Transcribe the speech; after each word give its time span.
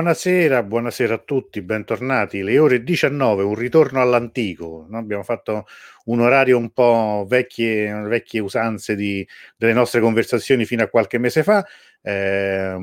Buonasera, 0.00 0.62
buonasera 0.62 1.12
a 1.16 1.18
tutti, 1.18 1.60
bentornati. 1.60 2.40
Le 2.40 2.58
ore 2.58 2.82
19, 2.82 3.42
un 3.42 3.54
ritorno 3.54 4.00
all'antico. 4.00 4.86
No? 4.88 4.96
Abbiamo 4.96 5.22
fatto 5.22 5.66
un 6.06 6.20
orario 6.20 6.56
un 6.56 6.70
po' 6.70 7.26
vecchie, 7.28 7.92
vecchie 7.92 8.40
usanze 8.40 8.96
di, 8.96 9.28
delle 9.58 9.74
nostre 9.74 10.00
conversazioni 10.00 10.64
fino 10.64 10.82
a 10.82 10.88
qualche 10.88 11.18
mese 11.18 11.42
fa. 11.42 11.62
Eh, 12.00 12.74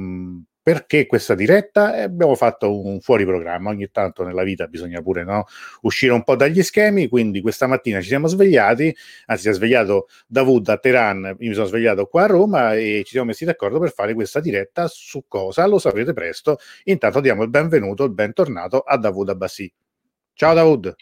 perché 0.68 1.06
questa 1.06 1.34
diretta 1.34 1.96
e 1.96 2.02
abbiamo 2.02 2.36
fatto 2.36 2.86
un 2.86 3.00
fuori 3.00 3.24
programma. 3.24 3.70
Ogni 3.70 3.90
tanto 3.90 4.26
nella 4.26 4.44
vita 4.44 4.68
bisogna 4.68 5.02
pure 5.02 5.24
no, 5.24 5.46
uscire 5.84 6.12
un 6.12 6.26
po' 6.26 6.36
dagli 6.36 6.62
schemi. 6.62 7.08
Quindi 7.08 7.40
questa 7.40 7.68
mattina 7.68 8.02
ci 8.02 8.10
siamo 8.10 8.28
svegliati, 8.28 8.94
anzi, 9.28 9.44
si 9.44 9.48
è 9.48 9.54
svegliato 9.54 10.10
Davud 10.28 10.68
a 10.68 10.78
Teheran, 10.78 11.38
io 11.40 11.48
mi 11.48 11.54
sono 11.54 11.68
svegliato 11.68 12.08
qua 12.08 12.24
a 12.24 12.26
Roma 12.26 12.74
e 12.76 13.04
ci 13.06 13.12
siamo 13.12 13.28
messi 13.28 13.46
d'accordo 13.46 13.80
per 13.80 13.94
fare 13.94 14.14
questa 14.14 14.42
diretta 14.42 14.90
su 14.90 15.24
cosa 15.30 15.66
lo 15.68 15.80
saprete 15.80 16.12
presto. 16.12 16.58
Intanto 16.84 17.22
diamo 17.22 17.44
il 17.44 17.50
benvenuto, 17.50 18.04
il 18.04 18.12
bentornato 18.12 18.82
a 18.82 18.98
Davud 18.98 19.30
Abbassi. 19.30 19.74
Ciao 20.34 20.54
Davud. 20.54 20.94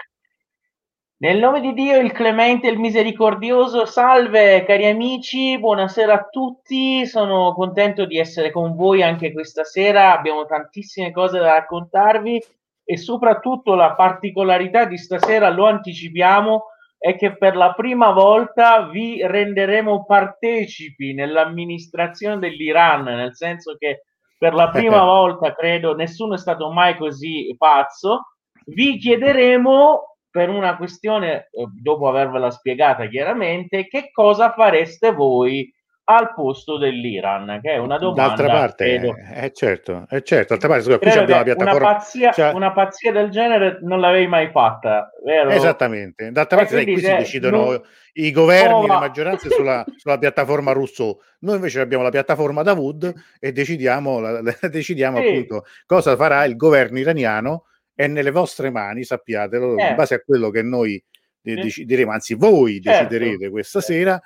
Nel 1.18 1.38
nome 1.40 1.62
di 1.62 1.72
Dio, 1.72 1.98
il 1.98 2.12
clemente 2.12 2.68
e 2.68 2.72
il 2.72 2.78
misericordioso, 2.78 3.86
salve 3.86 4.66
cari 4.66 4.86
amici, 4.86 5.58
buonasera 5.58 6.14
a 6.14 6.28
tutti, 6.30 7.06
sono 7.06 7.54
contento 7.54 8.06
di 8.06 8.18
essere 8.18 8.52
con 8.52 8.76
voi 8.76 9.02
anche 9.02 9.32
questa 9.32 9.64
sera, 9.64 10.12
abbiamo 10.12 10.46
tantissime 10.46 11.12
cose 11.12 11.40
da 11.40 11.54
raccontarvi 11.54 12.44
e 12.84 12.98
soprattutto 12.98 13.76
la 13.76 13.94
particolarità 13.94 14.84
di 14.84 14.98
stasera, 14.98 15.50
lo 15.50 15.68
anticipiamo, 15.68 16.66
è 16.98 17.16
che 17.16 17.38
per 17.38 17.56
la 17.56 17.72
prima 17.72 18.12
volta 18.12 18.90
vi 18.90 19.26
renderemo 19.26 20.04
partecipi 20.04 21.14
nell'amministrazione 21.14 22.40
dell'Iran, 22.40 23.04
nel 23.04 23.38
senso 23.38 23.78
che 23.80 24.04
per 24.38 24.54
la 24.54 24.68
prima 24.70 25.00
volta, 25.06 25.56
credo, 25.56 25.96
nessuno 25.96 26.34
è 26.34 26.38
stato 26.38 26.70
mai 26.74 26.98
così 26.98 27.56
pazzo, 27.58 28.34
vi 28.66 28.98
chiederemo 28.98 30.15
per 30.36 30.50
una 30.50 30.76
questione, 30.76 31.48
eh, 31.50 31.66
dopo 31.82 32.10
avervela 32.10 32.52
spiegata 32.52 33.08
chiaramente, 33.08 33.88
che 33.88 34.10
cosa 34.12 34.52
fareste 34.52 35.14
voi 35.14 35.74
al 36.08 36.34
posto 36.34 36.78
dell'Iran? 36.78 37.62
Che 37.62 37.72
è 37.72 37.78
una 37.78 37.98
domanda. 37.98 38.28
D'altra 38.28 38.48
parte, 38.50 38.98
credo, 38.98 39.16
è 39.16 39.50
certo, 39.54 40.06
è 40.10 40.22
certo. 40.24 40.48
D'altra 40.50 40.68
parte, 40.68 40.84
scusa, 40.84 40.98
qui 40.98 41.10
abbiamo 41.10 41.38
la 41.38 41.44
piattaforma. 41.44 41.88
Una 41.88 41.96
pazzia, 41.96 42.32
cioè... 42.34 42.52
una 42.52 42.74
pazzia, 42.74 43.12
del 43.14 43.30
genere 43.30 43.80
non 43.84 44.02
l'avevi 44.02 44.28
mai 44.28 44.50
fatta, 44.50 45.10
vero? 45.24 45.52
Esattamente. 45.52 46.30
D'altra 46.34 46.58
parte, 46.58 46.74
sai, 46.74 46.84
qui 46.84 47.00
si 47.00 47.16
decidono 47.16 47.64
non... 47.64 47.82
i 48.16 48.32
governi, 48.32 48.74
oh, 48.74 48.82
le 48.88 48.88
maggioranze 48.88 49.50
sulla, 49.50 49.86
sulla, 49.96 50.18
piattaforma 50.18 50.74
Rousseau. 50.74 51.18
Noi 51.40 51.56
invece 51.56 51.80
abbiamo 51.80 52.04
la 52.04 52.10
piattaforma 52.10 52.62
Davud 52.62 53.14
e 53.40 53.54
decidiamo, 53.54 54.20
la, 54.20 54.42
la, 54.42 54.54
decidiamo 54.68 55.18
sì. 55.22 55.28
appunto 55.28 55.64
cosa 55.86 56.18
farà 56.18 56.44
il 56.44 56.58
governo 56.58 57.00
iraniano 57.00 57.68
è 57.96 58.08
nelle 58.08 58.32
vostre 58.32 58.70
mani, 58.70 59.04
sappiatelo, 59.04 59.78
eh. 59.78 59.90
in 59.90 59.96
base 59.96 60.16
a 60.16 60.20
quello 60.20 60.50
che 60.50 60.62
noi 60.62 61.02
de- 61.42 61.56
decideremo, 61.56 62.12
anzi 62.12 62.36
voi 62.36 62.82
certo. 62.82 63.08
deciderete 63.08 63.50
questa 63.50 63.80
certo. 63.80 63.94
sera, 63.94 64.22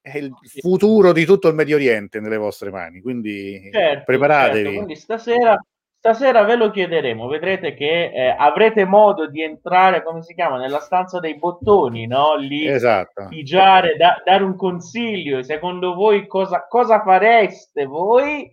è 0.00 0.16
il 0.16 0.32
futuro 0.60 1.12
di 1.12 1.26
tutto 1.26 1.48
il 1.48 1.54
Medio 1.54 1.76
Oriente 1.76 2.20
nelle 2.20 2.38
vostre 2.38 2.70
mani, 2.70 3.02
quindi 3.02 3.68
certo, 3.70 4.04
preparatevi. 4.06 4.62
Certo. 4.62 4.76
Quindi 4.76 4.96
stasera, 4.96 5.62
stasera 5.98 6.42
ve 6.44 6.56
lo 6.56 6.70
chiederemo, 6.70 7.28
vedrete 7.28 7.74
che 7.74 8.10
eh, 8.10 8.34
avrete 8.36 8.86
modo 8.86 9.28
di 9.28 9.42
entrare, 9.42 10.02
come 10.02 10.22
si 10.22 10.32
chiama, 10.32 10.56
nella 10.56 10.80
stanza 10.80 11.20
dei 11.20 11.36
bottoni, 11.36 12.06
no? 12.06 12.36
Lì, 12.36 12.66
esatto. 12.66 13.26
pigiare, 13.28 13.96
da, 13.96 14.22
dare 14.24 14.42
un 14.42 14.56
consiglio, 14.56 15.42
secondo 15.42 15.92
voi 15.92 16.26
cosa, 16.26 16.66
cosa 16.66 17.02
fareste 17.02 17.84
voi, 17.84 18.50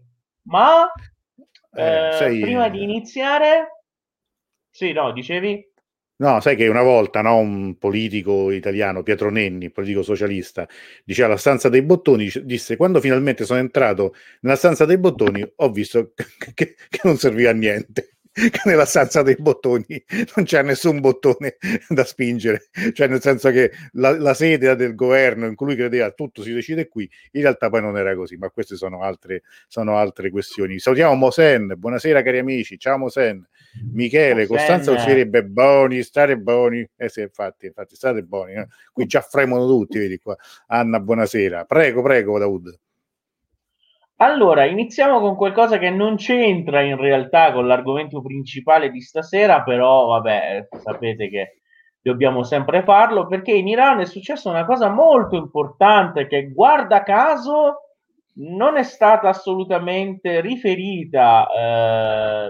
ma 0.48 0.92
eh, 1.74 2.10
sei... 2.12 2.42
prima 2.42 2.68
di 2.68 2.84
iniziare 2.84 3.77
sì, 4.78 4.92
no, 4.92 5.12
dicevi? 5.12 5.72
No, 6.18 6.40
sai 6.40 6.56
che 6.56 6.68
una 6.68 6.84
volta 6.84 7.24
no, 7.24 7.38
un 7.38 7.80
politico 7.80 8.52
italiano, 8.52 9.02
Pietro 9.02 9.32
Nenni, 9.32 9.72
politico 9.72 10.04
socialista, 10.04 10.68
diceva 11.04 11.30
la 11.30 11.38
stanza 11.38 11.68
dei 11.68 11.82
bottoni, 11.82 12.32
disse 12.44 12.76
quando 12.76 13.00
finalmente 13.02 13.44
sono 13.44 13.58
entrato 13.58 14.14
nella 14.42 14.56
stanza 14.56 14.86
dei 14.86 15.00
bottoni 15.00 15.44
ho 15.56 15.72
visto 15.72 16.14
che, 16.54 16.76
che, 16.76 17.00
non 17.06 17.18
serviva 17.18 17.50
a 17.50 17.54
niente 17.54 18.17
che 18.38 18.62
nella 18.66 18.86
stanza 18.86 19.24
dei 19.24 19.36
bottoni 19.36 19.86
non 20.36 20.46
c'è 20.46 20.62
nessun 20.62 21.00
bottone 21.00 21.58
da 21.90 22.04
spingere, 22.04 22.70
cioè 22.94 23.08
nel 23.08 23.22
senso 23.22 23.50
che 23.50 23.72
la, 23.94 24.18
la 24.18 24.36
sede 24.36 24.76
del 24.76 24.94
governo 24.94 25.48
in 25.48 25.56
cui 25.56 25.68
lui 25.68 25.76
credeva 25.76 26.12
tutto 26.12 26.44
si 26.44 26.54
decide 26.54 26.88
qui, 26.88 27.10
in 27.32 27.42
realtà 27.42 27.70
poi 27.70 27.82
non 27.82 27.98
era 27.98 28.16
così, 28.16 28.38
ma 28.38 28.50
queste 28.52 28.76
sono 28.76 29.02
altre, 29.02 29.42
sono 29.68 29.98
altre 29.98 30.30
questioni. 30.30 30.78
Salutiamo 30.78 31.16
Mosen, 31.16 31.74
buonasera 31.78 32.22
cari 32.22 32.38
amici, 32.38 32.78
ciao 32.78 32.98
Mosen, 32.98 33.44
Michele, 33.92 34.42
Mosen. 34.42 34.48
Costanza 34.48 34.92
uscirebbe 34.92 35.44
buoni, 35.44 36.04
stare 36.04 36.38
buoni, 36.38 36.88
eh 36.96 37.10
sì 37.10 37.22
infatti, 37.22 37.66
infatti 37.66 37.96
state 37.96 38.22
buoni, 38.22 38.54
eh? 38.54 38.68
qui 38.94 39.08
già 39.08 39.22
fremono 39.22 39.66
tutti, 39.66 39.98
vedi 39.98 40.20
qua, 40.20 40.36
Anna 40.68 41.00
buonasera, 41.00 41.66
prego, 41.66 42.04
prego 42.04 42.38
Daud. 42.38 42.80
Allora, 44.20 44.66
iniziamo 44.66 45.20
con 45.20 45.36
qualcosa 45.36 45.78
che 45.78 45.92
non 45.92 46.16
c'entra 46.16 46.82
in 46.82 46.98
realtà 46.98 47.52
con 47.52 47.68
l'argomento 47.68 48.20
principale 48.22 48.90
di 48.90 49.00
stasera, 49.00 49.62
però 49.62 50.08
vabbè, 50.08 50.70
sapete 50.80 51.30
che 51.30 51.60
dobbiamo 52.02 52.42
sempre 52.42 52.82
farlo 52.82 53.28
perché 53.28 53.52
in 53.52 53.68
Iran 53.68 54.00
è 54.00 54.06
successa 54.06 54.50
una 54.50 54.66
cosa 54.66 54.90
molto 54.90 55.36
importante 55.36 56.26
che 56.26 56.52
guarda 56.52 57.04
caso 57.04 57.82
non 58.36 58.78
è 58.78 58.84
stata 58.84 59.30
assolutamente 59.30 60.42
riferita 60.42 61.48
eh, 61.56 62.48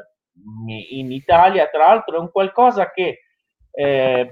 in 0.91 1.11
Italia, 1.11 1.67
tra 1.67 1.87
l'altro 1.87 2.15
è 2.15 2.19
un 2.19 2.31
qualcosa 2.31 2.91
che 2.91 3.23
eh, 3.71 4.29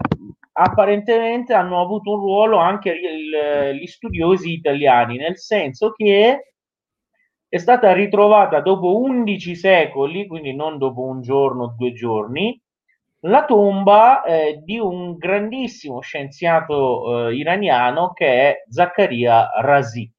apparentemente 0.54 1.54
hanno 1.54 1.82
avuto 1.82 2.12
un 2.12 2.20
ruolo 2.20 2.58
anche 2.60 2.92
il, 2.92 3.76
gli 3.78 3.88
studiosi 3.88 4.54
italiani, 4.54 5.18
nel 5.18 5.38
senso 5.38 5.92
che 5.92 6.55
è 7.56 7.58
stata 7.58 7.94
ritrovata 7.94 8.60
dopo 8.60 9.00
11 9.00 9.56
secoli, 9.56 10.28
quindi 10.28 10.54
non 10.54 10.78
dopo 10.78 11.04
un 11.04 11.22
giorno 11.22 11.64
o 11.64 11.74
due 11.78 11.94
giorni, 11.94 12.62
la 13.22 13.46
tomba 13.46 14.24
eh, 14.24 14.60
di 14.62 14.78
un 14.78 15.16
grandissimo 15.16 16.02
scienziato 16.02 17.30
eh, 17.30 17.36
iraniano 17.36 18.12
che 18.12 18.28
è 18.28 18.64
Zaccaria 18.68 19.52
Razi. 19.62 20.12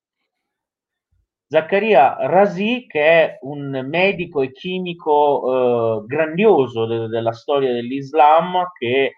Zaccaria 1.46 2.16
Razi, 2.20 2.86
che 2.86 3.02
è 3.02 3.38
un 3.42 3.86
medico 3.86 4.40
e 4.40 4.50
chimico 4.52 6.00
eh, 6.00 6.06
grandioso 6.06 6.86
de- 6.86 7.08
della 7.08 7.32
storia 7.34 7.70
dell'Islam, 7.70 8.64
che 8.78 9.12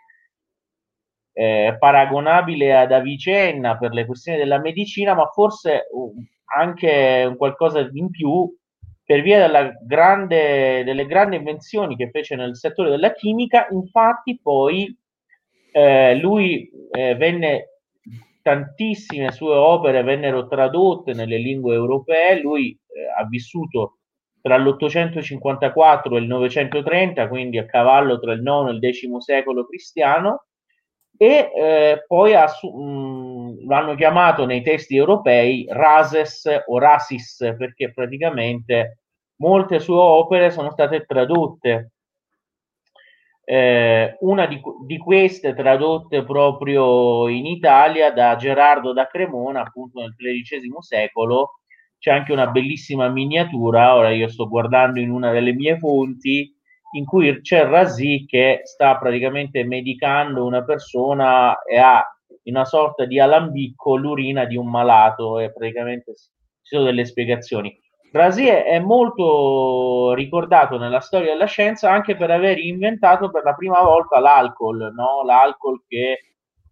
è 1.33 1.77
paragonabile 1.79 2.77
ad 2.77 2.91
Avicenna 2.91 3.79
per 3.79 3.93
le 3.93 4.07
questioni 4.07 4.39
della 4.39 4.59
medicina, 4.59 5.15
ma 5.15 5.27
forse 5.27 5.87
anche 6.57 7.25
un 7.29 7.37
qualcosa 7.37 7.89
in 7.93 8.11
più 8.11 8.53
per 9.05 9.23
via 9.23 9.49
grande, 9.87 10.85
delle 10.85 11.07
grandi 11.07 11.37
invenzioni 11.37 11.97
che 11.97 12.11
fece 12.11 12.37
nel 12.37 12.57
settore 12.57 12.91
della 12.91 13.13
chimica, 13.13 13.67
infatti 13.71 14.39
poi 14.39 14.95
eh, 15.73 16.15
lui 16.17 16.71
eh, 16.91 17.15
venne, 17.15 17.81
tantissime 18.43 19.33
sue 19.33 19.55
opere 19.55 20.03
vennero 20.03 20.47
tradotte 20.47 21.15
nelle 21.15 21.39
lingue 21.39 21.75
europee, 21.75 22.41
lui 22.41 22.71
eh, 22.71 23.07
ha 23.19 23.27
vissuto 23.27 23.99
tra 24.41 24.57
l'854 24.59 26.15
e 26.15 26.19
il 26.19 26.27
930, 26.27 27.29
quindi 27.29 27.59
a 27.59 27.67
cavallo 27.67 28.19
tra 28.19 28.33
il 28.33 28.43
IX 28.43 28.69
e 28.69 28.73
il 28.73 28.95
X 28.95 29.17
secolo 29.25 29.67
cristiano, 29.67 30.48
e 31.21 31.51
eh, 31.53 32.05
poi 32.07 32.35
ha, 32.35 32.47
mh, 32.47 33.67
l'hanno 33.67 33.97
chiamato 33.97 34.47
nei 34.47 34.63
testi 34.63 34.97
europei 34.97 35.67
Rases 35.69 36.49
o 36.67 36.79
Rasis 36.79 37.55
perché 37.59 37.93
praticamente 37.93 39.01
molte 39.39 39.81
sue 39.81 39.97
opere 39.97 40.51
sono 40.51 40.71
state 40.71 41.05
tradotte. 41.05 41.93
Eh, 43.45 44.17
una 44.21 44.47
di, 44.47 44.61
di, 44.87 44.99
queste 44.99 45.55
tradotte 45.55 46.23
proprio 46.23 47.29
in 47.29 47.47
Italia 47.47 48.13
da 48.13 48.37
Gerardo 48.37 48.93
da 48.93 49.07
Cremona, 49.07 49.63
appunto 49.63 50.01
nel 50.01 50.15
XIII 50.15 50.61
secolo, 50.81 51.61
c'è 51.99 52.13
anche 52.13 52.33
una 52.33 52.47
bellissima 52.49 53.09
miniatura, 53.09 53.97
ora 53.97 54.11
io 54.11 54.29
sto 54.29 54.49
guardando 54.49 55.01
in 55.01 55.11
una 55.11 55.33
delle 55.33 55.55
mie 55.55 55.79
fonti, 55.79 56.55
in 56.93 57.05
cui 57.05 57.41
c'è 57.41 57.67
Razi 57.67 58.25
che 58.27 58.61
sta 58.65 58.97
praticamente 58.97 59.65
medicando 59.65 60.45
una 60.45 60.65
persona 60.65 61.63
e 61.63 61.77
ha 61.79 62.05
una 62.45 62.65
sorta 62.65 63.05
di 63.05 63.21
alambicco 63.21 63.97
l'urina 63.97 64.45
di 64.45 64.57
un 64.57 64.69
malato 64.71 65.39
e 65.39 65.53
praticamente 65.53 66.15
ci 66.15 66.75
sono 66.75 66.85
delle 66.85 67.05
spiegazioni. 67.05 67.79
Razi 68.11 68.47
è 68.47 68.79
molto 68.79 70.15
ricordato 70.15 70.79
nella 70.79 71.01
storia 71.01 71.33
della 71.33 71.45
scienza 71.45 71.91
anche 71.91 72.17
per 72.17 72.31
aver 72.31 72.59
inventato 72.59 73.31
per 73.31 73.45
la 73.45 73.55
prima 73.55 73.83
volta 73.83 74.19
l'alcol, 74.19 74.93
no? 74.95 75.23
l'alcol 75.25 75.83
che 75.87 76.21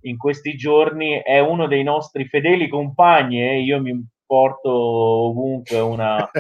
in 0.00 0.16
questi 0.16 0.56
giorni 0.56 1.20
è 1.22 1.38
uno 1.40 1.66
dei 1.66 1.82
nostri 1.82 2.26
fedeli 2.26 2.68
compagni 2.68 3.42
e 3.42 3.60
io 3.60 3.80
mi 3.82 4.02
porto 4.24 4.70
ovunque 4.70 5.78
una 5.78 6.16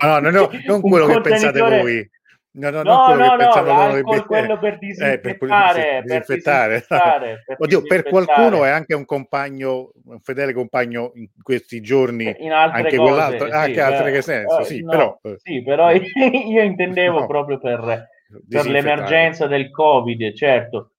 no, 0.00 0.18
no, 0.18 0.30
no, 0.30 0.50
non 0.66 0.80
quello 0.80 1.06
che 1.06 1.20
pensate 1.20 1.60
voi. 1.60 2.10
No, 2.50 2.70
no, 2.70 2.82
no, 2.82 3.14
no, 3.14 3.36
no 3.36 3.80
alcol, 3.80 4.26
quello 4.26 4.58
per 4.58 4.78
disinfettare, 4.78 5.98
eh, 5.98 6.02
per, 6.02 6.02
disinfettare. 6.02 6.84
Per 6.88 6.98
per 7.46 7.56
Oddio, 7.58 7.82
per 7.82 8.02
qualcuno 8.04 8.64
è 8.64 8.70
anche 8.70 8.94
un 8.94 9.04
compagno, 9.04 9.92
un 10.06 10.18
fedele 10.20 10.52
compagno 10.52 11.12
in 11.14 11.28
questi 11.40 11.80
giorni, 11.80 12.34
in 12.38 12.50
altre 12.50 12.78
anche 12.78 12.96
cose, 12.96 13.10
quell'altro, 13.10 13.46
sì, 13.46 13.52
anche 13.52 13.80
altre 13.80 14.12
che 14.12 14.22
senso, 14.22 14.62
sì, 14.64 14.82
no, 14.82 14.90
però, 14.90 15.18
eh. 15.22 15.36
sì, 15.38 15.62
però 15.62 15.90
io 15.92 16.62
intendevo 16.62 17.20
no, 17.20 17.26
proprio 17.26 17.58
per, 17.60 18.08
per 18.48 18.66
l'emergenza 18.66 19.46
del 19.46 19.70
Covid, 19.70 20.34
certo. 20.34 20.92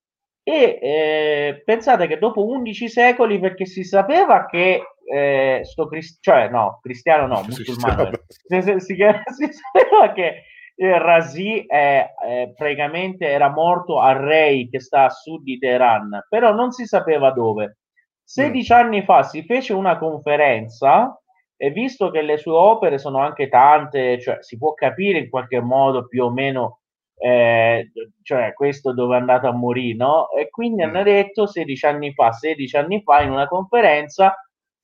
E 0.43 0.79
eh, 0.81 1.61
pensate 1.65 2.07
che 2.07 2.17
dopo 2.17 2.45
11 2.45 2.87
secoli, 2.87 3.37
perché 3.37 3.65
si 3.65 3.83
sapeva 3.83 4.45
che 4.45 4.81
eh, 5.11 5.61
sto 5.63 5.88
crist- 5.88 6.21
cioè 6.21 6.50
no, 6.50 6.79
cristiano 6.81 7.25
no, 7.25 7.41
musulmano, 7.47 8.11
si, 8.27 8.61
si, 8.79 8.95
sapeva 8.95 10.13
che 10.13 10.44
Razi 10.75 11.65
è, 11.65 12.13
è, 12.23 12.53
praticamente 12.56 13.27
era 13.27 13.50
morto 13.50 14.00
a 14.00 14.13
Rey 14.13 14.69
che 14.69 14.79
sta 14.79 15.06
a 15.06 15.09
sud 15.09 15.44
di 15.44 15.57
Teheran, 15.57 16.25
però 16.29 16.53
non 16.53 16.71
si 16.71 16.85
sapeva 16.85 17.31
dove. 17.31 17.79
16 18.23 18.71
mm. 18.73 18.77
anni 18.77 19.03
fa 19.03 19.23
si 19.23 19.44
fece 19.44 19.73
una 19.73 19.97
conferenza 19.97 21.19
e 21.57 21.71
visto 21.71 22.11
che 22.11 22.21
le 22.21 22.38
sue 22.38 22.53
opere 22.53 23.00
sono 23.00 23.17
anche 23.17 23.50
tante, 23.50 24.21
cioè 24.21 24.38
si 24.41 24.57
può 24.57 24.73
capire 24.73 25.19
in 25.19 25.29
qualche 25.29 25.59
modo 25.59 26.07
più 26.07 26.23
o 26.23 26.31
meno 26.31 26.79
eh, 27.21 27.91
cioè 28.23 28.53
questo 28.53 28.94
dove 28.94 29.17
è 29.17 29.19
andato 29.19 29.47
a 29.47 29.51
morire, 29.51 29.97
no? 29.97 30.29
E 30.29 30.50
quindi 30.50 30.83
mm. 30.83 30.88
hanno 30.88 31.03
detto 31.03 31.47
16 31.47 31.85
anni 31.85 32.13
fa, 32.13 32.31
16 32.31 32.77
anni 32.77 33.01
fa 33.01 33.21
in 33.21 33.31
una 33.31 33.47
conferenza 33.47 34.33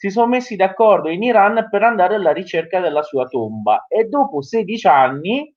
si 0.06 0.12
sono 0.12 0.28
messi 0.28 0.56
d'accordo 0.56 1.10
in 1.10 1.24
Iran 1.24 1.68
per 1.68 1.82
andare 1.82 2.14
alla 2.14 2.32
ricerca 2.32 2.80
della 2.80 3.02
sua 3.02 3.26
tomba 3.26 3.88
e 3.88 4.04
dopo 4.04 4.44
16 4.44 4.88
anni 4.88 5.52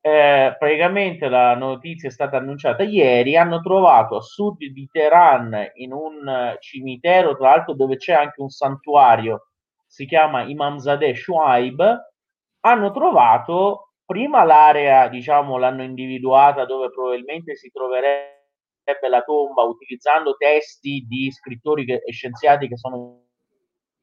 eh, 0.00 0.54
praticamente 0.56 1.28
la 1.28 1.56
notizia 1.56 2.08
è 2.08 2.12
stata 2.12 2.36
annunciata 2.36 2.84
ieri, 2.84 3.36
hanno 3.36 3.60
trovato 3.60 4.14
a 4.14 4.20
sud 4.20 4.58
di 4.58 4.88
Teheran 4.88 5.72
in 5.74 5.92
un 5.92 6.28
eh, 6.28 6.58
cimitero, 6.60 7.36
tra 7.36 7.48
l'altro 7.48 7.74
dove 7.74 7.96
c'è 7.96 8.12
anche 8.12 8.40
un 8.40 8.50
santuario, 8.50 9.48
si 9.84 10.06
chiama 10.06 10.42
Imamzadeh 10.42 11.16
Shuaib, 11.16 12.12
hanno 12.60 12.92
trovato 12.92 13.94
prima 14.04 14.44
l'area, 14.44 15.08
diciamo, 15.08 15.58
l'hanno 15.58 15.82
individuata 15.82 16.64
dove 16.66 16.88
probabilmente 16.90 17.56
si 17.56 17.68
troverebbe 17.72 19.08
la 19.08 19.22
tomba 19.22 19.62
utilizzando 19.64 20.36
testi 20.36 21.04
di 21.08 21.32
scrittori 21.32 21.84
e 21.84 22.12
scienziati 22.12 22.68
che 22.68 22.76
sono 22.76 23.25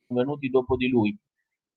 venuti 0.07 0.49
dopo 0.49 0.75
di 0.75 0.89
lui. 0.89 1.17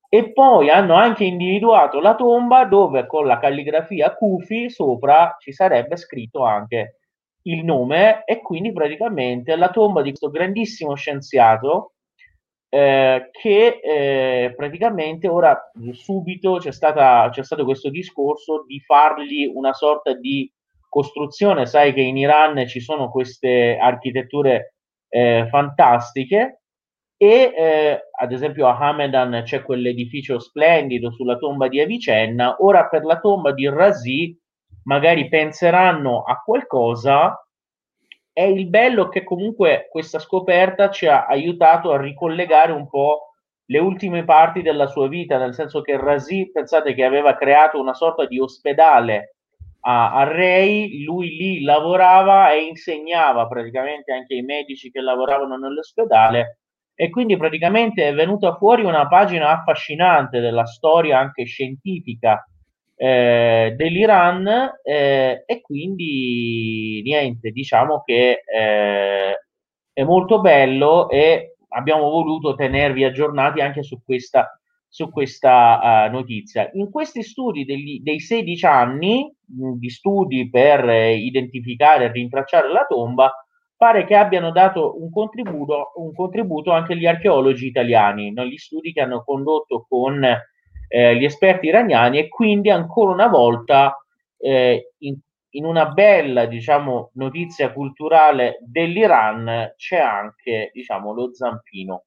E 0.09 0.31
poi 0.31 0.69
hanno 0.69 0.95
anche 0.95 1.25
individuato 1.25 1.99
la 1.99 2.15
tomba 2.15 2.65
dove 2.65 3.05
con 3.07 3.25
la 3.25 3.39
calligrafia 3.39 4.15
Kufi 4.15 4.69
sopra 4.69 5.35
ci 5.37 5.51
sarebbe 5.51 5.97
scritto 5.97 6.43
anche 6.43 6.99
il 7.43 7.63
nome 7.65 8.23
e 8.23 8.41
quindi 8.41 8.71
praticamente 8.71 9.55
la 9.55 9.69
tomba 9.69 10.01
di 10.01 10.09
questo 10.09 10.29
grandissimo 10.29 10.95
scienziato 10.95 11.93
eh, 12.69 13.29
che 13.31 13.79
eh, 13.81 14.53
praticamente 14.55 15.27
ora 15.27 15.57
subito 15.91 16.57
c'è, 16.57 16.71
stata, 16.71 17.29
c'è 17.31 17.43
stato 17.43 17.63
questo 17.63 17.89
discorso 17.89 18.65
di 18.65 18.79
fargli 18.81 19.49
una 19.53 19.73
sorta 19.73 20.13
di 20.13 20.51
costruzione, 20.89 21.65
sai 21.65 21.93
che 21.93 22.01
in 22.01 22.17
Iran 22.17 22.65
ci 22.67 22.79
sono 22.79 23.09
queste 23.09 23.77
architetture 23.77 24.73
eh, 25.09 25.47
fantastiche 25.49 26.61
e 27.17 27.53
eh, 27.57 28.09
ad 28.11 28.31
esempio 28.31 28.67
a 28.67 28.77
Hamedan 28.77 29.41
c'è 29.43 29.63
quell'edificio 29.63 30.37
splendido 30.37 31.11
sulla 31.11 31.37
tomba 31.37 31.67
di 31.67 31.81
Avicenna, 31.81 32.57
ora 32.59 32.87
per 32.87 33.03
la 33.03 33.19
tomba 33.19 33.51
di 33.51 33.67
Razi 33.67 34.39
magari 34.83 35.27
penseranno 35.27 36.23
a 36.23 36.41
qualcosa. 36.43 37.41
È 38.31 38.43
il 38.43 38.67
bello 38.67 39.09
che 39.09 39.23
comunque 39.23 39.87
questa 39.89 40.19
scoperta 40.19 40.91
ci 40.91 41.07
ha 41.07 41.25
aiutato 41.25 41.91
a 41.91 41.99
ricollegare 41.99 42.71
un 42.71 42.87
po' 42.87 43.31
le 43.65 43.79
ultime 43.79 44.23
parti 44.23 44.61
della 44.61 44.85
sua 44.85 45.07
vita, 45.07 45.39
nel 45.39 45.55
senso 45.55 45.81
che 45.81 45.97
Razi, 45.97 46.51
pensate 46.51 46.93
che 46.93 47.03
aveva 47.03 47.35
creato 47.35 47.79
una 47.79 47.95
sorta 47.95 48.27
di 48.27 48.39
ospedale 48.39 49.37
a, 49.81 50.13
a 50.13 50.23
Rei, 50.23 51.03
lui 51.03 51.29
lì 51.35 51.63
lavorava 51.63 52.51
e 52.51 52.65
insegnava 52.65 53.47
praticamente 53.47 54.13
anche 54.13 54.35
ai 54.35 54.43
medici 54.43 54.91
che 54.91 55.01
lavoravano 55.01 55.57
nell'ospedale 55.57 56.59
e 56.99 57.11
quindi 57.11 57.37
praticamente 57.37 58.07
è 58.07 58.13
venuta 58.15 58.55
fuori 58.55 58.83
una 58.83 59.07
pagina 59.07 59.51
affascinante 59.51 60.39
della 60.39 60.65
storia 60.65 61.19
anche 61.19 61.45
scientifica 61.45 62.43
eh, 62.95 63.75
dell'Iran 63.77 64.47
eh, 64.81 65.43
e 65.45 65.61
quindi 65.61 66.99
niente, 67.03 67.51
diciamo 67.51 68.01
che 68.03 68.41
eh, 68.43 69.39
è 69.93 70.03
molto 70.03 70.41
bello 70.41 71.07
e 71.07 71.57
abbiamo 71.69 72.09
voluto 72.09 72.55
tenervi 72.55 73.03
aggiornati 73.03 73.61
anche 73.61 73.83
su 73.83 74.01
questa, 74.03 74.59
su 74.87 75.11
questa 75.11 76.07
uh, 76.07 76.11
notizia. 76.11 76.67
In 76.73 76.89
questi 76.89 77.21
studi 77.21 77.63
degli, 77.63 78.01
dei 78.01 78.19
16 78.19 78.65
anni 78.65 79.31
mh, 79.45 79.73
di 79.73 79.89
studi 79.91 80.49
per 80.49 80.89
eh, 80.89 81.15
identificare 81.15 82.05
e 82.05 82.11
rintracciare 82.11 82.71
la 82.71 82.85
tomba, 82.89 83.31
pare 83.77 84.05
che 84.05 84.15
abbiano 84.15 84.51
dato 84.51 84.99
un 85.01 85.11
contributo, 85.11 85.91
un 85.95 86.13
contributo 86.13 86.71
anche 86.71 86.97
gli 86.97 87.05
archeologi 87.05 87.67
italiani, 87.67 88.33
no? 88.33 88.43
gli 88.43 88.57
studi 88.57 88.91
che 88.91 89.01
hanno 89.01 89.23
condotto 89.23 89.85
con 89.87 90.23
eh, 90.23 91.15
gli 91.15 91.23
esperti 91.23 91.67
iraniani 91.67 92.17
e 92.17 92.27
quindi 92.27 92.71
ancora 92.71 93.11
una 93.11 93.27
volta 93.27 93.95
eh, 94.37 94.93
in, 94.99 95.15
in, 95.51 95.65
una 95.65 95.89
bella 95.89 96.45
diciamo, 96.45 97.11
notizia 97.13 97.71
culturale 97.71 98.57
dell'Iran 98.61 99.73
c'è 99.75 99.99
anche 99.99 100.71
diciamo, 100.73 101.13
lo 101.13 101.33
zampino 101.33 102.05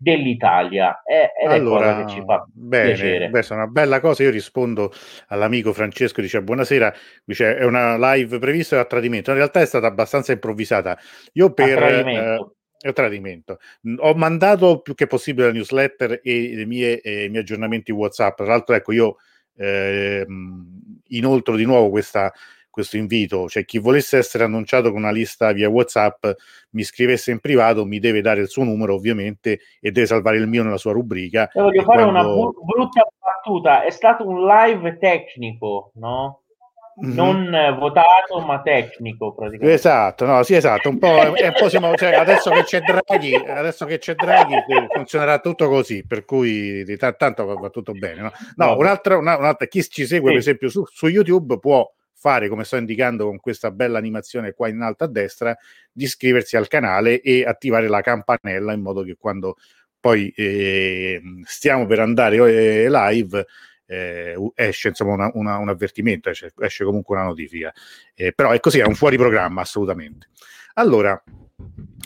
dell'Italia 0.00 1.02
è, 1.02 1.32
allora, 1.46 1.90
è 1.90 1.94
cosa 1.94 2.04
che 2.04 2.12
ci 2.12 2.24
fa 2.24 2.46
bene, 2.52 2.86
piacere. 2.86 3.30
Questa 3.30 3.54
è 3.54 3.56
una 3.56 3.66
bella 3.66 4.00
cosa. 4.00 4.22
Io 4.22 4.30
rispondo 4.30 4.92
all'amico 5.26 5.72
Francesco, 5.72 6.20
dice 6.20 6.40
buonasera, 6.40 6.94
dice 7.24 7.56
è 7.56 7.64
una 7.64 7.96
live 8.14 8.38
prevista 8.38 8.78
a 8.78 8.84
tradimento. 8.84 9.30
In 9.30 9.36
realtà 9.36 9.60
è 9.60 9.66
stata 9.66 9.88
abbastanza 9.88 10.32
improvvisata. 10.32 10.96
Io 11.32 11.52
per... 11.52 11.76
tradimento. 11.76 12.54
Eh, 12.80 12.92
tradimento. 12.92 13.58
Ho 13.98 14.14
mandato 14.14 14.80
più 14.80 14.94
che 14.94 15.08
possibile 15.08 15.48
la 15.48 15.52
newsletter 15.52 16.20
e 16.22 16.62
mie, 16.64 17.00
eh, 17.00 17.24
i 17.24 17.28
miei 17.28 17.42
aggiornamenti 17.42 17.90
WhatsApp. 17.90 18.36
Tra 18.36 18.46
l'altro, 18.46 18.76
ecco, 18.76 18.92
io 18.92 19.16
eh, 19.56 20.24
inoltre 21.08 21.56
di 21.56 21.64
nuovo 21.64 21.90
questa 21.90 22.32
questo 22.78 22.96
invito, 22.96 23.48
cioè 23.48 23.64
chi 23.64 23.78
volesse 23.78 24.18
essere 24.18 24.44
annunciato 24.44 24.92
con 24.92 25.00
una 25.00 25.10
lista 25.10 25.50
via 25.50 25.68
WhatsApp 25.68 26.26
mi 26.70 26.84
scrivesse 26.84 27.32
in 27.32 27.40
privato, 27.40 27.84
mi 27.84 27.98
deve 27.98 28.20
dare 28.20 28.40
il 28.40 28.48
suo 28.48 28.62
numero 28.62 28.94
ovviamente 28.94 29.58
e 29.80 29.90
deve 29.90 30.06
salvare 30.06 30.36
il 30.36 30.46
mio 30.46 30.62
nella 30.62 30.76
sua 30.76 30.92
rubrica. 30.92 31.50
Io 31.54 31.62
voglio 31.64 31.82
fare 31.82 32.04
quando... 32.04 32.20
una 32.20 32.22
bu- 32.22 32.64
brutta 32.64 33.04
battuta, 33.18 33.82
è 33.82 33.90
stato 33.90 34.28
un 34.28 34.46
live 34.46 34.96
tecnico, 34.98 35.90
no? 35.96 36.42
Mm-hmm. 37.00 37.14
non 37.14 37.76
votato 37.78 38.40
ma 38.44 38.60
tecnico 38.60 39.32
praticamente. 39.32 39.74
Esatto, 39.74 40.24
no, 40.24 40.42
sì, 40.42 40.54
esatto, 40.54 40.88
un 40.88 40.98
po', 40.98 41.06
un 41.08 41.54
po 41.56 41.68
siamo, 41.68 41.94
cioè, 41.94 42.14
adesso 42.14 42.50
che 42.50 42.64
c'è 42.64 42.80
Draghi, 42.80 43.34
adesso 43.34 43.86
che 43.86 43.98
c'è 43.98 44.14
Draghi 44.14 44.56
funzionerà 44.92 45.38
tutto 45.38 45.68
così, 45.68 46.04
per 46.04 46.24
cui 46.24 46.84
t- 46.84 47.16
tanto 47.16 47.44
va, 47.44 47.70
tutto 47.70 47.92
bene. 47.92 48.22
No, 48.22 48.32
no 48.56 48.76
un'altra, 48.76 49.16
una, 49.16 49.36
un'altra, 49.36 49.66
chi 49.66 49.82
ci 49.82 50.06
segue 50.06 50.28
sì. 50.28 50.34
per 50.34 50.36
esempio 50.36 50.68
su, 50.68 50.84
su 50.90 51.06
YouTube 51.06 51.58
può 51.60 51.88
fare 52.18 52.48
come 52.48 52.64
sto 52.64 52.76
indicando 52.76 53.26
con 53.26 53.38
questa 53.38 53.70
bella 53.70 53.98
animazione 53.98 54.52
qua 54.52 54.68
in 54.68 54.80
alto 54.80 55.04
a 55.04 55.08
destra, 55.08 55.56
di 55.92 56.04
iscriversi 56.04 56.56
al 56.56 56.66
canale 56.66 57.20
e 57.20 57.44
attivare 57.44 57.88
la 57.88 58.00
campanella 58.00 58.72
in 58.72 58.80
modo 58.80 59.02
che 59.02 59.16
quando 59.18 59.56
poi 60.00 60.32
eh, 60.36 61.20
stiamo 61.44 61.86
per 61.86 62.00
andare 62.00 62.36
eh, 62.36 62.88
live 62.90 63.46
eh, 63.86 64.36
esce 64.54 64.88
insomma 64.88 65.14
una, 65.14 65.30
una, 65.34 65.56
un 65.58 65.68
avvertimento, 65.68 66.28
esce, 66.28 66.52
esce, 66.60 66.84
comunque 66.84 67.16
una 67.16 67.24
notifica. 67.24 67.72
Eh, 68.14 68.32
però 68.32 68.50
è 68.50 68.60
così, 68.60 68.80
è 68.80 68.84
un 68.84 68.94
fuori 68.94 69.16
programma 69.16 69.62
assolutamente. 69.62 70.28
Allora, 70.74 71.20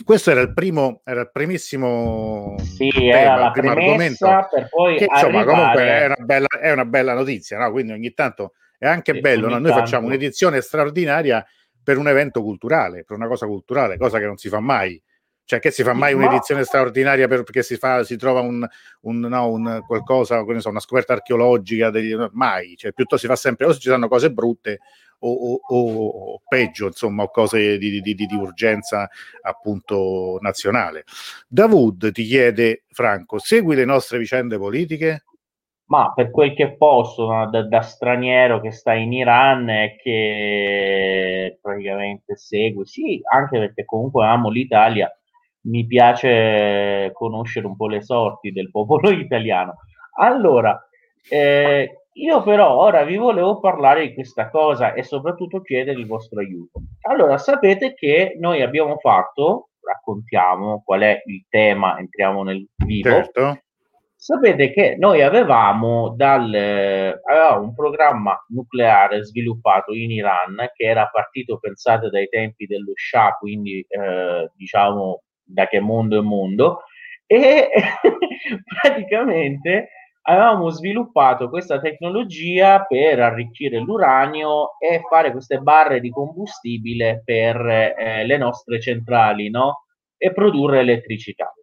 questo 0.03 0.31
era 0.31 0.41
il 0.41 0.53
primo, 0.53 1.01
era 1.03 1.21
il 1.21 1.29
primissimo 1.31 2.55
sì, 2.59 2.89
tema, 2.89 3.19
era 3.19 3.35
la 3.35 3.51
primo 3.51 3.71
argomento 3.71 4.47
per 4.49 4.67
poi 4.69 4.97
che, 4.97 5.07
insomma 5.09 5.39
arrivare... 5.39 5.45
comunque 5.45 5.83
è 5.83 6.05
una 6.05 6.25
bella, 6.25 6.47
è 6.47 6.71
una 6.71 6.85
bella 6.85 7.13
notizia, 7.13 7.59
no? 7.59 7.71
quindi 7.71 7.91
ogni 7.91 8.13
tanto 8.13 8.53
è 8.83 8.87
anche 8.87 9.13
sì, 9.13 9.21
bello, 9.21 9.47
no? 9.47 9.53
noi 9.59 9.69
tanto. 9.69 9.79
facciamo 9.79 10.07
un'edizione 10.07 10.59
straordinaria 10.59 11.45
per 11.81 11.97
un 11.97 12.09
evento 12.09 12.41
culturale, 12.41 13.05
per 13.05 13.15
una 13.15 13.27
cosa 13.27 13.45
culturale, 13.45 13.97
cosa 13.97 14.19
che 14.19 14.25
non 14.25 14.35
si 14.35 14.49
fa 14.49 14.59
mai. 14.59 15.01
Cioè, 15.45 15.59
che 15.59 15.71
si 15.71 15.83
fa 15.83 15.93
mai 15.93 16.13
un'edizione 16.13 16.63
straordinaria 16.63 17.27
per, 17.27 17.43
perché 17.43 17.63
si, 17.63 17.75
fa, 17.77 18.03
si 18.03 18.17
trova 18.17 18.39
un, 18.41 18.65
un, 19.01 19.19
no, 19.19 19.49
un 19.49 19.81
qualcosa, 19.85 20.43
so, 20.57 20.69
una 20.69 20.79
scoperta 20.79 21.13
archeologica? 21.13 21.89
Degli, 21.89 22.13
mai, 22.31 22.75
cioè, 22.75 22.91
piuttosto 22.91 23.25
si 23.25 23.27
fa 23.27 23.37
sempre 23.37 23.67
o 23.67 23.73
se 23.73 23.79
ci 23.79 23.89
sono 23.89 24.07
cose 24.09 24.31
brutte 24.31 24.79
o, 25.19 25.53
o, 25.55 25.61
o, 25.67 26.41
peggio, 26.45 26.87
insomma, 26.87 27.23
o 27.23 27.29
cose 27.29 27.77
di, 27.77 28.01
di, 28.01 28.13
di, 28.13 28.25
di, 28.25 28.35
urgenza 28.35 29.09
appunto 29.41 30.37
nazionale. 30.41 31.05
Davud 31.47 32.11
ti 32.11 32.23
chiede, 32.23 32.83
Franco, 32.89 33.37
segui 33.39 33.75
le 33.75 33.85
nostre 33.85 34.17
vicende 34.17 34.57
politiche? 34.57 35.23
Ma 35.85 36.13
per 36.13 36.31
quel 36.31 36.53
che 36.53 36.75
posso, 36.75 37.27
da, 37.49 37.67
da, 37.67 37.81
straniero 37.81 38.61
che 38.61 38.71
sta 38.71 38.93
in 38.93 39.11
Iran 39.11 39.69
e 39.69 39.95
che 40.01 41.59
praticamente 41.61 42.35
segue, 42.35 42.85
sì, 42.85 43.21
anche 43.31 43.59
perché 43.59 43.85
comunque 43.85 44.25
amo 44.25 44.49
l'Italia, 44.49 45.11
mi 45.65 45.85
piace 45.85 47.11
conoscere 47.13 47.67
un 47.67 47.75
po' 47.75 47.87
le 47.87 48.01
sorti 48.01 48.51
del 48.51 48.71
popolo 48.71 49.09
italiano. 49.11 49.75
Allora, 50.17 50.79
eh, 51.29 52.03
io 52.13 52.43
però 52.43 52.75
ora 52.77 53.03
vi 53.03 53.17
volevo 53.17 53.59
parlare 53.59 54.07
di 54.07 54.13
questa 54.13 54.49
cosa 54.49 54.93
e 54.93 55.03
soprattutto 55.03 55.61
chiedere 55.61 55.99
il 55.99 56.05
vostro 56.05 56.39
aiuto. 56.39 56.81
Allora, 57.01 57.37
sapete 57.37 57.93
che 57.93 58.37
noi 58.39 58.61
abbiamo 58.61 58.97
fatto, 58.97 59.69
raccontiamo 59.81 60.81
qual 60.85 61.01
è 61.01 61.21
il 61.25 61.45
tema, 61.49 61.97
entriamo 61.97 62.43
nel 62.43 62.67
vivo. 62.85 63.09
Certo. 63.09 63.62
Sapete 64.23 64.71
che 64.71 64.95
noi 64.97 65.21
avevamo, 65.21 66.13
dal, 66.15 66.45
avevamo 66.53 67.61
un 67.61 67.75
programma 67.75 68.41
nucleare 68.47 69.21
sviluppato 69.25 69.91
in 69.91 70.11
Iran 70.11 70.55
che 70.73 70.85
era 70.85 71.09
partito, 71.11 71.57
pensate, 71.59 72.07
dai 72.09 72.29
tempi 72.29 72.65
dello 72.65 72.93
Shah, 72.95 73.35
quindi 73.37 73.85
eh, 73.85 74.49
diciamo 74.55 75.23
da 75.43 75.67
che 75.67 75.81
mondo 75.81 76.17
è 76.17 76.21
mondo, 76.21 76.83
e 77.27 77.67
praticamente 78.81 79.89
avevamo 80.21 80.69
sviluppato 80.69 81.49
questa 81.49 81.81
tecnologia 81.81 82.85
per 82.85 83.19
arricchire 83.19 83.79
l'uranio 83.79 84.79
e 84.79 85.01
fare 85.09 85.33
queste 85.33 85.57
barre 85.57 85.99
di 85.99 86.09
combustibile 86.09 87.23
per 87.25 87.57
eh, 87.57 88.25
le 88.25 88.37
nostre 88.37 88.79
centrali, 88.79 89.49
no? 89.49 89.83
E 90.15 90.31
produrre 90.31 90.79
elettricità. 90.79 91.53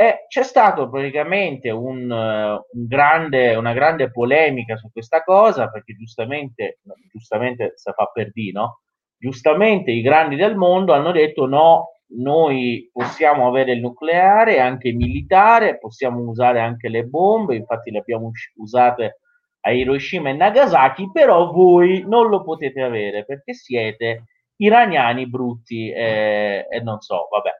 E 0.00 0.26
c'è 0.28 0.44
stato 0.44 0.88
praticamente 0.88 1.70
un, 1.70 2.08
un 2.08 2.86
grande, 2.86 3.56
una 3.56 3.72
grande 3.72 4.12
polemica 4.12 4.76
su 4.76 4.92
questa 4.92 5.24
cosa, 5.24 5.68
perché 5.70 5.96
giustamente, 5.96 6.78
giustamente 7.10 7.72
si 7.74 7.90
fa 7.92 8.08
per 8.12 8.30
dire, 8.30 8.52
no? 8.52 8.82
Giustamente 9.16 9.90
i 9.90 10.00
grandi 10.00 10.36
del 10.36 10.54
mondo 10.54 10.92
hanno 10.92 11.10
detto 11.10 11.46
no, 11.46 11.94
noi 12.10 12.88
possiamo 12.92 13.48
avere 13.48 13.72
il 13.72 13.80
nucleare 13.80 14.60
anche 14.60 14.92
militare, 14.92 15.78
possiamo 15.78 16.20
usare 16.20 16.60
anche 16.60 16.88
le 16.88 17.02
bombe, 17.02 17.56
infatti 17.56 17.90
le 17.90 17.98
abbiamo 17.98 18.30
usate 18.58 19.18
a 19.62 19.72
Hiroshima 19.72 20.28
e 20.30 20.34
Nagasaki, 20.34 21.10
però 21.12 21.50
voi 21.50 22.04
non 22.06 22.28
lo 22.28 22.44
potete 22.44 22.82
avere 22.82 23.24
perché 23.24 23.52
siete 23.52 24.26
iraniani 24.58 25.28
brutti 25.28 25.90
e, 25.90 26.68
e 26.70 26.80
non 26.82 27.00
so, 27.00 27.26
vabbè. 27.32 27.50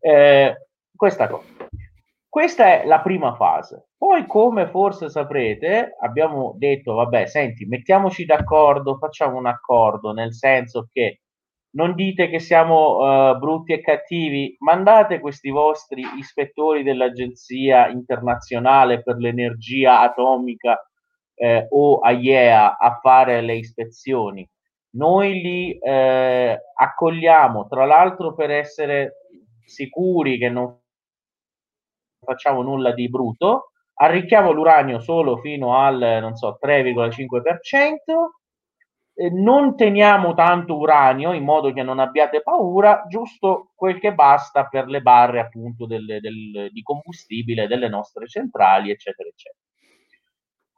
Eh, 0.00 0.67
questa 0.98 1.28
cosa. 1.28 1.46
Questa 2.28 2.82
è 2.82 2.86
la 2.86 3.00
prima 3.00 3.34
fase. 3.36 3.88
Poi, 3.96 4.26
come 4.26 4.68
forse 4.68 5.08
saprete, 5.08 5.96
abbiamo 5.98 6.54
detto, 6.58 6.94
vabbè, 6.94 7.24
senti, 7.26 7.64
mettiamoci 7.64 8.26
d'accordo, 8.26 8.98
facciamo 8.98 9.38
un 9.38 9.46
accordo, 9.46 10.12
nel 10.12 10.34
senso 10.34 10.88
che 10.92 11.20
non 11.70 11.94
dite 11.94 12.28
che 12.28 12.38
siamo 12.38 12.98
uh, 12.98 13.38
brutti 13.38 13.72
e 13.72 13.80
cattivi, 13.80 14.56
mandate 14.58 15.20
questi 15.20 15.50
vostri 15.50 16.02
ispettori 16.18 16.82
dell'Agenzia 16.82 17.88
internazionale 17.88 19.02
per 19.02 19.16
l'energia 19.16 20.00
atomica 20.00 20.78
eh, 21.34 21.66
o 21.70 21.98
AIEA 21.98 22.76
a 22.76 22.98
fare 23.00 23.40
le 23.40 23.56
ispezioni. 23.56 24.48
Noi 24.90 25.40
li 25.40 25.78
eh, 25.78 26.58
accogliamo, 26.74 27.66
tra 27.68 27.84
l'altro 27.84 28.34
per 28.34 28.50
essere 28.50 29.12
sicuri 29.64 30.38
che 30.38 30.48
non 30.48 30.78
facciamo 32.24 32.62
nulla 32.62 32.92
di 32.92 33.08
brutto, 33.08 33.72
arricchiamo 33.94 34.50
l'uranio 34.50 35.00
solo 35.00 35.38
fino 35.38 35.76
al, 35.76 36.18
non 36.20 36.36
so, 36.36 36.58
3,5%, 36.60 37.40
eh, 39.14 39.30
non 39.30 39.76
teniamo 39.76 40.34
tanto 40.34 40.76
uranio 40.76 41.32
in 41.32 41.42
modo 41.42 41.72
che 41.72 41.82
non 41.82 41.98
abbiate 41.98 42.40
paura, 42.40 43.04
giusto 43.08 43.72
quel 43.74 43.98
che 43.98 44.14
basta 44.14 44.66
per 44.66 44.86
le 44.86 45.00
barre 45.00 45.40
appunto 45.40 45.86
del, 45.86 46.04
del, 46.20 46.70
di 46.70 46.82
combustibile 46.82 47.66
delle 47.66 47.88
nostre 47.88 48.26
centrali, 48.28 48.90
eccetera, 48.90 49.28
eccetera. 49.28 49.64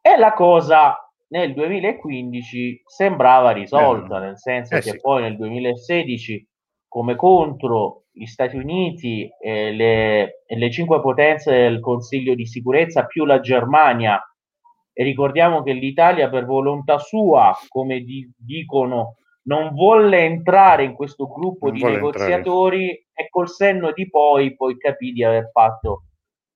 E 0.00 0.16
la 0.16 0.32
cosa 0.32 0.96
nel 1.28 1.52
2015 1.52 2.82
sembrava 2.86 3.50
risolta, 3.50 4.16
eh, 4.16 4.20
nel 4.20 4.38
senso 4.38 4.76
eh, 4.76 4.80
che 4.80 4.92
sì. 4.92 5.00
poi 5.00 5.22
nel 5.22 5.36
2016 5.36 6.48
come 6.88 7.14
contro 7.16 8.04
gli 8.20 8.26
Stati 8.26 8.54
Uniti 8.58 9.26
e 9.40 9.72
le, 9.72 10.42
le 10.46 10.70
cinque 10.70 11.00
potenze 11.00 11.52
del 11.52 11.80
Consiglio 11.80 12.34
di 12.34 12.44
sicurezza 12.44 13.06
più 13.06 13.24
la 13.24 13.40
Germania 13.40 14.22
e 14.92 15.02
ricordiamo 15.04 15.62
che 15.62 15.72
l'Italia 15.72 16.28
per 16.28 16.44
volontà 16.44 16.98
sua, 16.98 17.56
come 17.68 18.00
di, 18.00 18.30
dicono, 18.36 19.14
non 19.44 19.72
volle 19.72 20.18
entrare 20.18 20.84
in 20.84 20.92
questo 20.92 21.28
gruppo 21.28 21.68
non 21.68 21.76
di 21.76 21.82
negoziatori 21.82 22.88
entrare. 22.88 23.06
e 23.14 23.28
col 23.30 23.48
senno 23.48 23.90
di 23.92 24.10
poi 24.10 24.54
poi 24.54 24.76
capì 24.76 25.12
di 25.12 25.24
aver 25.24 25.48
fatto 25.50 26.02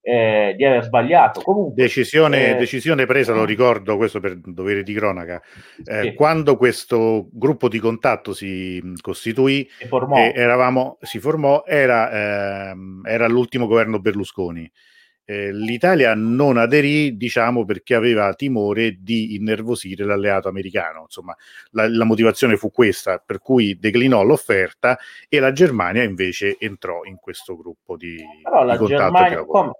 eh, 0.06 0.52
di 0.54 0.64
aver 0.64 0.84
sbagliato. 0.84 1.40
Comunque, 1.40 1.82
decisione, 1.82 2.50
eh, 2.50 2.54
decisione, 2.56 3.06
presa, 3.06 3.32
lo 3.32 3.46
ricordo, 3.46 3.96
questo 3.96 4.20
per 4.20 4.36
dovere 4.36 4.82
di 4.82 4.92
cronaca, 4.92 5.40
eh, 5.82 6.02
sì. 6.02 6.14
quando 6.14 6.56
questo 6.58 7.28
gruppo 7.32 7.68
di 7.68 7.78
contatto 7.78 8.34
si 8.34 8.82
costituì, 9.00 9.66
si 9.78 9.86
formò, 9.86 10.16
eravamo, 10.16 10.98
si 11.00 11.18
formò 11.18 11.64
era, 11.66 12.70
ehm, 12.70 13.00
era 13.06 13.26
l'ultimo 13.26 13.66
governo 13.66 13.98
Berlusconi. 13.98 14.70
Eh, 15.26 15.54
L'Italia 15.54 16.14
non 16.14 16.58
aderì, 16.58 17.16
diciamo, 17.16 17.64
perché 17.64 17.94
aveva 17.94 18.34
timore 18.34 18.98
di 19.00 19.34
innervosire 19.36 20.04
l'alleato 20.04 20.48
americano. 20.48 21.04
Insomma, 21.04 21.34
la, 21.70 21.88
la, 21.88 22.04
motivazione 22.04 22.58
fu 22.58 22.70
questa, 22.70 23.22
per 23.24 23.38
cui 23.38 23.78
declinò 23.78 24.22
l'offerta 24.22 24.98
e 25.30 25.40
la 25.40 25.50
Germania 25.52 26.02
invece 26.02 26.56
entrò 26.58 27.04
in 27.04 27.16
questo 27.16 27.56
gruppo 27.56 27.96
di, 27.96 28.16
Però 28.42 28.76
di 28.76 28.84
Germania, 28.84 29.46
come, 29.46 29.72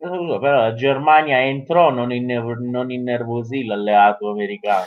però 0.00 0.56
la 0.56 0.74
Germania 0.74 1.44
entrò, 1.44 1.90
non, 1.90 2.10
inner- 2.10 2.58
non 2.60 2.90
innervosì 2.90 3.66
l'alleato 3.66 4.30
americano. 4.30 4.86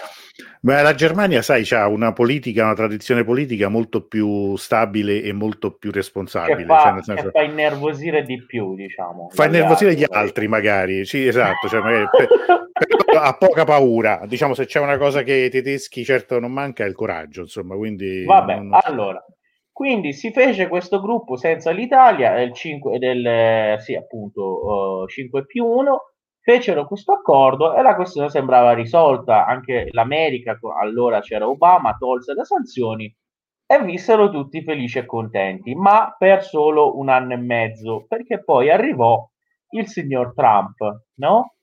Beh, 0.60 0.82
la 0.82 0.96
Germania, 0.96 1.44
sai, 1.44 1.68
ha 1.72 1.88
una 1.88 2.14
politica, 2.14 2.64
una 2.64 2.74
tradizione 2.74 3.24
politica 3.24 3.68
molto 3.68 4.08
più 4.08 4.56
stabile 4.56 5.22
e 5.22 5.32
molto 5.32 5.72
più 5.72 5.92
responsabile. 5.92 6.58
Che 6.58 6.66
fa, 6.66 6.94
cioè, 6.94 7.04
senso... 7.04 7.24
che 7.26 7.32
fa 7.32 7.44
innervosire 7.44 8.24
di 8.24 8.44
più, 8.44 8.74
diciamo. 8.74 9.30
Fa 9.32 9.46
innervosire 9.46 9.94
gli 9.94 10.06
altri, 10.10 10.48
magari. 10.48 11.06
Sì, 11.06 11.28
esatto. 11.28 11.68
Cioè, 11.68 11.82
magari 11.82 12.08
per, 12.18 12.28
per, 12.28 13.16
ha 13.16 13.34
poca 13.38 13.66
paura. 13.66 14.22
Diciamo, 14.26 14.56
se 14.56 14.66
c'è 14.66 14.80
una 14.80 14.98
cosa 14.98 15.22
che 15.22 15.34
ai 15.34 15.50
tedeschi 15.52 16.04
certo 16.04 16.40
non 16.40 16.52
manca 16.52 16.84
è 16.84 16.88
il 16.88 16.96
coraggio, 16.96 17.42
insomma, 17.42 17.76
quindi... 17.76 18.24
Vabbè, 18.24 18.56
non... 18.56 18.80
allora, 18.82 19.24
quindi 19.74 20.14
si 20.14 20.32
fece 20.32 20.68
questo 20.68 21.02
gruppo 21.02 21.36
senza 21.36 21.72
l'Italia, 21.72 22.34
del 22.36 22.54
5, 22.54 23.00
del, 23.00 23.80
sì, 23.80 23.96
appunto, 23.96 25.02
uh, 25.02 25.08
5 25.08 25.46
più 25.46 25.66
1, 25.66 26.00
fecero 26.40 26.86
questo 26.86 27.14
accordo 27.14 27.74
e 27.76 27.82
la 27.82 27.96
questione 27.96 28.30
sembrava 28.30 28.74
risolta. 28.74 29.46
Anche 29.46 29.88
l'America, 29.92 30.60
allora 30.80 31.22
c'era 31.22 31.48
Obama, 31.50 31.96
tolse 31.98 32.34
le 32.34 32.46
sanzioni 32.46 33.14
e 33.66 33.82
vissero 33.84 34.30
tutti 34.30 34.62
felici 34.62 35.00
e 35.00 35.06
contenti, 35.06 35.74
ma 35.74 36.16
per 36.18 36.44
solo 36.44 36.98
un 37.00 37.10
anno 37.10 37.34
e 37.34 37.38
mezzo, 37.38 38.06
perché 38.08 38.44
poi 38.44 38.70
arrivò 38.70 39.28
il 39.72 39.88
signor 39.88 40.34
Trump, 40.36 40.78
no? 41.16 41.56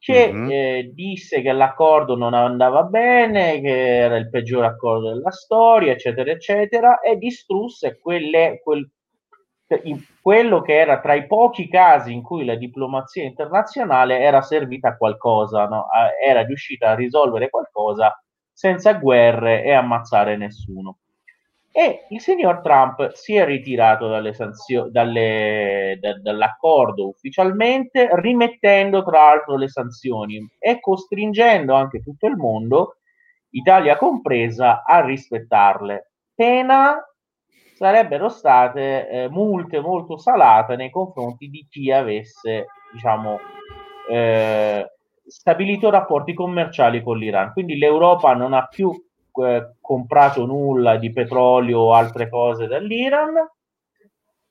Che 0.00 0.32
mm-hmm. 0.32 0.50
eh, 0.50 0.90
disse 0.94 1.42
che 1.42 1.52
l'accordo 1.52 2.16
non 2.16 2.32
andava 2.32 2.84
bene, 2.84 3.60
che 3.60 3.96
era 3.98 4.16
il 4.16 4.30
peggior 4.30 4.64
accordo 4.64 5.12
della 5.12 5.30
storia, 5.30 5.92
eccetera, 5.92 6.30
eccetera, 6.30 7.00
e 7.00 7.18
distrusse 7.18 7.98
quelle, 8.00 8.62
quel, 8.64 8.90
quello 10.22 10.62
che 10.62 10.74
era 10.74 11.00
tra 11.00 11.12
i 11.12 11.26
pochi 11.26 11.68
casi 11.68 12.14
in 12.14 12.22
cui 12.22 12.46
la 12.46 12.54
diplomazia 12.54 13.24
internazionale 13.24 14.20
era 14.20 14.40
servita 14.40 14.88
a 14.88 14.96
qualcosa, 14.96 15.66
no? 15.66 15.88
era 16.24 16.44
riuscita 16.44 16.90
a 16.90 16.94
risolvere 16.94 17.50
qualcosa 17.50 18.18
senza 18.50 18.94
guerre 18.94 19.62
e 19.62 19.72
ammazzare 19.72 20.38
nessuno 20.38 20.96
e 21.72 22.06
il 22.08 22.20
signor 22.20 22.60
Trump 22.62 23.12
si 23.12 23.36
è 23.36 23.44
ritirato 23.44 24.08
dalle 24.08 24.32
sanzio- 24.32 24.88
dalle, 24.90 25.98
da, 26.00 26.18
dall'accordo 26.18 27.08
ufficialmente, 27.08 28.08
rimettendo 28.12 29.04
tra 29.04 29.20
l'altro 29.20 29.56
le 29.56 29.68
sanzioni 29.68 30.44
e 30.58 30.80
costringendo 30.80 31.74
anche 31.74 32.02
tutto 32.02 32.26
il 32.26 32.36
mondo, 32.36 32.96
Italia 33.50 33.96
compresa, 33.96 34.82
a 34.84 35.00
rispettarle. 35.04 36.10
Pena 36.34 37.04
sarebbero 37.74 38.28
state 38.28 39.08
eh, 39.08 39.28
multe 39.28 39.80
molto 39.80 40.18
salate 40.18 40.76
nei 40.76 40.90
confronti 40.90 41.48
di 41.48 41.66
chi 41.70 41.90
avesse, 41.90 42.66
diciamo, 42.92 43.38
eh, 44.10 44.86
stabilito 45.24 45.88
rapporti 45.88 46.34
commerciali 46.34 47.02
con 47.02 47.16
l'Iran. 47.16 47.52
Quindi 47.52 47.78
l'Europa 47.78 48.34
non 48.34 48.52
ha 48.52 48.66
più 48.66 48.92
eh, 49.32 49.74
comprato 49.80 50.44
nulla 50.46 50.96
di 50.96 51.12
petrolio 51.12 51.78
o 51.80 51.94
altre 51.94 52.28
cose 52.28 52.66
dall'Iran 52.66 53.34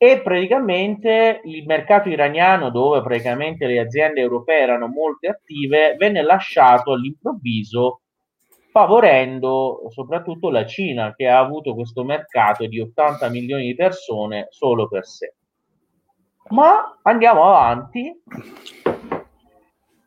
e 0.02 0.22
praticamente 0.22 1.42
il 1.44 1.66
mercato 1.66 2.08
iraniano, 2.08 2.70
dove 2.70 3.02
praticamente 3.02 3.68
le 3.68 3.80
aziende 3.80 4.22
europee 4.22 4.62
erano 4.62 4.88
molto 4.88 5.30
attive, 5.30 5.96
venne 5.98 6.22
lasciato 6.22 6.94
all'improvviso, 6.94 8.02
favorendo 8.72 9.88
soprattutto 9.90 10.50
la 10.50 10.66
Cina, 10.66 11.14
che 11.14 11.28
ha 11.28 11.40
avuto 11.40 11.74
questo 11.74 12.06
mercato 12.06 12.66
di 12.66 12.80
80 12.80 13.28
milioni 13.28 13.66
di 13.66 13.76
persone 13.76 14.48
solo 14.52 14.88
per 14.88 15.06
sé. 15.06 15.34
Ma 16.52 16.98
andiamo 17.02 17.44
avanti. 17.44 18.22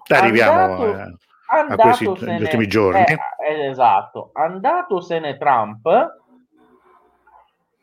Arriviamo 0.08 0.58
andato, 0.58 1.16
a, 1.52 1.66
a 1.66 1.76
questi 1.76 2.06
ultimi 2.06 2.66
giorni. 2.66 3.00
Eh, 3.00 3.18
eh, 3.48 3.66
esatto, 3.68 4.30
andatosene 4.32 5.36
Trump, 5.36 6.20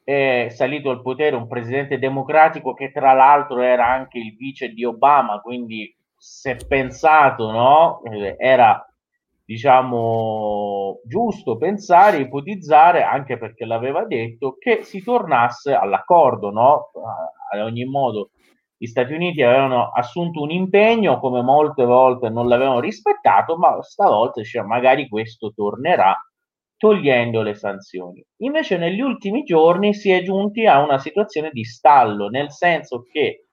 è 0.03 0.47
salito 0.49 0.89
al 0.89 1.01
potere 1.01 1.35
un 1.35 1.47
presidente 1.47 1.99
democratico 1.99 2.73
che 2.73 2.91
tra 2.91 3.13
l'altro 3.13 3.61
era 3.61 3.87
anche 3.87 4.17
il 4.17 4.35
vice 4.35 4.69
di 4.69 4.83
Obama, 4.83 5.39
quindi 5.39 5.95
se 6.17 6.55
pensato, 6.67 7.51
no, 7.51 8.01
eh, 8.03 8.35
era 8.39 8.83
diciamo 9.45 10.99
giusto 11.05 11.57
pensare, 11.57 12.17
ipotizzare, 12.17 13.03
anche 13.03 13.37
perché 13.37 13.65
l'aveva 13.65 14.03
detto, 14.05 14.57
che 14.59 14.83
si 14.83 15.03
tornasse 15.03 15.73
all'accordo, 15.73 16.51
no? 16.51 16.91
Ad 17.51 17.61
ogni 17.61 17.85
modo 17.85 18.29
gli 18.81 18.85
Stati 18.85 19.11
Uniti 19.11 19.41
avevano 19.41 19.91
assunto 19.91 20.41
un 20.41 20.51
impegno, 20.51 21.19
come 21.19 21.41
molte 21.41 21.83
volte 21.83 22.29
non 22.29 22.47
l'avevano 22.47 22.79
rispettato, 22.79 23.57
ma 23.57 23.81
stavolta 23.81 24.41
cioè, 24.41 24.61
magari 24.61 25.09
questo 25.09 25.51
tornerà 25.53 26.17
togliendo 26.77 27.41
le 27.41 27.55
sanzioni. 27.55 28.25
Invece 28.37 28.77
negli 28.77 29.01
ultimi 29.01 29.43
giorni 29.43 29.93
si 29.93 30.11
è 30.11 30.23
giunti 30.23 30.65
a 30.65 30.81
una 30.81 30.97
situazione 30.97 31.49
di 31.51 31.65
stallo, 31.65 32.29
nel 32.29 32.51
senso 32.51 33.03
che 33.11 33.47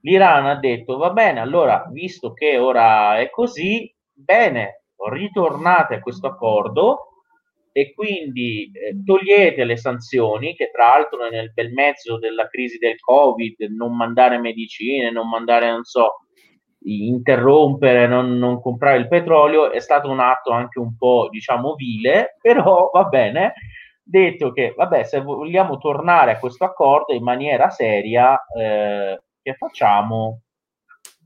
l'Iran 0.00 0.46
ha 0.46 0.58
detto 0.58 0.96
va 0.96 1.10
bene, 1.10 1.40
allora 1.40 1.86
visto 1.90 2.32
che 2.32 2.56
ora 2.56 3.18
è 3.18 3.28
così, 3.28 3.94
bene, 4.10 4.84
ritornate 5.10 5.96
a 5.96 6.00
questo 6.00 6.28
accordo 6.28 7.11
e 7.72 7.94
quindi 7.94 8.70
eh, 8.72 9.02
togliete 9.02 9.64
le 9.64 9.76
sanzioni 9.78 10.54
che 10.54 10.70
tra 10.70 10.88
l'altro 10.88 11.28
nel 11.28 11.52
bel 11.52 11.72
mezzo 11.72 12.18
della 12.18 12.46
crisi 12.48 12.76
del 12.78 13.00
Covid, 13.00 13.60
non 13.70 13.96
mandare 13.96 14.38
medicine, 14.38 15.10
non 15.10 15.28
mandare, 15.28 15.70
non 15.70 15.82
so, 15.82 16.26
interrompere, 16.84 18.06
non, 18.06 18.38
non, 18.38 18.60
comprare 18.60 18.98
il 18.98 19.08
petrolio 19.08 19.70
è 19.70 19.80
stato 19.80 20.10
un 20.10 20.20
atto 20.20 20.50
anche 20.50 20.78
un 20.78 20.96
po' 20.96 21.28
diciamo 21.30 21.74
vile, 21.74 22.36
però 22.40 22.90
va 22.92 23.04
bene. 23.04 23.54
Detto 24.04 24.52
che 24.52 24.74
vabbè, 24.76 25.04
se 25.04 25.20
vogliamo 25.20 25.78
tornare 25.78 26.32
a 26.32 26.38
questo 26.38 26.64
accordo 26.64 27.14
in 27.14 27.22
maniera 27.22 27.70
seria, 27.70 28.38
eh, 28.58 29.20
che 29.40 29.54
facciamo? 29.54 30.40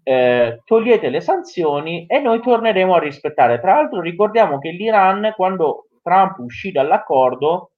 Eh, 0.02 0.60
togliete 0.64 1.08
le 1.08 1.20
sanzioni 1.20 2.06
e 2.06 2.20
noi 2.20 2.40
torneremo 2.40 2.94
a 2.94 3.00
rispettare. 3.00 3.58
Tra 3.60 3.74
l'altro, 3.74 4.00
ricordiamo 4.00 4.58
che 4.58 4.70
l'Iran, 4.70 5.32
quando 5.34 5.86
Trump 6.06 6.38
uscì 6.38 6.70
dall'accordo, 6.70 7.72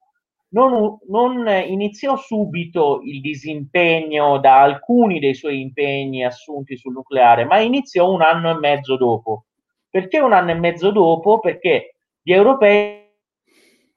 non, 0.49 0.99
non, 1.07 1.47
iniziò 1.47 2.15
subito 2.15 3.01
il 3.03 3.21
disimpegno 3.21 4.37
da 4.37 4.61
alcuni 4.61 5.19
dei 5.19 5.33
suoi 5.33 5.61
impegni 5.61 6.23
assunti 6.23 6.77
sul 6.77 6.93
nucleare, 6.93 7.45
ma 7.45 7.59
iniziò 7.59 8.11
un 8.11 8.21
anno 8.21 8.51
e 8.51 8.59
mezzo 8.59 8.97
dopo. 8.97 9.45
Perché 9.89 10.19
un 10.19 10.33
anno 10.33 10.51
e 10.51 10.55
mezzo 10.55 10.91
dopo? 10.91 11.39
Perché 11.39 11.95
gli 12.21 12.31
europei 12.31 13.07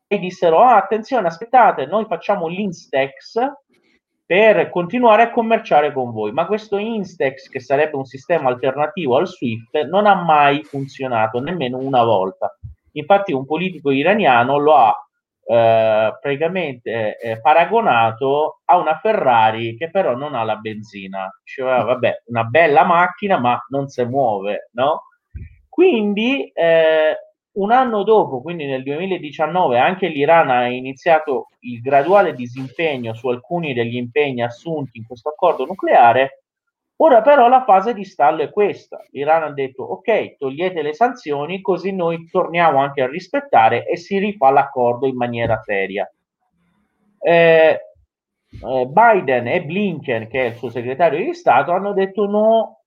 dissero: 0.09 0.61
ah, 0.61 0.77
attenzione, 0.77 1.27
aspettate, 1.27 1.85
noi 1.85 2.07
facciamo 2.07 2.47
l'Instex 2.47 3.39
per 4.25 4.71
continuare 4.71 5.25
a 5.25 5.31
commerciare 5.31 5.93
con 5.93 6.11
voi. 6.11 6.33
Ma 6.33 6.47
questo 6.47 6.79
Instex, 6.79 7.49
che 7.49 7.61
sarebbe 7.61 7.97
un 7.97 8.07
sistema 8.07 8.49
alternativo 8.49 9.17
al 9.17 9.27
SWIFT, 9.27 9.85
non 9.89 10.07
ha 10.07 10.15
mai 10.15 10.63
funzionato 10.65 11.39
nemmeno 11.39 11.77
una 11.77 12.03
volta. 12.03 12.57
Infatti, 12.93 13.33
un 13.33 13.45
politico 13.45 13.91
iraniano 13.91 14.59
lo 14.59 14.75
ha 14.75 14.95
eh, 15.45 16.17
praticamente 16.21 17.19
eh, 17.19 17.41
paragonato 17.41 18.61
a 18.65 18.79
una 18.79 18.99
Ferrari 18.99 19.77
che 19.77 19.91
però 19.91 20.15
non 20.15 20.35
ha 20.35 20.45
la 20.45 20.57
benzina. 20.57 21.29
Diceva, 21.43 21.83
vabbè, 21.83 22.23
una 22.27 22.45
bella 22.45 22.85
macchina, 22.85 23.39
ma 23.39 23.59
non 23.71 23.89
si 23.89 24.05
muove, 24.05 24.71
no? 24.73 25.03
Quindi, 25.69 26.51
eh, 26.53 27.17
un 27.55 27.71
anno 27.71 28.03
dopo, 28.03 28.41
quindi 28.41 28.67
nel 28.67 28.83
2019, 28.83 29.79
anche 29.79 30.09
l'Iran 30.09 30.51
ha 30.51 30.69
iniziato 30.69 31.49
il 31.61 31.81
graduale 31.81 32.35
disimpegno 32.35 33.15
su 33.15 33.29
alcuni 33.29 33.75
degli 33.75 33.97
impegni 33.97 34.43
assunti 34.43 34.99
in 34.99 35.07
questo 35.07 35.31
accordo 35.31 35.67
nucleare 35.67 36.42
Ora 37.05 37.21
però 37.21 37.49
la 37.49 37.65
fase 37.65 37.95
di 37.95 38.05
stallo 38.05 38.43
è 38.43 38.51
questa. 38.51 39.05
L'Iran 39.11 39.43
ha 39.43 39.51
detto 39.51 39.83
ok, 39.83 40.37
togliete 40.37 40.83
le 40.83 40.95
sanzioni 40.95 41.61
così 41.61 41.93
noi 41.93 42.29
torniamo 42.31 42.79
anche 42.79 43.03
a 43.03 43.09
rispettare 43.09 43.85
e 43.87 43.97
si 43.97 44.19
rifà 44.19 44.51
l'accordo 44.51 45.09
in 45.09 45.17
maniera 45.17 45.61
seria. 45.65 46.09
Eh, 47.19 47.81
eh, 48.51 48.87
Biden 48.87 49.49
e 49.49 49.65
Blinken, 49.65 50.29
che 50.29 50.43
è 50.43 50.49
il 50.51 50.55
suo 50.55 50.71
segretario 50.71 51.25
di 51.25 51.35
Stato, 51.35 51.73
hanno 51.73 51.93
detto 51.93 52.27
no, 52.27 52.83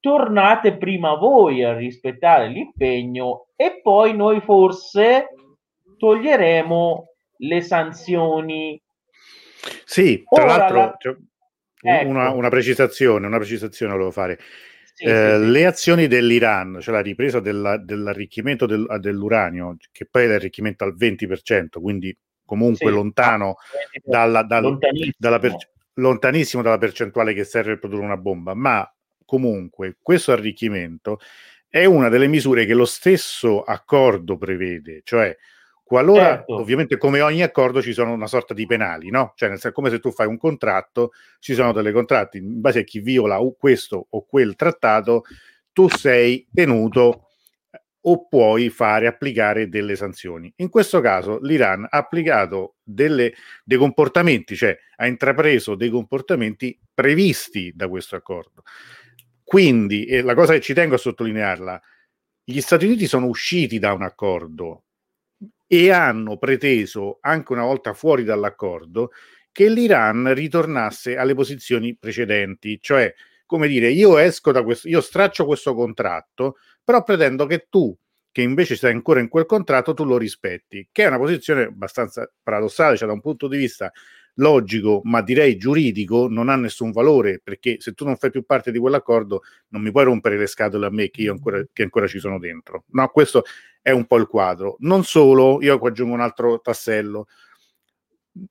tornate 0.00 0.78
prima 0.78 1.16
voi 1.16 1.62
a 1.62 1.76
rispettare 1.76 2.48
l'impegno 2.48 3.48
e 3.54 3.80
poi 3.82 4.16
noi 4.16 4.40
forse 4.40 5.28
toglieremo 5.98 7.08
le 7.36 7.60
sanzioni. 7.60 8.80
Sì, 9.84 10.24
tra 10.26 10.44
Ora, 10.44 10.56
l'altro... 10.56 11.10
La... 11.10 11.18
Ecco. 11.80 12.08
Una, 12.08 12.30
una, 12.30 12.48
precisazione, 12.48 13.26
una 13.26 13.36
precisazione 13.36 13.92
volevo 13.92 14.10
fare. 14.10 14.38
Sì, 14.92 15.04
eh, 15.04 15.36
sì, 15.38 15.44
sì. 15.44 15.50
Le 15.50 15.66
azioni 15.66 16.06
dell'Iran, 16.06 16.78
cioè 16.80 16.94
la 16.94 17.00
ripresa 17.00 17.40
della, 17.40 17.76
dell'arricchimento 17.76 18.66
del, 18.66 18.86
dell'uranio, 19.00 19.76
che 19.92 20.06
poi 20.10 20.24
è 20.24 20.26
l'arricchimento 20.26 20.84
al 20.84 20.96
20%, 20.96 21.80
quindi 21.80 22.16
comunque 22.44 22.90
lontano, 22.90 23.56
dalla, 24.02 24.42
dal, 24.42 24.62
lontanissimo. 24.62 25.12
Dalla 25.16 25.38
per, 25.38 25.54
lontanissimo 25.94 26.62
dalla 26.62 26.78
percentuale 26.78 27.34
che 27.34 27.44
serve 27.44 27.72
per 27.72 27.80
produrre 27.80 28.04
una 28.04 28.16
bomba, 28.16 28.54
ma 28.54 28.90
comunque 29.24 29.96
questo 30.00 30.32
arricchimento 30.32 31.20
è 31.68 31.84
una 31.84 32.08
delle 32.08 32.28
misure 32.28 32.64
che 32.64 32.74
lo 32.74 32.86
stesso 32.86 33.62
accordo 33.62 34.38
prevede, 34.38 35.02
cioè 35.04 35.36
Qualora, 35.88 36.36
certo. 36.36 36.56
ovviamente, 36.56 36.98
come 36.98 37.22
ogni 37.22 37.42
accordo, 37.42 37.80
ci 37.80 37.94
sono 37.94 38.12
una 38.12 38.26
sorta 38.26 38.52
di 38.52 38.66
penali, 38.66 39.08
no? 39.08 39.32
Cioè, 39.34 39.48
nel 39.48 39.58
senso, 39.58 39.74
come 39.74 39.88
se 39.88 40.00
tu 40.00 40.12
fai 40.12 40.26
un 40.26 40.36
contratto, 40.36 41.12
ci 41.38 41.54
sono 41.54 41.72
delle 41.72 41.92
contratti, 41.92 42.36
in 42.36 42.60
base 42.60 42.80
a 42.80 42.82
chi 42.82 43.00
viola 43.00 43.38
questo 43.58 44.08
o 44.10 44.26
quel 44.26 44.54
trattato, 44.54 45.22
tu 45.72 45.88
sei 45.88 46.46
tenuto 46.52 47.28
eh, 47.70 47.80
o 48.02 48.28
puoi 48.28 48.68
fare 48.68 49.06
applicare 49.06 49.70
delle 49.70 49.96
sanzioni. 49.96 50.52
In 50.56 50.68
questo 50.68 51.00
caso 51.00 51.38
l'Iran 51.40 51.86
ha 51.88 51.96
applicato 51.96 52.74
delle, 52.82 53.32
dei 53.64 53.78
comportamenti, 53.78 54.56
cioè 54.56 54.76
ha 54.96 55.06
intrapreso 55.06 55.74
dei 55.74 55.88
comportamenti 55.88 56.78
previsti 56.92 57.72
da 57.74 57.88
questo 57.88 58.14
accordo. 58.14 58.62
Quindi, 59.42 60.04
e 60.04 60.20
la 60.20 60.34
cosa 60.34 60.52
che 60.52 60.60
ci 60.60 60.74
tengo 60.74 60.96
a 60.96 60.98
sottolinearla, 60.98 61.80
gli 62.44 62.60
Stati 62.60 62.84
Uniti 62.84 63.06
sono 63.06 63.24
usciti 63.24 63.78
da 63.78 63.94
un 63.94 64.02
accordo 64.02 64.82
e 65.68 65.90
hanno 65.92 66.38
preteso, 66.38 67.18
anche 67.20 67.52
una 67.52 67.62
volta 67.62 67.92
fuori 67.94 68.24
dall'accordo, 68.24 69.10
che 69.52 69.68
l'Iran 69.68 70.34
ritornasse 70.34 71.16
alle 71.16 71.34
posizioni 71.34 71.96
precedenti, 71.96 72.78
cioè 72.80 73.14
come 73.46 73.68
dire, 73.68 73.88
io 73.90 74.18
esco 74.18 74.52
da 74.52 74.62
questo, 74.62 74.88
io 74.88 75.00
straccio 75.00 75.46
questo 75.46 75.74
contratto, 75.74 76.56
però 76.84 77.02
pretendo 77.02 77.46
che 77.46 77.66
tu, 77.70 77.96
che 78.30 78.42
invece 78.42 78.76
stai 78.76 78.92
ancora 78.92 79.20
in 79.20 79.28
quel 79.28 79.46
contratto, 79.46 79.94
tu 79.94 80.04
lo 80.04 80.18
rispetti, 80.18 80.88
che 80.92 81.04
è 81.04 81.06
una 81.06 81.16
posizione 81.18 81.62
abbastanza 81.64 82.30
paradossale, 82.42 82.96
cioè 82.96 83.08
da 83.08 83.14
un 83.14 83.22
punto 83.22 83.48
di 83.48 83.56
vista 83.56 83.90
logico, 84.38 85.00
ma 85.04 85.22
direi 85.22 85.56
giuridico, 85.56 86.28
non 86.28 86.48
ha 86.48 86.56
nessun 86.56 86.90
valore, 86.90 87.40
perché 87.42 87.76
se 87.80 87.92
tu 87.92 88.04
non 88.04 88.16
fai 88.16 88.30
più 88.30 88.44
parte 88.44 88.70
di 88.72 88.78
quell'accordo 88.78 89.42
non 89.68 89.82
mi 89.82 89.90
puoi 89.90 90.04
rompere 90.04 90.36
le 90.36 90.46
scatole 90.46 90.86
a 90.86 90.90
me 90.90 91.10
che 91.10 91.22
io 91.22 91.32
ancora, 91.32 91.62
che 91.72 91.82
ancora 91.82 92.06
ci 92.06 92.18
sono 92.18 92.38
dentro. 92.38 92.84
No, 92.92 93.08
questo 93.08 93.44
è 93.82 93.90
un 93.90 94.06
po' 94.06 94.16
il 94.16 94.26
quadro. 94.26 94.76
Non 94.80 95.04
solo, 95.04 95.60
io 95.62 95.78
qua 95.78 95.88
aggiungo 95.88 96.14
un 96.14 96.20
altro 96.20 96.60
tassello, 96.60 97.26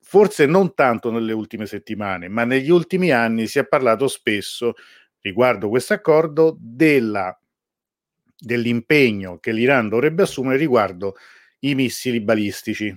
forse 0.01 0.45
non 0.45 0.73
tanto 0.73 1.11
nelle 1.11 1.33
ultime 1.33 1.65
settimane, 1.65 2.27
ma 2.27 2.43
negli 2.43 2.69
ultimi 2.69 3.11
anni 3.11 3.47
si 3.47 3.59
è 3.59 3.65
parlato 3.67 4.07
spesso 4.07 4.73
riguardo 5.21 5.69
questo 5.69 5.93
accordo 5.93 6.57
della, 6.59 7.37
dell'impegno 8.37 9.39
che 9.39 9.51
l'Iran 9.51 9.89
dovrebbe 9.89 10.23
assumere 10.23 10.57
riguardo 10.57 11.15
i 11.59 11.75
missili 11.75 12.21
balistici. 12.21 12.95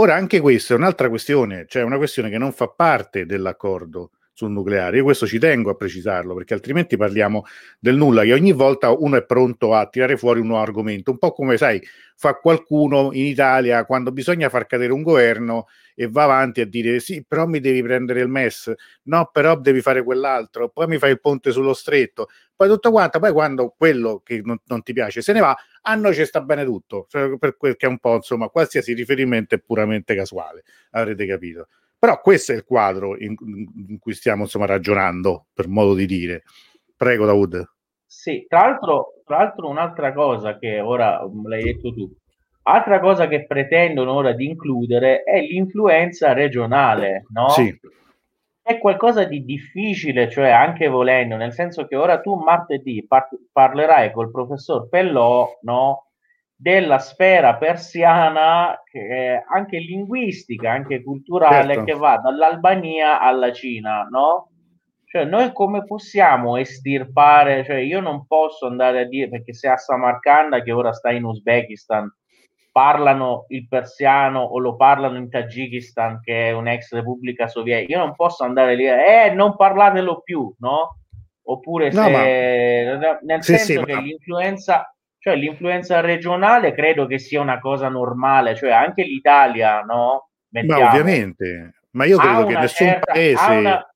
Ora 0.00 0.14
anche 0.14 0.40
questa 0.40 0.72
è 0.72 0.78
un'altra 0.78 1.10
questione, 1.10 1.66
cioè 1.68 1.82
una 1.82 1.98
questione 1.98 2.30
che 2.30 2.38
non 2.38 2.52
fa 2.52 2.68
parte 2.68 3.26
dell'accordo, 3.26 4.12
sul 4.40 4.50
nucleare. 4.50 4.96
Io 4.96 5.02
questo 5.02 5.26
ci 5.26 5.38
tengo 5.38 5.68
a 5.68 5.74
precisarlo 5.74 6.34
perché 6.34 6.54
altrimenti 6.54 6.96
parliamo 6.96 7.44
del 7.78 7.96
nulla, 7.96 8.22
che 8.22 8.32
ogni 8.32 8.52
volta 8.52 8.90
uno 8.90 9.16
è 9.16 9.24
pronto 9.26 9.74
a 9.74 9.86
tirare 9.86 10.16
fuori 10.16 10.40
un 10.40 10.46
nuovo 10.46 10.62
argomento, 10.62 11.10
un 11.10 11.18
po' 11.18 11.32
come 11.32 11.58
sai, 11.58 11.78
fa 12.16 12.34
qualcuno 12.36 13.10
in 13.12 13.26
Italia 13.26 13.84
quando 13.84 14.12
bisogna 14.12 14.48
far 14.48 14.64
cadere 14.64 14.94
un 14.94 15.02
governo 15.02 15.66
e 15.94 16.08
va 16.08 16.22
avanti 16.22 16.62
a 16.62 16.66
dire 16.66 17.00
sì, 17.00 17.22
però 17.26 17.46
mi 17.46 17.60
devi 17.60 17.82
prendere 17.82 18.20
il 18.20 18.28
MES, 18.28 18.72
no, 19.04 19.28
però 19.30 19.58
devi 19.58 19.82
fare 19.82 20.02
quell'altro, 20.02 20.70
poi 20.70 20.86
mi 20.86 20.96
fai 20.96 21.10
il 21.10 21.20
ponte 21.20 21.50
sullo 21.50 21.74
stretto, 21.74 22.28
poi 22.60 22.68
tutto 22.68 22.90
quanto, 22.90 23.18
poi 23.20 23.32
quando 23.32 23.74
quello 23.74 24.20
che 24.22 24.42
non, 24.44 24.58
non 24.66 24.82
ti 24.82 24.92
piace 24.92 25.22
se 25.22 25.32
ne 25.32 25.40
va, 25.40 25.56
a 25.80 25.94
noi 25.94 26.12
ci 26.12 26.26
sta 26.26 26.42
bene 26.42 26.62
tutto, 26.62 27.06
cioè, 27.08 27.38
per 27.38 27.56
quel 27.56 27.74
che 27.74 27.86
è 27.86 27.88
un 27.88 27.96
po', 27.96 28.16
insomma, 28.16 28.50
qualsiasi 28.50 28.92
riferimento 28.92 29.54
è 29.54 29.60
puramente 29.60 30.14
casuale, 30.14 30.64
avrete 30.90 31.24
capito. 31.24 31.68
Però 31.98 32.20
questo 32.20 32.52
è 32.52 32.56
il 32.56 32.64
quadro 32.64 33.16
in, 33.16 33.34
in 33.88 33.98
cui 33.98 34.12
stiamo 34.12 34.42
insomma 34.42 34.66
ragionando, 34.66 35.46
per 35.54 35.68
modo 35.68 35.94
di 35.94 36.04
dire. 36.04 36.42
Prego, 36.94 37.24
Daud. 37.24 37.66
Sì, 38.04 38.44
tra 38.46 38.66
l'altro, 38.66 39.22
tra 39.24 39.38
l'altro 39.38 39.66
un'altra 39.66 40.12
cosa 40.12 40.58
che 40.58 40.80
ora 40.80 41.26
l'hai 41.44 41.62
detto 41.62 41.94
tu, 41.94 42.14
altra 42.64 43.00
cosa 43.00 43.26
che 43.26 43.46
pretendono 43.46 44.12
ora 44.12 44.32
di 44.32 44.44
includere 44.44 45.22
è 45.22 45.40
l'influenza 45.40 46.34
regionale, 46.34 47.24
no? 47.30 47.48
Sì. 47.48 47.74
È 48.70 48.78
qualcosa 48.78 49.24
di 49.24 49.44
difficile, 49.44 50.30
cioè 50.30 50.50
anche 50.50 50.86
volendo, 50.86 51.34
nel 51.34 51.52
senso 51.52 51.86
che 51.86 51.96
ora 51.96 52.20
tu 52.20 52.36
martedì 52.36 53.04
par- 53.04 53.28
parlerai 53.50 54.12
col 54.12 54.30
professor 54.30 54.88
Pellò, 54.88 55.58
no? 55.62 56.10
della 56.54 57.00
sfera 57.00 57.56
persiana, 57.56 58.80
anche 59.52 59.78
linguistica, 59.78 60.70
anche 60.70 61.02
culturale, 61.02 61.74
certo. 61.74 61.84
che 61.84 61.94
va 61.94 62.18
dall'Albania 62.18 63.18
alla 63.18 63.50
Cina, 63.50 64.02
no? 64.04 64.50
Cioè, 65.04 65.24
noi 65.24 65.52
come 65.52 65.84
possiamo 65.84 66.56
estirpare? 66.56 67.64
Cioè, 67.64 67.78
io 67.78 68.00
non 68.00 68.24
posso 68.26 68.68
andare 68.68 69.00
a 69.00 69.04
dire 69.06 69.30
perché 69.30 69.52
se 69.52 69.68
a 69.68 69.76
Samarcanda, 69.76 70.62
che 70.62 70.70
ora 70.70 70.92
sta 70.92 71.10
in 71.10 71.24
Uzbekistan, 71.24 72.08
parlano 72.72 73.46
il 73.48 73.66
persiano 73.68 74.40
o 74.40 74.58
lo 74.58 74.76
parlano 74.76 75.16
in 75.16 75.28
Tagikistan, 75.28 76.20
che 76.20 76.48
è 76.48 76.52
un'ex 76.52 76.92
repubblica 76.92 77.48
sovietica, 77.48 77.92
io 77.92 78.04
non 78.04 78.14
posso 78.14 78.44
andare 78.44 78.74
lì, 78.74 78.86
eh, 78.86 79.32
non 79.34 79.56
parlatelo 79.56 80.20
più, 80.22 80.52
no? 80.58 80.98
Oppure 81.42 81.90
no, 81.90 82.04
se, 82.04 82.10
ma... 82.10 83.18
nel 83.22 83.42
sì, 83.42 83.56
senso 83.56 83.80
sì, 83.80 83.84
che 83.84 83.94
ma... 83.94 84.00
l'influenza 84.00 84.94
cioè 85.20 85.36
l'influenza 85.36 86.00
regionale 86.00 86.72
credo 86.72 87.06
che 87.06 87.18
sia 87.18 87.42
una 87.42 87.60
cosa 87.60 87.88
normale, 87.88 88.56
cioè 88.56 88.70
anche 88.70 89.02
l'Italia, 89.02 89.80
no? 89.82 90.30
Mettiamo, 90.48 90.80
ma 90.80 90.88
ovviamente, 90.88 91.74
ma 91.90 92.06
io 92.06 92.16
credo 92.16 92.46
che 92.46 92.56
nessun 92.56 92.86
certa, 92.86 93.12
paese 93.12 93.44
ha 93.44 93.52
una, 93.52 93.89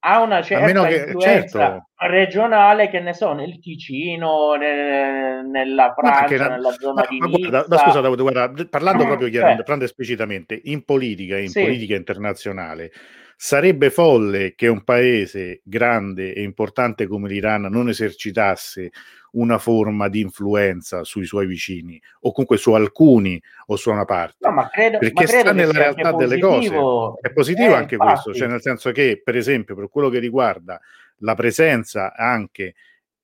ha 0.00 0.20
una 0.20 0.42
certa 0.42 0.86
che, 0.86 1.14
certo. 1.18 1.88
regionale, 1.96 2.88
che 2.88 3.00
ne 3.00 3.12
so, 3.12 3.32
nel 3.32 3.58
Ticino, 3.58 4.54
nel, 4.54 5.44
nella 5.46 5.92
Francia, 5.96 6.48
no, 6.48 6.54
nella 6.54 6.70
zona 6.72 7.02
no, 7.08 7.26
di 7.28 7.38
guarda, 7.38 7.66
ma 7.68 7.76
scusa, 7.78 8.00
Davide, 8.00 8.22
guarda, 8.22 8.66
parlando 8.68 9.06
proprio 9.06 9.28
chiaramente, 9.30 9.62
parlando 9.62 9.84
esplicitamente, 9.84 10.60
in 10.64 10.84
politica, 10.84 11.36
in 11.36 11.48
sì. 11.48 11.62
politica 11.62 11.96
internazionale, 11.96 12.92
sarebbe 13.40 13.90
folle 13.90 14.56
che 14.56 14.66
un 14.66 14.82
paese 14.82 15.60
grande 15.62 16.34
e 16.34 16.42
importante 16.42 17.06
come 17.06 17.28
l'Iran 17.28 17.68
non 17.70 17.88
esercitasse 17.88 18.90
una 19.32 19.58
forma 19.58 20.08
di 20.08 20.18
influenza 20.18 21.04
sui 21.04 21.24
suoi 21.24 21.46
vicini 21.46 22.02
o 22.22 22.32
comunque 22.32 22.56
su 22.56 22.72
alcuni 22.72 23.40
o 23.66 23.76
su 23.76 23.92
una 23.92 24.04
parte. 24.04 24.38
No, 24.40 24.50
ma 24.50 24.68
credo, 24.68 24.98
perché 24.98 25.22
ma 25.22 25.28
sta 25.28 25.52
nella 25.52 25.70
realtà 25.70 26.12
delle 26.14 26.40
cose. 26.40 26.74
è 27.20 27.30
positivo 27.30 27.74
eh, 27.74 27.76
anche 27.76 27.94
infatti. 27.94 28.22
questo 28.22 28.34
cioè 28.34 28.48
nel 28.48 28.60
senso 28.60 28.90
che 28.90 29.22
per 29.24 29.36
esempio 29.36 29.76
per 29.76 29.88
quello 29.88 30.08
che 30.08 30.18
riguarda 30.18 30.80
la 31.18 31.36
presenza 31.36 32.16
anche 32.16 32.74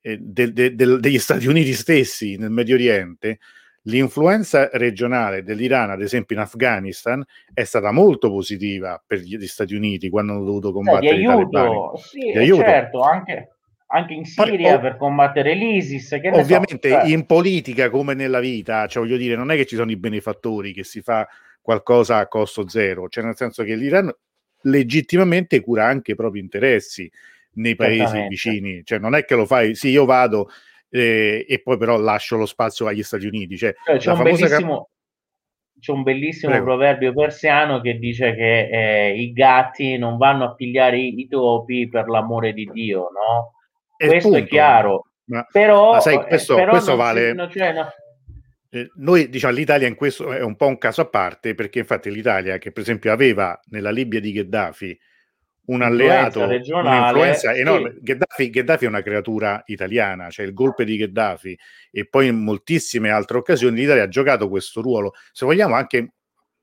eh, 0.00 0.18
de, 0.20 0.53
de, 0.53 0.77
de, 0.77 1.00
degli 1.00 1.18
Stati 1.18 1.48
Uniti 1.48 1.72
stessi 1.72 2.37
nel 2.37 2.50
Medio 2.50 2.77
Oriente 2.77 3.40
l'influenza 3.84 4.68
regionale 4.72 5.42
dell'Iran, 5.42 5.90
ad 5.90 6.02
esempio 6.02 6.36
in 6.36 6.42
Afghanistan, 6.42 7.24
è 7.52 7.64
stata 7.64 7.90
molto 7.90 8.30
positiva 8.30 9.02
per 9.04 9.18
gli 9.18 9.46
Stati 9.46 9.74
Uniti 9.74 10.08
quando 10.08 10.32
hanno 10.32 10.44
dovuto 10.44 10.72
combattere 10.72 11.14
eh, 11.14 11.18
di 11.18 11.26
aiuto, 11.26 11.96
sì, 11.96 12.32
certo, 12.32 13.00
anche, 13.00 13.56
anche 13.88 14.14
in 14.14 14.24
Siria 14.24 14.78
per 14.78 14.96
combattere 14.96 15.54
l'ISIS. 15.54 16.18
Che 16.20 16.30
ovviamente 16.32 16.88
so, 16.88 17.00
cioè. 17.00 17.08
in 17.08 17.26
politica 17.26 17.90
come 17.90 18.14
nella 18.14 18.40
vita, 18.40 18.86
cioè 18.86 19.02
voglio 19.02 19.16
dire, 19.16 19.36
non 19.36 19.50
è 19.50 19.56
che 19.56 19.66
ci 19.66 19.76
sono 19.76 19.90
i 19.90 19.96
benefattori 19.96 20.72
che 20.72 20.84
si 20.84 21.02
fa 21.02 21.26
qualcosa 21.60 22.18
a 22.18 22.28
costo 22.28 22.68
zero, 22.68 23.08
cioè 23.08 23.24
nel 23.24 23.36
senso 23.36 23.62
che 23.64 23.74
l'Iran 23.74 24.14
legittimamente 24.62 25.60
cura 25.60 25.86
anche 25.86 26.12
i 26.12 26.14
propri 26.14 26.40
interessi 26.40 27.10
nei 27.56 27.76
paesi 27.76 28.26
vicini, 28.28 28.82
cioè 28.84 28.98
non 28.98 29.14
è 29.14 29.24
che 29.24 29.34
lo 29.34 29.46
fai, 29.46 29.74
sì 29.74 29.90
io 29.90 30.04
vado 30.04 30.48
eh, 30.94 31.44
e 31.48 31.61
poi 31.61 31.76
però 31.76 31.98
lascio 31.98 32.37
lo 32.37 32.46
spazio 32.46 32.87
agli 32.87 33.02
Stati 33.02 33.26
Uniti. 33.26 33.57
Cioè, 33.57 33.74
cioè 33.85 33.96
c'è, 33.96 34.12
un 34.12 34.22
bellissimo, 34.22 34.76
cap- 34.76 35.80
c'è, 35.80 35.92
un 35.92 36.02
bellissimo, 36.04 36.52
Prego. 36.52 36.66
proverbio 36.66 37.12
persiano 37.12 37.80
che 37.80 37.98
dice 37.98 38.33
che 38.37 38.68
eh, 38.68 39.20
i 39.20 39.33
gatti 39.33 39.98
non 39.98 40.18
vanno 40.18 40.44
a 40.44 40.54
pigliare 40.54 40.98
i, 40.98 41.18
i 41.18 41.26
topi 41.26 41.88
per 41.88 42.07
l'amore 42.07 42.52
di 42.52 42.70
Dio, 42.72 43.09
no? 43.11 43.54
questo 43.96 44.28
punto. 44.28 44.44
è 44.44 44.46
chiaro. 44.46 45.07
Ma, 45.24 45.44
però, 45.50 45.94
ma 45.94 46.00
sai, 46.00 46.22
questo, 46.26 46.54
però 46.54 46.70
questo 46.70 46.94
vale. 46.94 47.30
Si, 47.30 47.35
no, 47.35 47.50
cioè, 47.50 47.72
no. 47.72 47.88
Eh, 48.70 48.90
noi 48.96 49.28
diciamo 49.28 49.54
l'Italia 49.54 49.88
in 49.88 49.96
questo 49.96 50.33
è 50.33 50.42
un 50.42 50.54
po' 50.54 50.68
un 50.68 50.78
caso 50.78 51.00
a 51.00 51.07
parte 51.07 51.54
perché 51.54 51.80
infatti 51.80 52.11
l'Italia 52.11 52.59
che 52.59 52.70
per 52.70 52.83
esempio 52.83 53.11
aveva 53.11 53.59
nella 53.70 53.90
Libia 53.90 54.20
di 54.20 54.33
Gheddafi 54.33 54.98
un 55.66 55.83
alleato, 55.83 56.42
un'influenza 56.42 57.55
enorme. 57.55 57.92
Sì. 57.94 58.00
Gheddafi, 58.03 58.50
Gheddafi, 58.50 58.85
è 58.85 58.88
una 58.88 59.03
creatura 59.03 59.62
italiana, 59.66 60.31
cioè 60.31 60.44
il 60.44 60.53
golpe 60.53 60.85
di 60.85 60.96
Gheddafi 60.96 61.59
e 61.90 62.07
poi 62.07 62.29
in 62.29 62.42
moltissime 62.42 63.11
altre 63.11 63.38
occasioni 63.38 63.81
l'Italia 63.81 64.03
ha 64.03 64.09
giocato 64.09 64.48
questo 64.48 64.83
ruolo, 64.83 65.12
se 65.33 65.46
vogliamo 65.46 65.74
anche 65.74 66.12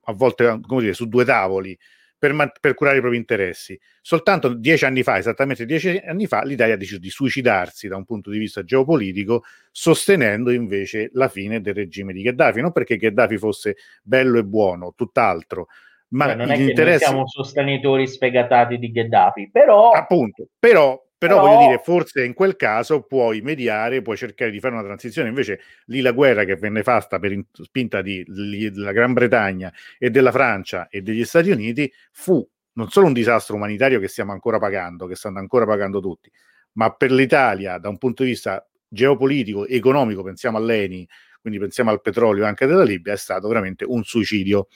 a 0.05 0.13
volte 0.13 0.59
come 0.65 0.81
dire, 0.81 0.93
su 0.93 1.07
due 1.07 1.25
tavoli, 1.25 1.77
per, 2.21 2.33
man- 2.33 2.51
per, 2.59 2.75
curare 2.75 2.97
i 2.97 2.99
propri 2.99 3.17
interessi. 3.17 3.79
Soltanto 3.99 4.53
dieci 4.53 4.85
anni 4.85 5.01
fa, 5.01 5.17
esattamente 5.17 5.65
dieci 5.65 5.99
anni 6.05 6.27
fa, 6.27 6.43
l'Italia 6.43 6.75
ha 6.75 6.77
deciso 6.77 6.99
di 6.99 7.09
suicidarsi 7.09 7.87
da 7.87 7.95
un 7.95 8.05
punto 8.05 8.29
di 8.29 8.37
vista 8.37 8.63
geopolitico, 8.63 9.43
sostenendo 9.71 10.51
invece 10.51 11.09
la 11.13 11.29
fine 11.29 11.61
del 11.61 11.73
regime 11.73 12.13
di 12.13 12.21
Gheddafi. 12.21 12.61
Non 12.61 12.71
perché 12.71 12.97
Gheddafi 12.97 13.39
fosse 13.39 13.77
bello 14.03 14.37
e 14.37 14.43
buono, 14.43 14.93
tutt'altro, 14.95 15.67
ma 16.11 16.27
cioè, 16.27 16.35
non 16.35 16.51
è 16.51 16.55
che 16.55 16.83
noi 16.83 16.97
siamo 16.97 17.27
sostenitori 17.27 18.07
sfegatati 18.07 18.77
di 18.77 18.91
Gheddafi, 18.91 19.49
però... 19.51 19.91
Appunto, 19.91 20.47
però 20.57 21.01
però, 21.21 21.35
Però, 21.35 21.47
voglio 21.53 21.67
dire, 21.67 21.81
forse 21.83 22.25
in 22.25 22.33
quel 22.33 22.55
caso 22.55 23.03
puoi 23.03 23.41
mediare, 23.41 24.01
puoi 24.01 24.17
cercare 24.17 24.49
di 24.49 24.59
fare 24.59 24.73
una 24.73 24.83
transizione. 24.83 25.29
Invece 25.29 25.59
lì 25.85 26.01
la 26.01 26.13
guerra 26.13 26.45
che 26.45 26.55
venne 26.55 26.81
fatta 26.81 27.19
per 27.19 27.31
in, 27.31 27.43
spinta 27.51 28.01
di, 28.01 28.25
di, 28.27 28.71
della 28.71 28.91
Gran 28.91 29.13
Bretagna 29.13 29.71
e 29.99 30.09
della 30.09 30.31
Francia 30.31 30.87
e 30.89 31.03
degli 31.03 31.23
Stati 31.23 31.51
Uniti 31.51 31.93
fu 32.11 32.43
non 32.73 32.89
solo 32.89 33.05
un 33.05 33.13
disastro 33.13 33.55
umanitario 33.55 33.99
che 33.99 34.07
stiamo 34.07 34.31
ancora 34.31 34.57
pagando, 34.57 35.05
che 35.05 35.13
stanno 35.13 35.37
ancora 35.37 35.67
pagando 35.67 35.99
tutti, 35.99 36.31
ma 36.73 36.91
per 36.91 37.11
l'Italia 37.11 37.77
da 37.77 37.87
un 37.87 37.99
punto 37.99 38.23
di 38.23 38.29
vista 38.29 38.67
geopolitico, 38.87 39.67
economico, 39.67 40.23
pensiamo 40.23 40.57
all'ENI, 40.57 41.07
quindi 41.39 41.59
pensiamo 41.59 41.91
al 41.91 42.01
petrolio 42.01 42.45
anche 42.45 42.65
della 42.65 42.83
Libia, 42.83 43.13
è 43.13 43.17
stato 43.17 43.47
veramente 43.47 43.85
un 43.85 44.03
suicidio. 44.03 44.69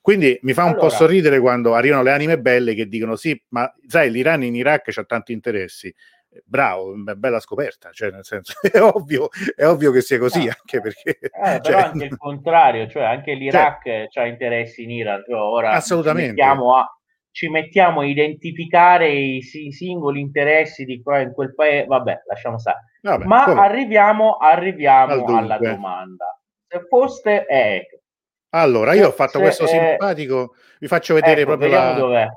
Quindi 0.00 0.38
mi 0.42 0.52
fa 0.54 0.62
un 0.62 0.70
allora, 0.70 0.84
po' 0.84 0.90
sorridere 0.90 1.38
quando 1.40 1.74
arrivano 1.74 2.02
le 2.02 2.12
anime 2.12 2.38
belle 2.38 2.74
che 2.74 2.86
dicono 2.86 3.16
sì, 3.16 3.40
ma 3.48 3.70
sai, 3.86 4.10
l'Iran 4.10 4.42
in 4.42 4.54
Iraq 4.54 4.96
ha 4.96 5.04
tanti 5.04 5.32
interessi. 5.32 5.94
Bravo, 6.44 6.94
bella 7.16 7.40
scoperta, 7.40 7.90
cioè 7.90 8.10
nel 8.10 8.24
senso 8.24 8.52
è 8.70 8.80
ovvio, 8.80 9.28
è 9.56 9.66
ovvio 9.66 9.90
che 9.90 10.02
sia 10.02 10.18
così, 10.18 10.44
no, 10.44 10.52
anche 10.58 10.80
perché... 10.80 11.18
Eh, 11.18 11.30
cioè, 11.30 11.60
però 11.60 11.78
anche 11.78 12.04
il 12.04 12.16
contrario, 12.18 12.86
cioè 12.88 13.02
anche 13.04 13.34
l'Iraq 13.34 14.08
cioè, 14.08 14.24
ha 14.24 14.26
interessi 14.26 14.82
in 14.82 14.90
Iran, 14.90 15.24
cioè, 15.26 15.38
ora 15.38 15.72
assolutamente. 15.72 16.30
Ci 16.30 16.36
mettiamo, 16.36 16.76
a, 16.76 16.98
ci 17.30 17.48
mettiamo 17.48 18.00
a 18.00 18.06
identificare 18.06 19.10
i, 19.10 19.38
i, 19.38 19.72
singoli 19.72 20.20
interessi 20.20 20.84
di 20.84 21.02
qua 21.02 21.20
in 21.20 21.32
quel 21.32 21.54
paese, 21.54 21.86
vabbè, 21.86 22.22
lasciamo 22.26 22.58
stare. 22.58 22.78
Vabbè, 23.02 23.24
Ma 23.24 23.44
come? 23.44 23.60
arriviamo, 23.60 24.36
arriviamo 24.36 25.24
alla 25.24 25.58
domanda. 25.58 26.38
Se 26.66 26.84
foste, 26.88 27.46
eh, 27.46 27.86
allora, 28.50 28.94
io 28.94 29.08
ho 29.08 29.12
fatto 29.12 29.40
questo 29.40 29.64
è... 29.64 29.68
simpatico, 29.68 30.54
vi 30.80 30.86
faccio 30.86 31.14
vedere 31.14 31.42
ecco, 31.42 31.56
proprio 31.56 31.70
la, 31.70 31.92
dov'è. 31.92 32.28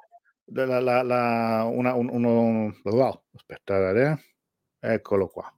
La, 0.54 0.80
la, 0.80 1.02
la, 1.02 1.70
una, 1.72 1.94
un, 1.94 2.10
uno, 2.10 2.76
oh, 2.84 3.24
aspettate, 3.34 4.20
eh. 4.80 4.94
eccolo 4.94 5.28
qua. 5.28 5.54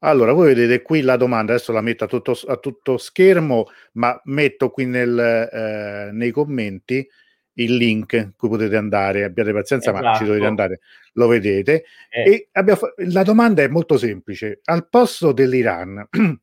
Allora, 0.00 0.32
voi 0.32 0.48
vedete 0.48 0.82
qui 0.82 1.00
la 1.00 1.16
domanda, 1.16 1.54
adesso 1.54 1.72
la 1.72 1.80
metto 1.80 2.04
a 2.04 2.06
tutto, 2.06 2.38
a 2.46 2.56
tutto 2.56 2.98
schermo, 2.98 3.66
ma 3.92 4.20
metto 4.24 4.68
qui 4.68 4.84
nel, 4.84 5.18
eh, 5.18 6.10
nei 6.12 6.30
commenti 6.30 7.08
il 7.54 7.76
link 7.76 8.32
cui 8.36 8.48
potete 8.48 8.76
andare, 8.76 9.24
abbiate 9.24 9.52
pazienza, 9.52 9.90
esatto. 9.90 10.04
ma 10.04 10.14
ci 10.14 10.24
dovete 10.24 10.44
esatto. 10.44 10.62
andare, 10.62 10.80
lo 11.12 11.26
vedete. 11.26 11.84
Eh. 12.10 12.30
E 12.30 12.48
abbiamo, 12.52 12.80
la 12.96 13.22
domanda 13.22 13.62
è 13.62 13.68
molto 13.68 13.96
semplice, 13.96 14.60
al 14.64 14.88
posto 14.88 15.32
dell'Iran, 15.32 16.06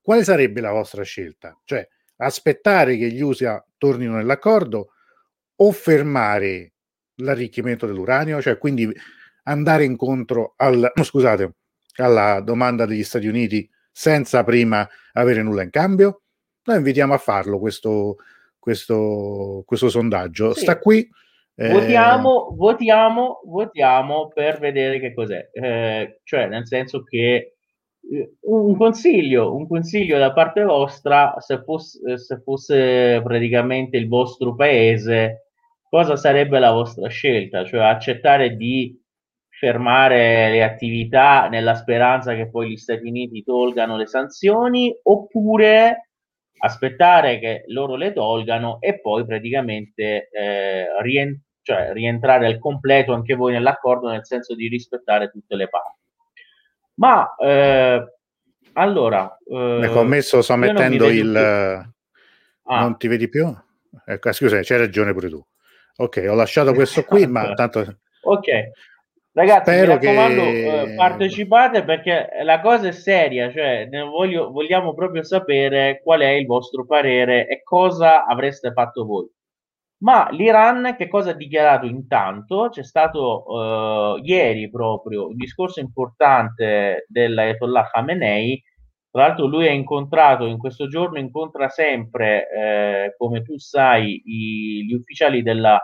quale 0.00 0.24
sarebbe 0.24 0.60
la 0.60 0.70
vostra 0.70 1.02
scelta? 1.02 1.58
Cioè, 1.64 1.88
aspettare 2.16 2.96
che 2.96 3.10
gli 3.10 3.20
USA 3.20 3.64
tornino 3.76 4.16
nell'accordo 4.16 4.90
o 5.56 5.72
fermare 5.72 6.72
l'arricchimento 7.16 7.86
dell'uranio, 7.86 8.40
cioè 8.40 8.58
quindi 8.58 8.92
andare 9.44 9.84
incontro 9.84 10.54
al, 10.56 10.92
scusate, 11.02 11.54
alla 11.96 12.40
domanda 12.40 12.86
degli 12.86 13.04
Stati 13.04 13.26
Uniti 13.26 13.68
senza 13.90 14.42
prima 14.42 14.88
avere 15.12 15.42
nulla 15.42 15.62
in 15.62 15.70
cambio? 15.70 16.22
Noi 16.64 16.78
invitiamo 16.78 17.12
a 17.14 17.18
farlo 17.18 17.58
questo, 17.58 18.16
questo, 18.58 19.62
questo 19.66 19.88
sondaggio. 19.88 20.54
Sì. 20.54 20.60
Sta 20.60 20.78
qui. 20.78 21.08
Eh... 21.56 21.68
Votiamo, 21.68 22.52
votiamo, 22.56 23.40
votiamo 23.44 24.28
per 24.34 24.58
vedere 24.58 24.98
che 24.98 25.14
cos'è. 25.14 25.50
Eh, 25.52 26.20
cioè, 26.24 26.48
nel 26.48 26.66
senso 26.66 27.04
che 27.04 27.53
un 28.42 28.76
consiglio, 28.76 29.54
un 29.54 29.66
consiglio 29.66 30.18
da 30.18 30.32
parte 30.32 30.62
vostra, 30.62 31.34
se 31.38 31.62
fosse, 31.62 32.18
se 32.18 32.40
fosse 32.42 33.20
praticamente 33.22 33.96
il 33.96 34.08
vostro 34.08 34.54
paese, 34.54 35.48
cosa 35.88 36.16
sarebbe 36.16 36.58
la 36.58 36.72
vostra 36.72 37.08
scelta? 37.08 37.64
Cioè 37.64 37.80
accettare 37.80 38.56
di 38.56 39.00
fermare 39.48 40.50
le 40.50 40.62
attività 40.62 41.48
nella 41.48 41.74
speranza 41.74 42.34
che 42.34 42.50
poi 42.50 42.70
gli 42.70 42.76
Stati 42.76 43.06
Uniti 43.06 43.42
tolgano 43.44 43.96
le 43.96 44.06
sanzioni 44.06 44.94
oppure 45.04 46.10
aspettare 46.58 47.38
che 47.38 47.64
loro 47.68 47.96
le 47.96 48.12
tolgano 48.12 48.80
e 48.80 49.00
poi 49.00 49.24
praticamente 49.24 50.28
eh, 50.30 50.86
rient- 51.02 51.40
cioè, 51.62 51.92
rientrare 51.92 52.46
al 52.46 52.58
completo 52.58 53.12
anche 53.12 53.34
voi 53.34 53.52
nell'accordo 53.52 54.08
nel 54.10 54.26
senso 54.26 54.54
di 54.54 54.68
rispettare 54.68 55.30
tutte 55.30 55.56
le 55.56 55.68
parti. 55.68 56.03
Ma 56.94 57.34
eh, 57.36 58.04
allora, 58.72 59.38
eh, 59.46 59.80
ecco, 59.82 60.00
ho 60.00 60.04
messo, 60.04 60.42
sto 60.42 60.56
mettendo 60.56 61.08
il... 61.08 61.36
Ah. 62.66 62.80
Non 62.80 62.96
ti 62.96 63.08
vedi 63.08 63.28
più? 63.28 63.54
Ecco, 64.06 64.32
scusa, 64.32 64.60
c'hai 64.62 64.78
ragione 64.78 65.12
pure 65.12 65.28
tu. 65.28 65.44
Ok, 65.96 66.24
ho 66.28 66.34
lasciato 66.34 66.72
questo 66.74 67.04
qui, 67.04 67.26
ma 67.26 67.52
tanto... 67.54 67.98
Ok, 68.22 68.48
Ragazzi, 69.36 69.72
Spero 69.72 69.96
mi 69.96 70.06
raccomando, 70.06 70.42
che... 70.42 70.80
eh, 70.82 70.94
partecipate 70.94 71.82
perché 71.82 72.28
la 72.44 72.60
cosa 72.60 72.86
è 72.86 72.92
seria, 72.92 73.50
cioè 73.50 73.88
voglio, 74.08 74.52
vogliamo 74.52 74.94
proprio 74.94 75.24
sapere 75.24 76.00
qual 76.04 76.20
è 76.20 76.28
il 76.28 76.46
vostro 76.46 76.86
parere 76.86 77.48
e 77.48 77.64
cosa 77.64 78.26
avreste 78.26 78.70
fatto 78.72 79.04
voi. 79.04 79.28
Ma 80.04 80.28
l'Iran 80.30 80.96
che 80.98 81.08
cosa 81.08 81.30
ha 81.30 81.34
dichiarato 81.34 81.86
intanto? 81.86 82.68
C'è 82.70 82.84
stato 82.84 84.18
eh, 84.18 84.20
ieri 84.22 84.68
proprio 84.70 85.28
un 85.28 85.36
discorso 85.36 85.80
importante 85.80 87.06
dell'Ayatollah 87.08 87.88
Khamenei, 87.90 88.62
tra 89.10 89.28
l'altro 89.28 89.46
lui 89.46 89.66
ha 89.66 89.70
incontrato, 89.70 90.44
in 90.44 90.58
questo 90.58 90.88
giorno 90.88 91.18
incontra 91.18 91.68
sempre, 91.70 92.48
eh, 92.50 93.14
come 93.16 93.42
tu 93.42 93.56
sai, 93.58 94.20
i, 94.26 94.84
gli 94.86 94.92
ufficiali 94.92 95.42
della, 95.42 95.80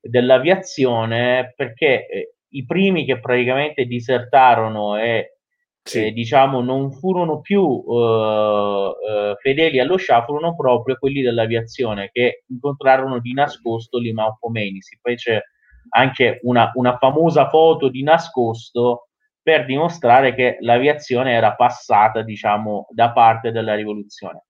dell'aviazione 0.00 1.52
perché 1.54 2.06
eh, 2.06 2.34
i 2.52 2.64
primi 2.64 3.04
che 3.04 3.20
praticamente 3.20 3.84
disertarono 3.84 4.96
e 4.96 5.39
sì. 5.82 6.06
eh, 6.06 6.12
diciamo 6.12 6.60
non 6.60 6.92
furono 6.92 7.40
più 7.40 7.62
uh, 7.62 7.94
uh, 7.94 9.34
fedeli 9.40 9.80
allo 9.80 9.98
Shah 9.98 10.24
furono 10.24 10.54
proprio 10.54 10.96
quelli 10.98 11.22
dell'aviazione 11.22 12.10
che 12.12 12.44
incontrarono 12.48 13.20
di 13.20 13.32
nascosto 13.32 13.98
l'Imam 13.98 14.36
Khomeini 14.38 14.80
si 14.80 14.98
fece 15.00 15.44
anche 15.90 16.40
una, 16.42 16.70
una 16.74 16.96
famosa 16.98 17.48
foto 17.48 17.88
di 17.88 18.02
nascosto 18.02 19.08
per 19.42 19.64
dimostrare 19.64 20.34
che 20.34 20.58
l'aviazione 20.60 21.32
era 21.32 21.54
passata 21.54 22.22
diciamo 22.22 22.86
da 22.90 23.12
parte 23.12 23.50
della 23.50 23.74
rivoluzione 23.74 24.44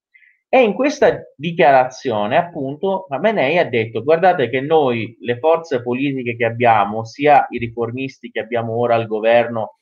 e 0.53 0.65
in 0.65 0.75
questa 0.75 1.17
dichiarazione, 1.37 2.37
appunto, 2.37 3.07
Khamenei 3.09 3.57
ha 3.59 3.69
detto: 3.69 4.03
guardate 4.03 4.49
che 4.51 4.61
noi, 4.61 5.17
le 5.21 5.39
forze 5.39 5.81
politiche 5.81 6.35
che 6.35 6.45
abbiamo, 6.45 7.05
sia 7.05 7.47
i 7.51 7.59
riformisti 7.59 8.33
che 8.33 8.41
abbiamo 8.41 8.77
ora 8.77 8.97
al 8.97 9.07
governo 9.07 9.79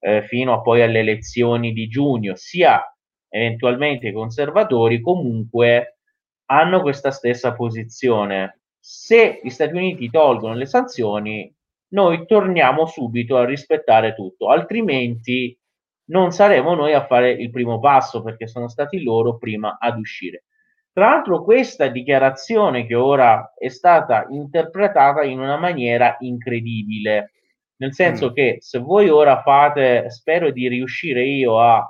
eh, 0.00 0.22
fino 0.22 0.52
a 0.52 0.60
poi 0.60 0.82
alle 0.82 1.00
elezioni 1.00 1.72
di 1.72 1.86
giugno, 1.86 2.34
sia 2.34 2.82
eventualmente 3.28 4.08
i 4.08 4.12
conservatori, 4.12 5.00
comunque 5.00 5.98
hanno 6.46 6.80
questa 6.80 7.10
stessa 7.10 7.54
posizione. 7.54 8.62
Se 8.78 9.40
gli 9.42 9.50
Stati 9.50 9.76
Uniti 9.76 10.10
tolgono 10.10 10.54
le 10.54 10.66
sanzioni, 10.66 11.54
noi 11.92 12.26
torniamo 12.26 12.86
subito 12.86 13.36
a 13.36 13.44
rispettare 13.44 14.14
tutto, 14.14 14.48
altrimenti 14.48 15.56
non 16.10 16.32
saremo 16.32 16.74
noi 16.74 16.92
a 16.92 17.06
fare 17.06 17.30
il 17.30 17.50
primo 17.50 17.78
passo 17.78 18.22
perché 18.22 18.46
sono 18.46 18.68
stati 18.68 19.02
loro 19.02 19.38
prima 19.38 19.76
ad 19.78 19.98
uscire. 19.98 20.44
Tra 20.92 21.10
l'altro 21.10 21.44
questa 21.44 21.86
dichiarazione 21.86 22.84
che 22.84 22.96
ora 22.96 23.54
è 23.56 23.68
stata 23.68 24.26
interpretata 24.30 25.22
in 25.22 25.38
una 25.38 25.56
maniera 25.56 26.16
incredibile, 26.18 27.32
nel 27.80 27.94
senso 27.94 28.30
mm. 28.30 28.34
che 28.34 28.56
se 28.60 28.78
voi 28.78 29.08
ora 29.08 29.40
fate, 29.42 30.10
spero 30.10 30.50
di 30.50 30.68
riuscire 30.68 31.24
io 31.24 31.58
a 31.58 31.82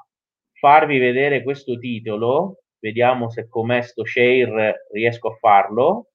farvi 0.53 0.99
vedere 0.99 1.43
questo 1.43 1.79
titolo, 1.79 2.63
vediamo 2.79 3.29
se 3.29 3.49
come 3.49 3.83
sto 3.83 4.05
share 4.05 4.87
riesco 4.93 5.29
a 5.31 5.37
farlo. 5.41 6.11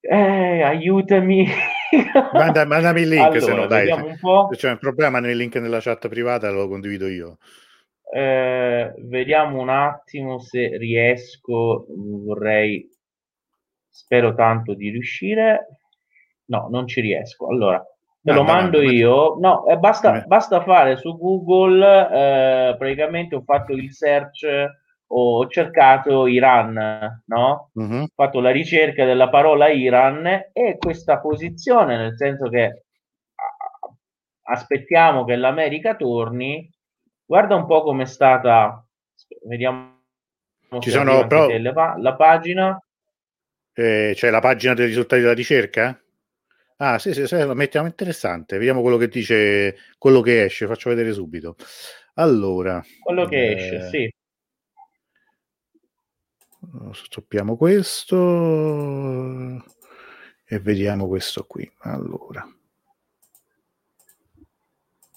Eh, 0.00 0.62
aiutami. 0.62 1.46
Manda, 2.32 2.64
mandami 2.64 3.02
il 3.02 3.08
link, 3.08 3.22
allora, 3.22 3.40
se 3.40 3.54
no 3.54 3.66
dai. 3.66 3.90
Un 3.90 4.18
po'. 4.20 4.48
C'è 4.50 4.70
un 4.70 4.78
problema 4.78 5.20
nel 5.20 5.36
link 5.36 5.54
nella 5.56 5.80
chat 5.80 6.08
privata, 6.08 6.50
lo 6.50 6.66
condivido 6.66 7.06
io. 7.06 7.38
Eh, 8.12 8.94
vediamo 8.98 9.60
un 9.60 9.68
attimo 9.68 10.40
se 10.40 10.76
riesco. 10.76 11.86
Vorrei, 11.88 12.88
spero 13.88 14.34
tanto 14.34 14.74
di 14.74 14.90
riuscire. 14.90 15.66
No, 16.46 16.68
non 16.70 16.86
ci 16.86 17.00
riesco. 17.00 17.48
Allora, 17.48 17.84
te 18.20 18.32
lo 18.32 18.42
mando 18.42 18.80
io. 18.80 19.36
No, 19.38 19.66
eh, 19.66 19.76
basta, 19.76 20.24
basta, 20.26 20.62
fare 20.62 20.96
su 20.96 21.16
Google. 21.16 21.84
Eh, 22.10 22.76
praticamente 22.76 23.34
ho 23.34 23.42
fatto 23.42 23.72
il 23.72 23.92
search 23.92 24.46
ho 25.08 25.46
cercato 25.46 26.26
Iran, 26.26 27.22
no? 27.26 27.70
Uh-huh. 27.74 28.02
Ho 28.02 28.08
fatto 28.14 28.40
la 28.40 28.50
ricerca 28.50 29.04
della 29.04 29.28
parola 29.28 29.68
Iran 29.68 30.26
e 30.52 30.76
questa 30.78 31.20
posizione, 31.20 31.96
nel 31.96 32.16
senso 32.16 32.48
che 32.48 32.86
aspettiamo 34.42 35.24
che 35.24 35.36
l'America 35.36 35.94
torni. 35.94 36.68
Guarda 37.24 37.54
un 37.54 37.66
po' 37.66 37.82
come 37.82 38.04
è 38.04 38.06
stata, 38.06 38.84
vediamo 39.46 39.94
ci 40.80 40.90
sono 40.90 41.26
però... 41.26 41.48
la, 41.48 41.94
la 41.98 42.14
pagina. 42.14 42.80
Eh, 43.72 44.12
c'è 44.14 44.30
la 44.30 44.40
pagina 44.40 44.74
dei 44.74 44.86
risultati 44.86 45.22
della 45.22 45.34
ricerca? 45.34 46.00
Ah, 46.78 46.98
sì, 46.98 47.14
sì, 47.14 47.26
sì, 47.26 47.36
lo 47.38 47.54
mettiamo 47.54 47.86
interessante. 47.86 48.58
Vediamo 48.58 48.82
quello 48.82 48.96
che 48.96 49.08
dice, 49.08 49.76
quello 49.98 50.20
che 50.20 50.44
esce, 50.44 50.66
faccio 50.66 50.90
vedere 50.90 51.12
subito. 51.12 51.56
Allora, 52.14 52.82
quello 53.02 53.26
che 53.26 53.36
eh... 53.36 53.54
esce, 53.54 53.88
sì 53.88 54.14
stoppiamo 56.92 57.56
questo 57.56 58.16
e 60.44 60.58
vediamo 60.60 61.06
questo 61.08 61.44
qui 61.44 61.70
allora 61.80 62.46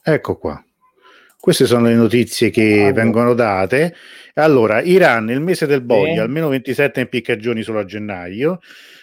ecco 0.01 0.37
qua 0.37 0.63
queste 1.39 1.65
sono 1.65 1.87
le 1.87 1.95
notizie 1.95 2.49
che 2.49 2.79
allora. 2.79 2.93
vengono 2.93 3.33
date 3.33 3.95
allora 4.35 4.81
Iran 4.81 5.25
nel 5.25 5.41
mese 5.41 5.65
del 5.65 5.81
boia 5.81 6.13
sì. 6.13 6.19
almeno 6.19 6.49
27 6.49 7.01
impiccagioni 7.01 7.61
solo 7.61 7.79
a 7.79 7.85
gennaio 7.85 8.59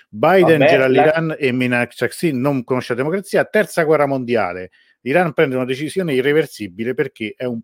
Biden 0.08 0.58
Vabbè, 0.58 0.70
gira 0.70 0.86
l'Iran 0.86 1.26
la... 1.28 1.36
e 1.36 1.52
minaccia 1.52 2.08
sì, 2.08 2.32
non 2.32 2.64
conosce 2.64 2.94
la 2.94 3.00
democrazia 3.00 3.44
terza 3.44 3.82
guerra 3.84 4.06
mondiale 4.06 4.70
l'Iran 5.06 5.32
prende 5.32 5.54
una 5.54 5.64
decisione 5.64 6.12
irreversibile 6.14 6.94
perché 6.94 7.34
è 7.36 7.44
un, 7.44 7.60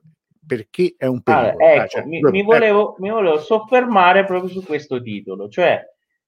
perché 0.47 0.95
è 0.97 1.07
un 1.07 1.23
pericolo. 1.23 1.65
Ah, 1.65 1.71
ecco, 1.73 1.83
ah, 1.83 1.87
cioè, 1.89 2.05
mi, 2.05 2.21
mi, 2.21 2.43
volevo, 2.43 2.95
mi, 2.99 3.11
volevo, 3.11 3.39
soffermare 3.39 4.25
proprio 4.25 4.49
su 4.49 4.65
questo 4.65 5.03
titolo, 5.03 5.49
cioè 5.49 5.83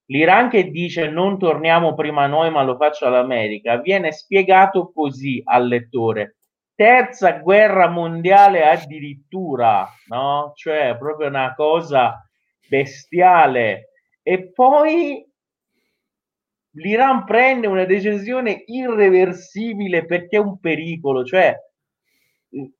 l'Iran 0.07 0.49
che 0.49 0.69
dice 0.69 1.09
non 1.09 1.39
torniamo 1.39 1.95
prima 1.95 2.27
noi 2.27 2.51
ma 2.51 2.63
lo 2.63 2.75
faccia 2.75 3.09
l'America, 3.09 3.77
viene 3.77 4.11
spiegato 4.11 4.91
così 4.93 5.41
al 5.43 5.67
lettore. 5.67 6.35
Terza 6.75 7.31
guerra 7.39 7.87
mondiale 7.87 8.69
addirittura, 8.69 9.89
no? 10.09 10.51
Cioè 10.55 10.97
proprio 10.99 11.29
una 11.29 11.53
cosa 11.55 12.21
bestiale. 12.67 13.91
E 14.21 14.51
poi 14.51 15.25
l'Iran 16.75 17.23
prende 17.25 17.67
una 17.67 17.85
decisione 17.85 18.63
irreversibile 18.65 20.05
perché 20.05 20.37
è 20.37 20.39
un 20.39 20.59
pericolo, 20.59 21.23
cioè 21.23 21.55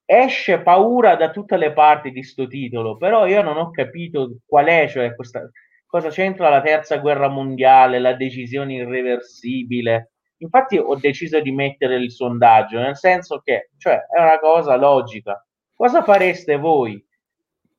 esce 0.06 0.62
paura 0.62 1.16
da 1.16 1.32
tutte 1.32 1.58
le 1.58 1.74
parti 1.74 2.12
di 2.12 2.24
sto 2.24 2.48
titolo, 2.48 2.98
però 2.98 3.28
io 3.28 3.42
non 3.42 3.58
ho 3.58 3.72
capito 3.72 4.38
qual 4.46 4.68
è, 4.68 4.88
cioè 4.88 5.14
questa, 5.16 5.50
cosa 5.86 6.10
c'entra 6.10 6.50
la 6.50 6.62
terza 6.62 6.98
guerra 6.98 7.28
mondiale, 7.28 8.00
la 8.00 8.14
decisione 8.14 8.76
irreversibile. 8.76 10.12
Infatti 10.38 10.78
ho 10.78 10.96
deciso 10.96 11.40
di 11.40 11.52
mettere 11.52 11.96
il 11.96 12.12
sondaggio, 12.12 12.80
nel 12.80 12.98
senso 12.98 13.40
che 13.40 13.70
cioè, 13.78 14.06
è 14.08 14.22
una 14.22 14.40
cosa 14.40 14.76
logica. 14.76 15.46
Cosa 15.74 16.04
fareste 16.04 16.58
voi? 16.58 17.02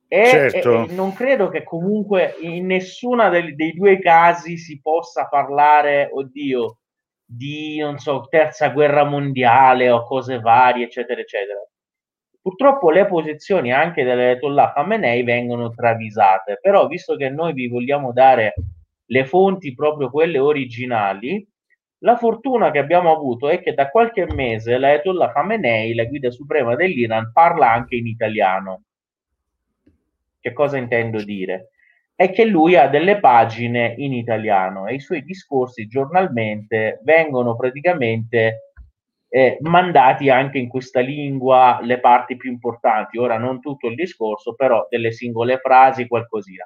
E, 0.07 0.25
certo. 0.25 0.85
e, 0.85 0.91
e 0.91 0.93
non 0.93 1.13
credo 1.13 1.49
che 1.49 1.63
comunque 1.63 2.35
in 2.41 2.65
nessuna 2.65 3.29
dei, 3.29 3.55
dei 3.55 3.73
due 3.73 3.99
casi 3.99 4.57
si 4.57 4.79
possa 4.79 5.27
parlare, 5.27 6.09
oddio, 6.11 6.79
di, 7.25 7.79
non 7.79 7.97
so, 7.97 8.25
terza 8.29 8.69
guerra 8.69 9.03
mondiale 9.03 9.89
o 9.89 10.03
cose 10.05 10.39
varie, 10.39 10.85
eccetera, 10.85 11.19
eccetera. 11.19 11.59
Purtroppo 12.41 12.89
le 12.89 13.05
posizioni 13.05 13.73
anche 13.73 14.05
dell'Ayatollah 14.05 14.71
Khamenei 14.71 15.23
vengono 15.23 15.71
travisate, 15.71 16.57
però 16.61 16.87
visto 16.87 17.17
che 17.17 17.29
noi 17.29 17.51
vi 17.51 17.67
vogliamo 17.67 18.13
dare 18.13 18.53
le 19.09 19.25
fonti 19.25 19.73
proprio 19.73 20.09
quelle 20.09 20.39
originali, 20.39 21.45
la 22.01 22.15
fortuna 22.15 22.71
che 22.71 22.77
abbiamo 22.77 23.11
avuto 23.11 23.49
è 23.49 23.59
che 23.61 23.73
da 23.73 23.89
qualche 23.89 24.25
mese 24.33 24.77
l'Ayatollah 24.77 25.33
Khamenei, 25.33 25.93
la 25.93 26.05
guida 26.05 26.31
suprema 26.31 26.75
dell'Iran, 26.75 27.31
parla 27.33 27.71
anche 27.71 27.95
in 27.97 28.07
italiano. 28.07 28.83
Che 30.47 30.53
cosa 30.53 30.77
intendo 30.77 31.21
dire? 31.21 31.71
È 32.15 32.31
che 32.31 32.45
lui 32.45 32.77
ha 32.77 32.87
delle 32.87 33.19
pagine 33.19 33.95
in 33.97 34.13
italiano 34.13 34.87
e 34.87 34.93
i 34.93 35.01
suoi 35.01 35.21
discorsi 35.23 35.87
giornalmente 35.87 37.01
vengono 37.03 37.57
praticamente 37.57 38.71
eh, 39.27 39.57
mandati 39.59 40.29
anche 40.29 40.57
in 40.57 40.69
questa 40.69 41.01
lingua 41.01 41.79
le 41.81 41.99
parti 41.99 42.37
più 42.37 42.49
importanti. 42.49 43.17
Ora 43.17 43.37
non 43.37 43.59
tutto 43.59 43.89
il 43.89 43.95
discorso, 43.95 44.55
però 44.55 44.87
delle 44.89 45.11
singole 45.11 45.57
frasi, 45.57 46.07
qualcosina. 46.07 46.63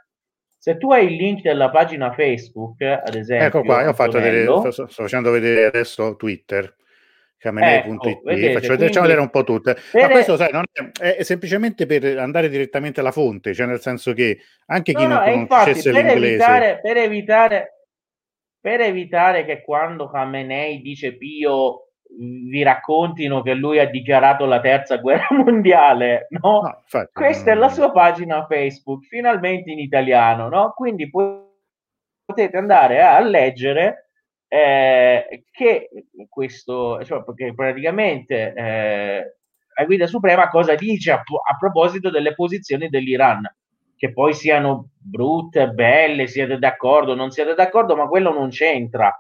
Se 0.55 0.77
tu 0.77 0.91
hai 0.91 1.07
il 1.07 1.15
link 1.15 1.41
della 1.41 1.71
pagina 1.71 2.13
Facebook, 2.13 2.83
ad 2.83 3.15
esempio, 3.15 3.47
ecco 3.47 3.63
qua, 3.63 3.81
io 3.81 3.89
ho 3.89 3.93
fatto 3.93 4.19
vedere, 4.19 4.43
sto, 4.43 4.69
sto, 4.69 4.87
facendo 4.87 5.31
vedere 5.31 5.65
adesso 5.65 6.15
Twitter. 6.17 6.75
Ecco, 7.43 8.21
vedete, 8.23 8.53
faccio 8.53 8.67
vedere, 8.69 8.87
facciamo 8.87 9.05
vedere 9.07 9.21
un 9.21 9.29
po' 9.31 9.43
tutte. 9.43 9.75
Ma 9.93 10.09
questo 10.09 10.37
sai, 10.37 10.51
è, 10.99 11.15
è, 11.15 11.23
semplicemente 11.23 11.87
per 11.87 12.19
andare 12.19 12.49
direttamente 12.49 12.99
alla 12.99 13.11
fonte, 13.11 13.55
cioè 13.55 13.65
nel 13.65 13.81
senso 13.81 14.13
che 14.13 14.37
anche 14.67 14.93
chi 14.93 15.01
no, 15.01 15.15
non 15.15 15.17
no, 15.17 15.47
conoscesse 15.47 15.89
infatti, 15.89 16.05
per 16.05 16.13
l'inglese... 16.13 16.27
Evitare, 16.27 16.79
per, 16.81 16.97
evitare, 16.97 17.87
per 18.59 18.81
evitare 18.81 19.45
che 19.45 19.63
quando 19.63 20.07
Khamenei 20.07 20.81
dice 20.81 21.17
Pio 21.17 21.87
vi 22.17 22.61
raccontino 22.61 23.41
che 23.41 23.53
lui 23.53 23.79
ha 23.79 23.89
dichiarato 23.89 24.45
la 24.45 24.59
terza 24.59 24.97
guerra 24.97 25.27
mondiale, 25.35 26.27
no? 26.29 26.61
no 26.61 26.77
infatti, 26.83 27.11
Questa 27.13 27.53
no, 27.53 27.57
è 27.57 27.59
la 27.59 27.69
sua 27.69 27.91
pagina 27.91 28.45
Facebook, 28.45 29.05
finalmente 29.05 29.71
in 29.71 29.79
italiano, 29.79 30.47
no? 30.47 30.73
Quindi 30.75 31.09
potete 31.09 32.57
andare 32.57 33.01
a 33.01 33.19
leggere 33.19 34.10
eh, 34.53 35.43
che 35.49 35.89
questo, 36.27 37.01
cioè, 37.05 37.23
perché 37.23 37.53
praticamente 37.53 38.53
eh, 38.53 39.35
la 39.75 39.85
guida 39.85 40.07
suprema 40.07 40.49
cosa 40.49 40.75
dice 40.75 41.11
a, 41.11 41.21
a 41.21 41.57
proposito 41.57 42.09
delle 42.09 42.33
posizioni 42.33 42.89
dell'Iran 42.89 43.43
che 43.95 44.11
poi 44.11 44.33
siano 44.33 44.89
brutte, 44.97 45.69
belle, 45.69 46.27
siete 46.27 46.57
d'accordo, 46.57 47.15
non 47.15 47.31
siete 47.31 47.53
d'accordo, 47.53 47.95
ma 47.95 48.07
quello 48.07 48.33
non 48.33 48.49
c'entra 48.49 49.15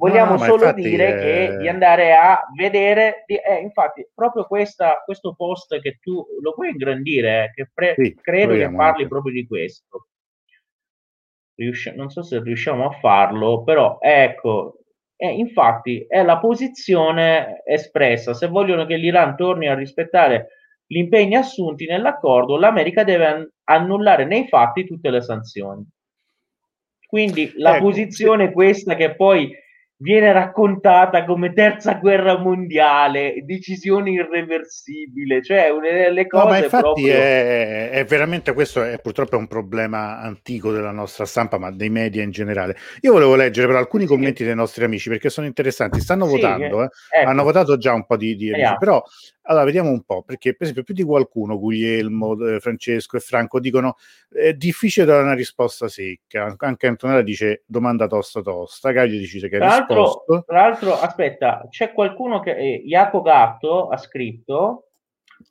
vogliamo 0.00 0.32
no, 0.32 0.38
solo 0.38 0.72
dire 0.72 1.18
è... 1.18 1.20
che 1.20 1.56
di 1.58 1.68
andare 1.68 2.14
a 2.14 2.42
vedere, 2.56 3.24
di, 3.26 3.36
eh, 3.36 3.60
infatti, 3.60 4.08
proprio 4.14 4.46
questa, 4.46 5.02
questo 5.04 5.34
post 5.34 5.78
che 5.80 5.98
tu 6.00 6.24
lo 6.40 6.54
puoi 6.54 6.70
ingrandire, 6.70 7.44
eh, 7.44 7.50
che 7.52 7.70
pre- 7.72 7.94
sì, 7.96 8.14
credo 8.14 8.54
che 8.54 8.70
parli 8.70 9.02
anche. 9.02 9.08
proprio 9.08 9.32
di 9.34 9.46
questo. 9.46 10.06
Riusci- 11.60 11.92
non 11.94 12.08
so 12.08 12.22
se 12.22 12.40
riusciamo 12.40 12.86
a 12.86 12.90
farlo, 13.00 13.62
però 13.62 13.98
ecco, 14.00 14.78
eh, 15.14 15.28
infatti 15.28 16.06
è 16.08 16.22
la 16.22 16.38
posizione 16.38 17.60
espressa. 17.66 18.32
Se 18.32 18.46
vogliono 18.46 18.86
che 18.86 18.96
l'Iran 18.96 19.36
torni 19.36 19.68
a 19.68 19.74
rispettare 19.74 20.48
gli 20.86 20.96
impegni 20.96 21.34
assunti 21.34 21.84
nell'accordo, 21.84 22.56
l'America 22.56 23.04
deve 23.04 23.26
an- 23.26 23.52
annullare 23.64 24.24
nei 24.24 24.48
fatti 24.48 24.86
tutte 24.86 25.10
le 25.10 25.20
sanzioni. 25.20 25.86
Quindi 27.06 27.52
la 27.56 27.76
ecco, 27.76 27.84
posizione 27.84 28.44
è 28.44 28.52
questa 28.52 28.94
che 28.94 29.14
poi 29.14 29.54
viene 30.02 30.32
raccontata 30.32 31.24
come 31.24 31.52
terza 31.52 31.94
guerra 31.94 32.38
mondiale, 32.38 33.42
decisione 33.44 34.10
irreversibile, 34.10 35.42
cioè 35.42 35.68
una 35.68 35.90
delle 35.90 36.26
cose 36.26 36.44
no, 36.44 36.50
ma 36.50 36.56
infatti 36.56 36.82
proprio... 36.82 37.12
è, 37.12 37.90
è, 37.90 38.04
veramente 38.06 38.54
questo 38.54 38.82
è 38.82 38.98
purtroppo 38.98 39.36
un 39.36 39.46
problema 39.46 40.18
antico 40.18 40.72
della 40.72 40.90
nostra 40.90 41.26
stampa, 41.26 41.58
ma 41.58 41.70
dei 41.70 41.90
media 41.90 42.22
in 42.22 42.30
generale. 42.30 42.76
Io 43.02 43.12
volevo 43.12 43.34
leggere 43.34 43.66
però 43.66 43.78
alcuni 43.78 44.04
sì. 44.04 44.08
commenti 44.08 44.42
dei 44.42 44.54
nostri 44.54 44.84
amici 44.84 45.10
perché 45.10 45.28
sono 45.28 45.46
interessanti, 45.46 46.00
stanno 46.00 46.24
sì, 46.26 46.32
votando, 46.32 46.82
eh. 46.82 46.88
ecco. 47.10 47.28
hanno 47.28 47.42
votato 47.42 47.76
già 47.76 47.92
un 47.92 48.06
po' 48.06 48.16
di, 48.16 48.36
di 48.36 48.52
amici, 48.54 48.76
però 48.78 49.02
allora, 49.42 49.64
vediamo 49.64 49.90
un 49.90 50.02
po', 50.02 50.22
perché 50.22 50.52
per 50.52 50.62
esempio 50.62 50.84
più 50.84 50.94
di 50.94 51.02
qualcuno, 51.02 51.58
Guglielmo, 51.58 52.36
eh, 52.46 52.60
Francesco 52.60 53.16
e 53.16 53.20
Franco, 53.20 53.58
dicono 53.58 53.96
è 54.28 54.52
difficile 54.52 55.06
dare 55.06 55.22
una 55.22 55.34
risposta 55.34 55.88
secca. 55.88 56.54
Anche 56.58 56.86
Antonella 56.86 57.22
dice 57.22 57.62
domanda 57.66 58.06
tosta 58.06 58.42
tosta, 58.42 58.92
Gaglio 58.92 59.18
dice 59.18 59.48
che 59.48 59.56
ha 59.56 59.78
risposto. 59.78 60.44
Tra 60.46 60.60
l'altro, 60.60 60.98
aspetta, 60.98 61.66
c'è 61.68 61.92
qualcuno 61.92 62.40
che, 62.40 62.56
eh, 62.56 62.82
Jaco 62.84 63.22
Gatto 63.22 63.88
ha 63.88 63.96
scritto... 63.96 64.88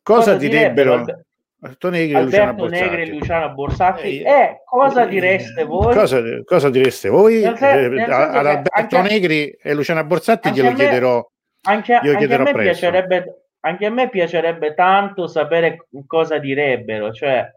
Cosa, 0.04 0.34
cosa 0.34 0.36
direbbero... 0.36 0.94
direbbero 0.96 1.24
Alberto 1.62 1.90
Negri 1.90 2.16
e 2.16 2.22
Luciana 2.24 2.54
Borsatti. 2.54 2.82
Negri 2.82 3.02
e 3.02 3.14
Luciana 3.14 3.50
Borsatti. 3.50 4.22
Eh, 4.22 4.32
eh, 4.32 4.62
cosa 4.64 5.06
direste 5.06 5.64
voi? 5.66 5.94
Cosa, 5.94 6.22
cosa 6.46 6.70
direste 6.70 7.10
voi? 7.10 7.42
Nel 7.42 8.10
ad 8.10 8.46
Alberto 8.46 9.02
Negri 9.02 9.50
e 9.50 9.74
Luciana 9.74 10.06
Borsatti 10.06 10.52
glielo 10.52 10.70
me, 10.70 10.76
chiederò. 10.76 11.30
Anche, 11.64 11.94
anche 11.96 12.34
a 12.34 12.38
me 12.38 12.54
piacerebbe 12.54 13.49
anche 13.62 13.86
a 13.86 13.90
me 13.90 14.10
piacerebbe 14.10 14.74
tanto 14.74 15.28
sapere 15.28 15.88
cosa 16.06 16.38
direbbero, 16.38 17.12
cioè 17.12 17.48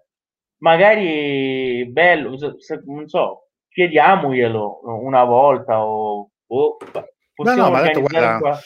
magari 0.58 1.86
bello, 1.86 2.36
se, 2.36 2.82
non 2.86 3.08
so, 3.08 3.48
chiediamoglielo 3.68 4.80
una 5.04 5.24
volta 5.24 5.84
o, 5.84 6.28
o 6.46 6.76
possiamo 7.34 7.68
no, 7.68 7.76
no, 7.76 7.82
detto, 7.82 8.00
guarda, 8.00 8.60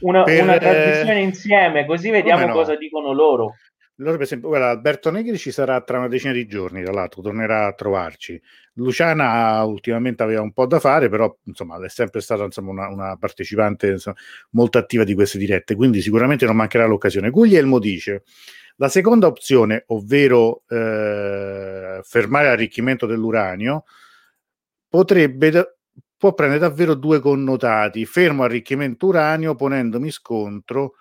una, 0.00 0.22
per, 0.22 0.42
una 0.42 0.58
trasmissione 0.58 1.20
insieme 1.20 1.86
così 1.86 2.10
vediamo 2.10 2.46
no. 2.46 2.52
cosa 2.52 2.76
dicono 2.76 3.12
loro. 3.12 3.54
Loro, 3.98 4.14
per 4.14 4.22
esempio, 4.22 4.48
guarda, 4.48 4.70
Alberto 4.70 5.10
Negri 5.12 5.38
ci 5.38 5.52
sarà 5.52 5.80
tra 5.82 5.98
una 5.98 6.08
decina 6.08 6.32
di 6.32 6.46
giorni, 6.46 6.82
tra 6.82 6.92
l'altro, 6.92 7.22
tornerà 7.22 7.66
a 7.66 7.74
trovarci. 7.74 8.40
Luciana 8.72 9.62
ultimamente 9.62 10.24
aveva 10.24 10.40
un 10.42 10.52
po' 10.52 10.66
da 10.66 10.80
fare, 10.80 11.08
però 11.08 11.32
insomma 11.44 11.80
è 11.84 11.88
sempre 11.88 12.20
stata 12.20 12.42
insomma, 12.42 12.72
una, 12.72 12.88
una, 12.88 13.16
partecipante 13.16 13.90
insomma, 13.92 14.16
molto 14.50 14.78
attiva 14.78 15.04
di 15.04 15.14
queste 15.14 15.38
dirette, 15.38 15.76
quindi 15.76 16.00
sicuramente 16.00 16.44
non 16.44 16.56
mancherà 16.56 16.86
l'occasione. 16.86 17.30
Guglielmo 17.30 17.78
dice: 17.78 18.24
la 18.76 18.88
seconda 18.88 19.28
opzione, 19.28 19.84
ovvero 19.88 20.64
eh, 20.68 22.00
fermare 22.02 22.48
l'arricchimento 22.48 23.06
dell'uranio, 23.06 23.84
potrebbe 24.88 25.76
può 26.16 26.34
prendere 26.34 26.60
davvero 26.60 26.94
due 26.94 27.20
connotati: 27.20 28.04
fermo 28.06 28.42
arricchimento 28.42 29.06
uranio 29.06 29.54
ponendomi 29.54 30.10
scontro 30.10 30.94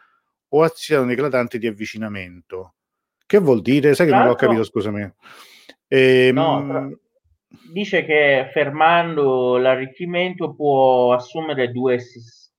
o 0.49 0.61
azioni 0.61 1.13
eclatanti 1.13 1.57
di 1.57 1.65
avvicinamento. 1.65 2.75
Che 3.33 3.39
vuol 3.39 3.63
dire? 3.63 3.95
Sai 3.95 4.05
che 4.05 4.13
non 4.13 4.27
l'ho 4.27 4.35
capito, 4.35 4.63
scusami. 4.63 5.11
Eh, 5.87 6.29
no, 6.31 6.67
tra... 6.67 6.87
dice 7.71 8.05
che 8.05 8.51
fermando 8.53 9.57
l'arricchimento 9.57 10.53
può 10.53 11.13
assumere 11.13 11.71
due 11.71 11.97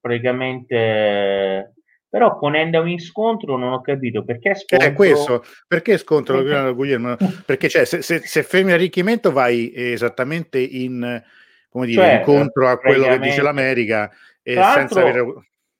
praticamente 0.01 1.75
però 2.09 2.37
ponendo 2.41 2.85
in 2.87 2.99
scontro 2.99 3.57
non 3.57 3.72
ho 3.72 3.81
capito 3.83 4.25
perché 4.25 4.57
scontro... 4.57 4.89
Eh, 4.89 4.93
questo, 4.95 5.45
perché 5.68 5.97
scontro 5.97 6.43
Guglielmo? 6.75 7.16
perché 7.47 7.68
cioè, 7.68 7.85
se, 7.85 8.03
se, 8.03 8.18
se, 8.25 8.43
fermi 8.43 8.72
l'arricchimento 8.72 9.31
vai 9.31 9.72
esattamente 9.72 10.59
in 10.59 11.22
come 11.68 11.87
dire, 11.87 12.03
cioè, 12.03 12.14
incontro 12.14 12.68
a 12.68 12.79
quello 12.79 13.07
che 13.07 13.20
dice 13.20 13.43
l'America 13.43 14.11
e 14.43 14.55
senza 14.55 15.01
avere 15.03 15.25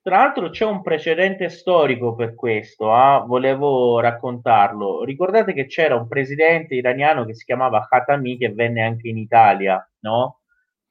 tra 0.05 0.17
l'altro 0.17 0.51
c'è 0.51 0.65
un 0.65 0.83
precedente 0.83 1.49
storico 1.49 2.13
per 2.13 2.35
questo, 2.35 2.95
eh? 2.95 3.23
volevo 3.25 3.99
raccontarlo. 3.99 5.03
Ricordate 5.03 5.51
che 5.51 5.65
c'era 5.65 5.95
un 5.95 6.07
presidente 6.07 6.75
iraniano 6.75 7.25
che 7.25 7.33
si 7.33 7.43
chiamava 7.43 7.87
Khatami 7.89 8.37
che 8.37 8.49
venne 8.53 8.83
anche 8.83 9.07
in 9.07 9.17
Italia, 9.17 9.83
no? 10.01 10.41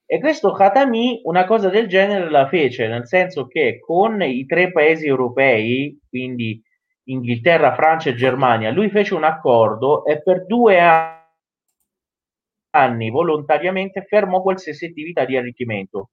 E 0.04 0.18
questo 0.18 0.50
Khatami 0.50 1.20
una 1.26 1.44
cosa 1.44 1.68
del 1.68 1.86
genere 1.86 2.28
la 2.28 2.48
fece, 2.48 2.88
nel 2.88 3.06
senso 3.06 3.46
che 3.46 3.78
con 3.78 4.20
i 4.20 4.46
tre 4.46 4.72
paesi 4.72 5.06
europei, 5.06 5.96
quindi 6.08 6.60
Inghilterra, 7.04 7.72
Francia 7.76 8.10
e 8.10 8.16
Germania, 8.16 8.72
lui 8.72 8.90
fece 8.90 9.14
un 9.14 9.22
accordo 9.22 10.04
e 10.06 10.22
per 10.24 10.44
due 10.44 10.80
anni 12.70 13.10
volontariamente 13.10 14.04
fermò 14.08 14.42
qualsiasi 14.42 14.86
attività 14.86 15.24
di 15.24 15.36
arricchimento 15.36 16.08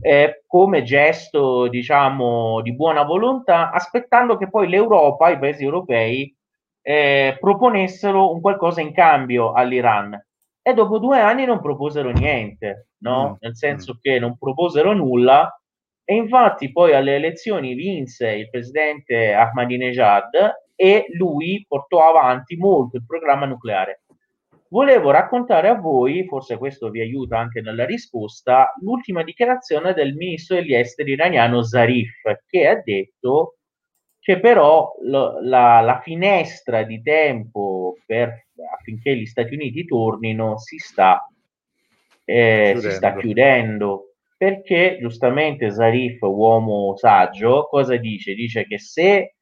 eh, 0.00 0.44
come 0.46 0.82
gesto, 0.82 1.68
diciamo, 1.68 2.60
di 2.62 2.74
buona 2.74 3.02
volontà, 3.02 3.70
aspettando 3.70 4.36
che 4.36 4.48
poi 4.48 4.68
l'Europa, 4.68 5.30
i 5.30 5.38
paesi 5.38 5.64
europei, 5.64 6.34
eh, 6.82 7.36
proponessero 7.38 8.32
un 8.32 8.40
qualcosa 8.40 8.80
in 8.80 8.92
cambio 8.92 9.52
all'Iran. 9.52 10.18
E 10.62 10.74
dopo 10.74 10.98
due 10.98 11.20
anni 11.20 11.44
non 11.44 11.60
proposero 11.60 12.10
niente, 12.10 12.88
no? 12.98 13.30
Mm. 13.30 13.34
Nel 13.40 13.56
senso 13.56 13.94
mm. 13.94 13.98
che 14.00 14.18
non 14.18 14.36
proposero 14.38 14.92
nulla. 14.92 15.52
E 16.04 16.14
infatti 16.14 16.72
poi 16.72 16.94
alle 16.94 17.16
elezioni 17.16 17.74
vinse 17.74 18.30
il 18.30 18.48
presidente 18.48 19.34
Ahmadinejad 19.34 20.30
e 20.74 21.04
lui 21.18 21.64
portò 21.68 22.08
avanti 22.08 22.56
molto 22.56 22.96
il 22.96 23.04
programma 23.04 23.44
nucleare. 23.44 24.02
Volevo 24.68 25.10
raccontare 25.10 25.68
a 25.68 25.74
voi, 25.74 26.24
forse 26.26 26.58
questo 26.58 26.90
vi 26.90 27.00
aiuta 27.00 27.38
anche 27.38 27.60
nella 27.60 27.84
risposta, 27.84 28.72
l'ultima 28.80 29.22
dichiarazione 29.22 29.94
del 29.94 30.14
ministro 30.14 30.56
degli 30.56 30.74
esteri 30.74 31.12
iraniano 31.12 31.62
Zarif, 31.62 32.42
che 32.46 32.66
ha 32.66 32.80
detto 32.82 33.54
che 34.20 34.40
però 34.40 34.92
lo, 35.02 35.40
la, 35.40 35.80
la, 35.80 36.00
finestra 36.02 36.82
di 36.82 37.00
tempo 37.00 37.96
per, 38.04 38.48
affinché 38.76 39.16
gli 39.16 39.24
Stati 39.24 39.54
Uniti 39.54 39.86
tornino 39.86 40.58
si 40.58 40.76
sta, 40.76 41.26
eh, 42.24 42.74
si 42.78 42.90
sta 42.90 43.16
chiudendo. 43.16 44.12
Perché 44.36 44.98
giustamente 45.00 45.70
Zarif, 45.72 46.20
uomo 46.20 46.94
saggio, 46.96 47.66
cosa 47.68 47.96
dice? 47.96 48.34
Dice 48.34 48.66
che 48.66 48.78
se 48.78 49.36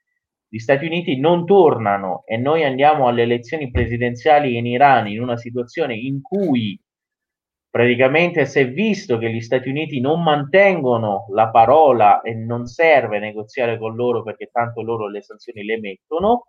gli 0.56 0.58
Stati 0.58 0.86
Uniti 0.86 1.20
non 1.20 1.44
tornano 1.44 2.22
e 2.24 2.38
noi 2.38 2.64
andiamo 2.64 3.08
alle 3.08 3.22
elezioni 3.22 3.70
presidenziali 3.70 4.56
in 4.56 4.64
Iran 4.64 5.06
in 5.06 5.20
una 5.20 5.36
situazione 5.36 5.94
in 5.94 6.22
cui 6.22 6.80
praticamente 7.68 8.46
si 8.46 8.60
è 8.60 8.70
visto 8.70 9.18
che 9.18 9.30
gli 9.30 9.42
Stati 9.42 9.68
Uniti 9.68 10.00
non 10.00 10.22
mantengono 10.22 11.26
la 11.34 11.50
parola 11.50 12.22
e 12.22 12.32
non 12.34 12.64
serve 12.64 13.18
negoziare 13.18 13.76
con 13.76 13.94
loro 13.94 14.22
perché 14.22 14.48
tanto 14.50 14.80
loro 14.80 15.10
le 15.10 15.20
sanzioni 15.20 15.62
le 15.62 15.78
mettono, 15.78 16.46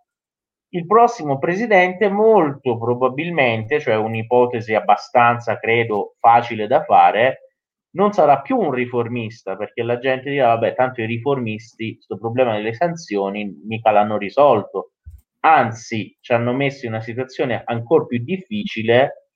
il 0.70 0.86
prossimo 0.86 1.38
presidente 1.38 2.08
molto 2.08 2.78
probabilmente, 2.78 3.78
cioè 3.78 3.96
un'ipotesi 3.96 4.72
abbastanza, 4.74 5.58
credo, 5.58 6.14
facile 6.18 6.66
da 6.66 6.82
fare, 6.82 7.47
non 7.90 8.12
sarà 8.12 8.40
più 8.40 8.58
un 8.58 8.70
riformista 8.70 9.56
perché 9.56 9.82
la 9.82 9.98
gente 9.98 10.30
dirà 10.30 10.48
vabbè 10.48 10.74
tanto 10.74 11.00
i 11.00 11.06
riformisti 11.06 11.94
questo 11.94 12.18
problema 12.18 12.54
delle 12.54 12.74
sanzioni 12.74 13.62
mica 13.64 13.90
l'hanno 13.90 14.18
risolto. 14.18 14.92
Anzi 15.40 16.16
ci 16.20 16.32
hanno 16.32 16.52
messo 16.52 16.84
in 16.84 16.92
una 16.92 17.00
situazione 17.00 17.62
ancora 17.64 18.04
più 18.04 18.18
difficile 18.22 19.28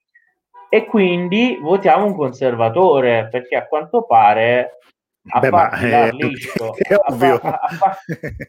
e 0.69 0.85
quindi 0.85 1.57
votiamo 1.61 2.05
un 2.05 2.15
conservatore 2.15 3.27
perché 3.29 3.55
a 3.55 3.67
quanto 3.67 4.05
pare 4.05 4.79
a 5.25 5.39
Beh, 5.39 5.49
far 5.49 5.79
pilar 5.79 6.07
è, 6.09 6.11
liscio 6.11 6.75
a 7.05 7.15
far, 7.15 7.59
a, 7.61 7.67
far, 7.69 7.97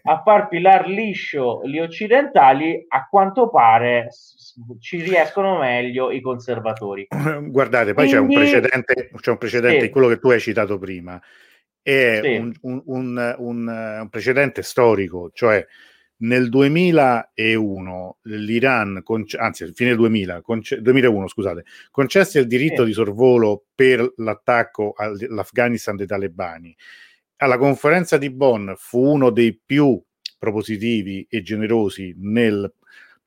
a 0.03 0.23
far 0.23 0.49
pilar 0.49 0.89
liscio 0.89 1.61
gli 1.65 1.79
occidentali 1.79 2.85
a 2.89 3.07
quanto 3.09 3.49
pare 3.49 4.09
ci 4.81 5.01
riescono 5.01 5.59
meglio 5.59 6.11
i 6.11 6.21
conservatori 6.21 7.07
guardate 7.43 7.95
poi 7.95 8.09
Quindi, 8.09 8.13
c'è 8.13 8.19
un 8.19 8.33
precedente 8.33 9.11
c'è 9.17 9.31
un 9.31 9.39
precedente 9.39 9.85
sì. 9.85 9.91
quello 9.91 10.09
che 10.09 10.19
tu 10.19 10.31
hai 10.31 10.41
citato 10.41 10.79
prima 10.79 11.21
è 11.81 12.21
sì. 12.23 12.37
un, 12.37 12.53
un, 12.63 12.83
un, 12.87 13.35
un, 13.39 14.09
precedente 14.11 14.63
storico 14.63 15.31
cioè 15.33 15.65
nel 16.25 16.49
2001 16.49 18.19
l'Iran, 18.23 19.03
conce- 19.03 19.37
anzi 19.37 19.71
fine 19.75 19.95
2000, 19.95 20.41
conce- 20.43 20.81
2001 20.81 21.29
scusate, 21.29 21.65
concesse 21.91 22.39
il 22.39 22.47
diritto 22.47 22.83
sì. 22.83 22.89
di 22.89 22.93
sorvolo 22.93 23.65
per 23.75 24.13
l'attacco 24.17 24.93
all'Afghanistan 24.97 25.97
dei 25.97 26.07
talebani. 26.07 26.75
Alla 27.37 27.59
conferenza 27.59 28.17
di 28.17 28.31
Bonn 28.31 28.73
fu 28.77 29.01
uno 29.01 29.31
dei 29.31 29.59
più 29.65 30.01
propositivi 30.39 31.27
e 31.29 31.43
generosi 31.43 32.15
nel 32.19 32.73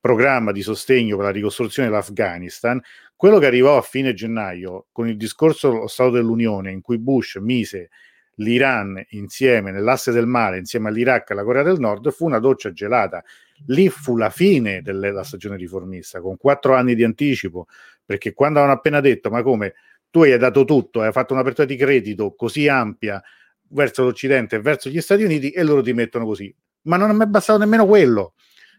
programma 0.00 0.52
di 0.52 0.62
sostegno 0.62 1.16
per 1.16 1.26
la 1.26 1.32
ricostruzione 1.32 1.88
dell'Afghanistan. 1.88 2.80
Quello 3.14 3.38
che 3.38 3.46
arrivò 3.46 3.76
a 3.76 3.82
fine 3.82 4.14
gennaio 4.14 4.86
con 4.92 5.08
il 5.08 5.16
discorso 5.16 5.70
dello 5.70 5.86
Stato 5.88 6.10
dell'Unione 6.10 6.70
in 6.70 6.80
cui 6.80 6.98
Bush 6.98 7.36
mise 7.36 7.90
l'Iran 8.38 9.02
insieme 9.10 9.70
nell'asse 9.70 10.10
del 10.12 10.26
mare, 10.26 10.58
insieme 10.58 10.88
all'Iraq 10.88 11.30
e 11.30 11.32
alla 11.34 11.44
Corea 11.44 11.62
del 11.62 11.78
Nord, 11.78 12.10
fu 12.10 12.24
una 12.24 12.38
doccia 12.38 12.72
gelata. 12.72 13.22
Lì 13.66 13.88
fu 13.88 14.16
la 14.16 14.30
fine 14.30 14.82
della 14.82 15.22
stagione 15.22 15.56
riformista, 15.56 16.20
con 16.20 16.36
quattro 16.36 16.74
anni 16.74 16.94
di 16.94 17.04
anticipo, 17.04 17.66
perché 18.04 18.32
quando 18.32 18.60
hanno 18.60 18.72
appena 18.72 19.00
detto, 19.00 19.30
ma 19.30 19.42
come, 19.42 19.74
tu 20.10 20.22
hai 20.22 20.36
dato 20.38 20.64
tutto, 20.64 21.02
hai 21.02 21.12
fatto 21.12 21.34
un'apertura 21.34 21.66
di 21.66 21.76
credito 21.76 22.34
così 22.34 22.68
ampia 22.68 23.22
verso 23.70 24.04
l'Occidente 24.04 24.56
e 24.56 24.60
verso 24.60 24.88
gli 24.88 25.00
Stati 25.00 25.22
Uniti 25.22 25.50
e 25.50 25.62
loro 25.62 25.82
ti 25.82 25.92
mettono 25.92 26.24
così. 26.24 26.54
Ma 26.82 26.96
non 26.96 27.10
è 27.10 27.12
mai 27.12 27.26
bastato 27.26 27.58
nemmeno 27.58 27.86
quello, 27.86 28.34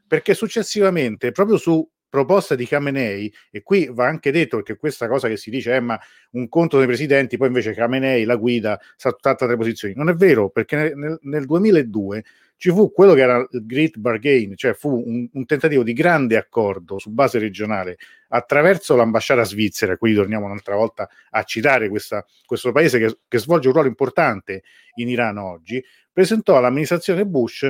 perché 0.07 0.33
successivamente, 0.33 1.31
proprio 1.31 1.57
su 1.57 1.87
proposta 2.09 2.55
di 2.55 2.65
Khamenei, 2.65 3.31
e 3.51 3.61
qui 3.61 3.87
va 3.91 4.07
anche 4.07 4.31
detto 4.31 4.57
perché 4.57 4.75
questa 4.77 5.07
cosa 5.07 5.27
che 5.27 5.37
si 5.37 5.49
dice, 5.49 5.73
è 5.73 5.75
eh, 5.75 5.79
ma 5.79 5.99
un 6.31 6.49
conto 6.49 6.77
dei 6.77 6.87
presidenti, 6.87 7.37
poi 7.37 7.47
invece 7.47 7.73
Khamenei, 7.73 8.23
la 8.25 8.35
guida, 8.35 8.79
sa 8.95 9.11
tutte 9.11 9.29
altre 9.29 9.55
posizioni. 9.55 9.93
Non 9.95 10.09
è 10.09 10.13
vero, 10.13 10.49
perché 10.49 10.93
nel, 10.95 11.19
nel 11.21 11.45
2002 11.45 12.23
ci 12.59 12.71
fu 12.71 12.91
quello 12.91 13.13
che 13.13 13.21
era 13.21 13.37
il 13.37 13.65
Great 13.65 13.97
Bargain, 13.97 14.53
cioè 14.57 14.73
fu 14.73 14.89
un, 14.93 15.29
un, 15.31 15.45
tentativo 15.45 15.81
di 15.81 15.93
grande 15.93 16.35
accordo 16.35 16.99
su 16.99 17.09
base 17.09 17.39
regionale 17.39 17.97
attraverso 18.27 18.97
l'ambasciata 18.97 19.45
svizzera, 19.45 19.95
qui 19.95 20.13
torniamo 20.13 20.45
un'altra 20.45 20.75
volta 20.75 21.07
a 21.29 21.43
citare 21.43 21.87
questa, 21.87 22.25
questo 22.45 22.73
paese 22.73 22.99
che, 22.99 23.19
che 23.29 23.37
svolge 23.37 23.67
un 23.67 23.73
ruolo 23.73 23.87
importante 23.87 24.63
in 24.95 25.07
Iran 25.07 25.37
oggi, 25.37 25.81
presentò 26.11 26.57
all'amministrazione 26.57 27.25
Bush 27.25 27.65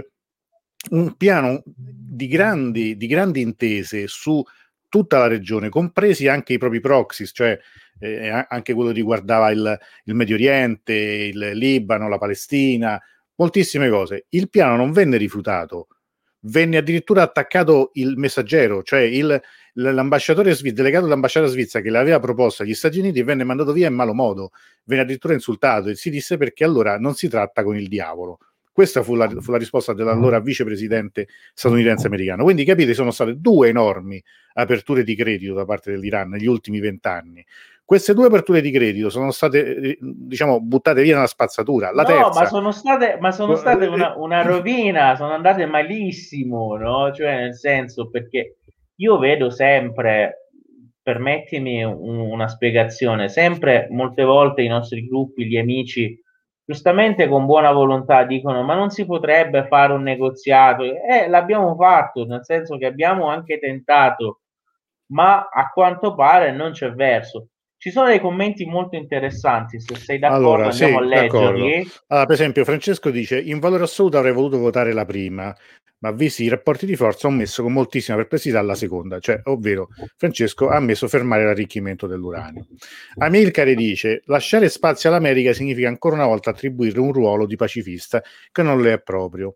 un 0.89 1.15
piano 1.15 1.63
di 1.65 2.27
grandi, 2.27 2.97
di 2.97 3.07
grandi 3.07 3.41
intese 3.41 4.07
su 4.07 4.43
tutta 4.87 5.19
la 5.19 5.27
regione, 5.27 5.69
compresi 5.69 6.27
anche 6.27 6.53
i 6.53 6.57
propri 6.57 6.79
proxies, 6.79 7.31
cioè 7.33 7.57
eh, 7.99 8.45
anche 8.47 8.73
quello 8.73 8.91
riguardava 8.91 9.51
il, 9.51 9.79
il, 10.05 10.15
Medio 10.15 10.35
Oriente, 10.35 10.93
il 10.93 11.51
Libano, 11.53 12.09
la 12.09 12.17
Palestina, 12.17 12.99
moltissime 13.35 13.89
cose. 13.89 14.25
Il 14.29 14.49
piano 14.49 14.75
non 14.75 14.91
venne 14.91 15.17
rifiutato, 15.17 15.87
venne 16.41 16.77
addirittura 16.77 17.21
attaccato 17.21 17.91
il 17.93 18.17
messaggero, 18.17 18.81
cioè 18.83 19.01
il, 19.01 19.39
l'ambasciatore 19.73 20.53
svizzero, 20.53 20.81
delegato 20.81 21.05
dell'ambasciata 21.05 21.45
svizzera 21.45 21.83
che 21.83 21.89
l'aveva 21.89 22.19
proposta 22.19 22.63
agli 22.63 22.73
Stati 22.73 22.99
Uniti 22.99 23.21
venne 23.21 23.43
mandato 23.43 23.73
via 23.73 23.87
in 23.87 23.93
malo 23.93 24.13
modo, 24.13 24.51
venne 24.85 25.03
addirittura 25.03 25.33
insultato 25.33 25.89
e 25.89 25.95
si 25.95 26.09
disse 26.09 26.37
perché 26.37 26.63
allora 26.63 26.97
non 26.97 27.13
si 27.15 27.27
tratta 27.27 27.63
con 27.63 27.77
il 27.77 27.87
diavolo 27.87 28.39
questa 28.79 29.03
fu 29.03 29.15
la, 29.15 29.27
fu 29.41 29.51
la 29.51 29.57
risposta 29.57 29.91
dell'allora 29.91 30.39
vicepresidente 30.39 31.27
statunitense 31.53 32.07
americano. 32.07 32.45
Quindi 32.45 32.63
capite, 32.63 32.93
sono 32.93 33.11
state 33.11 33.37
due 33.37 33.67
enormi 33.67 34.23
aperture 34.53 35.03
di 35.03 35.17
credito 35.17 35.53
da 35.53 35.65
parte 35.65 35.91
dell'Iran 35.91 36.29
negli 36.29 36.45
ultimi 36.45 36.79
vent'anni. 36.79 37.45
Queste 37.83 38.13
due 38.13 38.27
aperture 38.27 38.61
di 38.61 38.71
credito 38.71 39.09
sono 39.09 39.31
state, 39.31 39.75
eh, 39.75 39.97
diciamo, 39.99 40.61
buttate 40.61 41.01
via 41.01 41.15
nella 41.15 41.27
spazzatura. 41.27 41.91
La 41.91 42.03
no, 42.03 42.07
terza, 42.07 42.39
ma 42.39 42.45
sono 42.45 42.71
state, 42.71 43.17
ma 43.19 43.31
sono 43.33 43.55
state 43.55 43.85
una, 43.85 44.15
una 44.15 44.43
rovina, 44.43 45.17
sono 45.17 45.33
andate 45.33 45.65
malissimo, 45.65 46.77
no? 46.77 47.11
Cioè, 47.11 47.35
nel 47.35 47.55
senso, 47.55 48.09
perché 48.09 48.59
io 48.95 49.17
vedo 49.17 49.49
sempre, 49.49 50.51
permettimi 51.01 51.83
un, 51.83 52.19
una 52.19 52.47
spiegazione, 52.47 53.27
sempre, 53.27 53.89
molte 53.89 54.23
volte 54.23 54.61
i 54.61 54.69
nostri 54.69 55.05
gruppi, 55.05 55.47
gli 55.47 55.57
amici, 55.57 56.17
giustamente 56.69 57.27
con 57.27 57.47
buona 57.47 57.71
volontà 57.71 58.23
dicono 58.25 58.61
ma 58.61 58.75
non 58.75 58.91
si 58.91 59.03
potrebbe 59.03 59.65
fare 59.65 59.91
un 59.91 60.03
negoziato? 60.03 60.83
Eh 60.83 61.27
l'abbiamo 61.27 61.75
fatto 61.75 62.25
nel 62.25 62.45
senso 62.45 62.77
che 62.77 62.85
abbiamo 62.85 63.27
anche 63.27 63.57
tentato 63.57 64.41
ma 65.07 65.49
a 65.51 65.71
quanto 65.73 66.13
pare 66.13 66.51
non 66.51 66.73
c'è 66.73 66.91
verso. 66.91 67.47
Ci 67.75 67.89
sono 67.89 68.05
dei 68.05 68.19
commenti 68.19 68.65
molto 68.65 68.97
interessanti 68.97 69.79
se 69.79 69.95
sei 69.95 70.19
d'accordo 70.19 70.47
allora, 70.47 70.69
andiamo 70.69 70.97
sì, 70.97 71.03
a 71.03 71.05
leggerli. 71.07 71.91
allora, 72.07 72.25
per 72.25 72.35
esempio 72.35 72.63
Francesco 72.63 73.09
dice 73.09 73.39
in 73.39 73.57
valore 73.57 73.83
assoluto 73.83 74.19
avrei 74.19 74.33
voluto 74.33 74.59
votare 74.59 74.93
la 74.93 75.05
prima 75.05 75.55
ma 75.99 76.11
visti 76.11 76.43
i 76.43 76.47
rapporti 76.47 76.85
di 76.85 76.95
forza 76.95 77.27
ho 77.27 77.31
messo 77.31 77.63
con 77.63 77.73
moltissima 77.73 78.17
perplessità 78.17 78.61
la 78.61 78.75
seconda, 78.75 79.19
cioè 79.19 79.41
ovvero 79.45 79.89
Francesco 80.15 80.69
ha 80.69 80.79
messo 80.79 81.07
fermare 81.07 81.45
l'arricchimento 81.45 82.07
dell'uranio. 82.07 82.67
Amilcare 83.17 83.75
dice 83.75 84.21
lasciare 84.25 84.69
spazio 84.69 85.09
all'America 85.09 85.53
significa 85.53 85.87
ancora 85.87 86.15
una 86.15 86.25
volta 86.25 86.51
attribuire 86.51 86.99
un 86.99 87.11
ruolo 87.11 87.45
di 87.45 87.55
pacifista 87.55 88.21
che 88.51 88.61
non 88.63 88.81
le 88.81 88.93
è 88.93 89.01
proprio. 89.01 89.55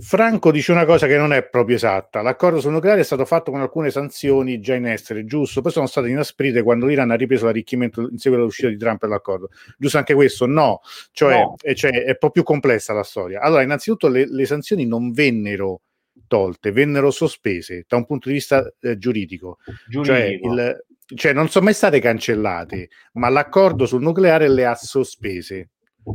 Franco 0.00 0.50
dice 0.50 0.72
una 0.72 0.84
cosa 0.84 1.06
che 1.06 1.16
non 1.16 1.32
è 1.32 1.44
proprio 1.44 1.76
esatta. 1.76 2.22
L'accordo 2.22 2.60
sul 2.60 2.72
nucleare 2.72 3.00
è 3.00 3.04
stato 3.04 3.24
fatto 3.24 3.50
con 3.50 3.60
alcune 3.60 3.90
sanzioni 3.90 4.60
già 4.60 4.74
in 4.74 4.86
essere, 4.86 5.24
giusto? 5.24 5.60
Poi 5.60 5.72
sono 5.72 5.86
state 5.86 6.08
inasprite 6.08 6.62
quando 6.62 6.86
l'Iran 6.86 7.10
ha 7.10 7.14
ripreso 7.14 7.46
l'arricchimento 7.46 8.00
in 8.02 8.18
seguito 8.18 8.42
all'uscita 8.42 8.68
di 8.68 8.76
Trump 8.76 9.00
dall'accordo. 9.00 9.50
Giusto 9.76 9.98
anche 9.98 10.14
questo? 10.14 10.46
No, 10.46 10.80
cioè, 11.12 11.34
no. 11.34 11.54
È, 11.60 11.74
cioè 11.74 11.90
è 12.04 12.10
un 12.10 12.16
po' 12.18 12.30
più 12.30 12.42
complessa 12.42 12.92
la 12.92 13.02
storia. 13.02 13.40
Allora, 13.40 13.62
innanzitutto 13.62 14.08
le, 14.08 14.26
le 14.28 14.46
sanzioni 14.46 14.86
non 14.86 15.12
vennero 15.12 15.82
tolte, 16.26 16.72
vennero 16.72 17.10
sospese 17.10 17.84
da 17.88 17.96
un 17.96 18.06
punto 18.06 18.28
di 18.28 18.34
vista 18.34 18.72
eh, 18.80 18.98
giuridico. 18.98 19.58
Cioè, 19.64 19.74
giuridico. 19.88 20.54
Cioè, 20.54 20.66
il, 20.66 20.84
cioè, 21.16 21.32
non 21.32 21.48
sono 21.48 21.64
mai 21.64 21.74
state 21.74 22.00
cancellate, 22.00 22.88
ma 23.14 23.28
l'accordo 23.28 23.86
sul 23.86 24.02
nucleare 24.02 24.48
le 24.48 24.66
ha 24.66 24.74
sospese. 24.74 25.70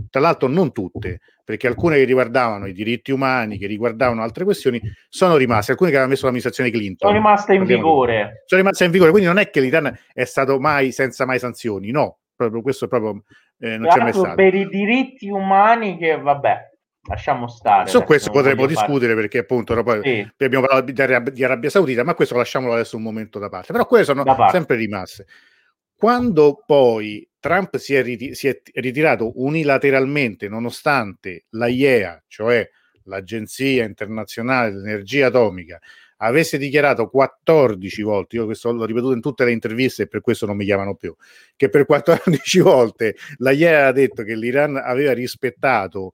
Tra 0.10 0.22
l'altro 0.22 0.48
non 0.48 0.72
tutte, 0.72 1.20
perché 1.44 1.68
alcune 1.68 1.98
che 1.98 2.06
riguardavano 2.06 2.66
i 2.66 2.74
diritti 2.74 3.12
umani, 3.12 3.58
che 3.58 3.68
riguardavano 3.68 4.24
altre 4.24 4.44
questioni, 4.44 4.82
sono 5.10 5.36
rimaste, 5.36 5.72
alcune 5.72 5.90
che 5.90 5.98
aveva 5.98 6.10
messo 6.10 6.24
l'amministrazione 6.24 6.72
Clinton. 6.72 7.10
Sono 7.10 7.14
rimaste 7.14 7.54
in 7.54 7.64
vigore. 7.66 8.44
Sono 8.46 8.62
rimaste 8.62 8.86
in 8.86 8.92
vigore, 8.92 9.12
quindi 9.12 9.28
non 9.28 9.38
è 9.38 9.50
che 9.50 9.62
l'Iran 9.62 9.96
è 10.14 10.24
stato 10.24 10.60
mai 10.60 10.92
senza 10.92 11.26
mai 11.26 11.40
sanzioni, 11.40 11.92
no, 11.92 12.20
proprio 12.36 12.62
questo 12.62 12.88
proprio 12.88 13.24
eh, 13.60 13.78
non 13.78 13.90
c'è 13.90 14.00
mai 14.00 14.14
stato. 14.14 14.36
Per 14.36 14.54
i 14.56 14.68
diritti 14.68 15.30
umani 15.30 15.98
che, 15.98 16.20
vabbè, 16.20 16.72
lasciamo 17.08 17.48
stare. 17.48 17.90
Su 17.90 18.04
questo 18.04 18.32
potremmo 18.32 18.66
discutere 18.66 19.10
fare... 19.14 19.22
perché 19.22 19.40
appunto 19.40 19.82
poi 19.84 20.02
sì. 20.02 20.32
abbiamo 20.46 20.66
parlato 20.66 20.92
di 20.92 21.02
Arabia, 21.02 21.32
di 21.32 21.44
Arabia, 21.44 21.70
Saudita, 21.70 22.04
ma 22.04 22.16
questo 22.16 22.36
lasciamolo 22.36 22.74
adesso 22.74 22.98
un 22.98 23.04
momento 23.04 23.40
da 23.40 23.50
parte. 23.50 23.72
Però 23.72 23.86
quelle 23.86 24.06
sono 24.06 24.24
sempre 24.50 24.76
rimaste. 24.76 25.26
Quando 25.96 26.64
poi 26.66 27.28
Trump 27.44 27.76
si 27.76 27.94
è, 27.94 28.02
rit- 28.02 28.32
si 28.32 28.48
è 28.48 28.62
ritirato 28.76 29.34
unilateralmente, 29.44 30.48
nonostante 30.48 31.44
la 31.50 31.68
IEA, 31.68 32.24
cioè 32.30 32.66
l'Agenzia 33.04 33.84
Internazionale 33.84 34.72
dell'Energia 34.72 35.28
Atomica, 35.28 35.78
avesse 36.20 36.58
dichiarato 36.58 37.10
14 37.10 38.02
volte, 38.02 38.38
io 38.38 38.46
questo 38.46 38.72
l'ho 38.72 38.86
ripetuto 38.86 39.14
in 39.14 39.20
tutte 39.20 39.44
le 39.44 39.52
interviste 39.52 40.04
e 40.04 40.08
per 40.08 40.22
questo 40.22 40.46
non 40.46 40.56
mi 40.56 40.64
chiamano 40.64 40.96
più, 40.96 41.14
che 41.58 41.68
per 41.68 41.86
14 41.86 42.60
volte 42.64 43.18
la 43.40 43.52
IEA 43.52 43.88
ha 43.88 43.92
detto 43.92 44.24
che 44.24 44.38
l'Iran 44.38 44.78
aveva 44.78 45.12
rispettato 45.12 46.14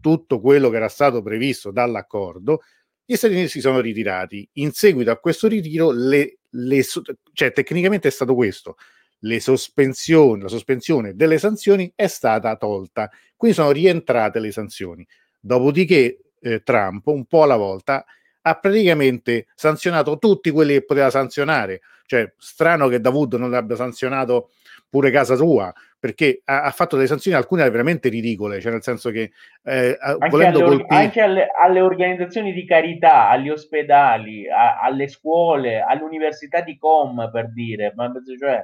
tutto 0.00 0.40
quello 0.40 0.70
che 0.70 0.76
era 0.76 0.88
stato 0.88 1.22
previsto 1.22 1.72
dall'accordo, 1.72 2.60
gli 3.04 3.16
Stati 3.16 3.34
Uniti 3.34 3.48
si 3.48 3.60
sono 3.60 3.80
ritirati. 3.80 4.48
In 4.54 4.70
seguito 4.70 5.10
a 5.10 5.18
questo 5.18 5.48
ritiro, 5.48 5.90
le, 5.90 6.38
le, 6.50 6.84
cioè 7.32 7.50
tecnicamente 7.50 8.06
è 8.06 8.12
stato 8.12 8.36
questo, 8.36 8.76
le 9.24 9.40
sospensioni, 9.40 10.42
la 10.42 10.48
sospensione 10.48 11.14
delle 11.14 11.38
sanzioni 11.38 11.92
è 11.94 12.06
stata 12.06 12.56
tolta, 12.56 13.10
quindi 13.36 13.56
sono 13.56 13.70
rientrate 13.70 14.38
le 14.38 14.52
sanzioni. 14.52 15.06
Dopodiché 15.40 16.18
eh, 16.40 16.62
Trump, 16.62 17.06
un 17.06 17.24
po' 17.24 17.42
alla 17.42 17.56
volta, 17.56 18.04
ha 18.42 18.54
praticamente 18.54 19.46
sanzionato 19.54 20.18
tutti 20.18 20.50
quelli 20.50 20.74
che 20.74 20.84
poteva 20.84 21.10
sanzionare. 21.10 21.80
Cioè, 22.06 22.32
strano 22.36 22.88
che 22.88 23.00
Davud 23.00 23.34
non 23.34 23.54
abbia 23.54 23.76
sanzionato 23.76 24.50
pure 24.88 25.10
casa 25.10 25.36
sua, 25.36 25.72
perché 25.98 26.42
ha, 26.44 26.64
ha, 26.64 26.70
fatto 26.70 26.96
delle 26.96 27.08
sanzioni, 27.08 27.36
alcune 27.36 27.68
veramente 27.70 28.10
ridicole, 28.10 28.60
cioè 28.60 28.72
nel 28.72 28.82
senso 28.82 29.10
che 29.10 29.30
eh, 29.62 29.96
anche, 29.98 30.26
alle, 30.36 30.52
colpire... 30.52 30.86
anche 30.88 31.20
alle, 31.20 31.46
alle, 31.58 31.80
organizzazioni 31.80 32.52
di 32.52 32.66
carità, 32.66 33.30
agli 33.30 33.48
ospedali, 33.48 34.50
a, 34.50 34.80
alle 34.80 35.08
scuole, 35.08 35.80
all'università 35.80 36.60
di 36.60 36.76
Com, 36.76 37.30
per 37.32 37.52
dire, 37.52 37.92
ma 37.96 38.12
cioè 38.38 38.62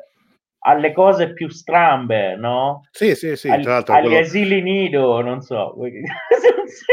alle 0.61 0.93
cose 0.93 1.33
più 1.33 1.49
strambe, 1.49 2.37
no? 2.37 2.87
Sì, 2.91 3.15
sì, 3.15 3.37
sì. 3.37 3.49
Al, 3.49 3.65
agli 3.65 4.07
quello... 4.07 4.19
asili 4.19 4.61
nido, 4.61 5.21
non 5.23 5.41
so. 5.41 5.75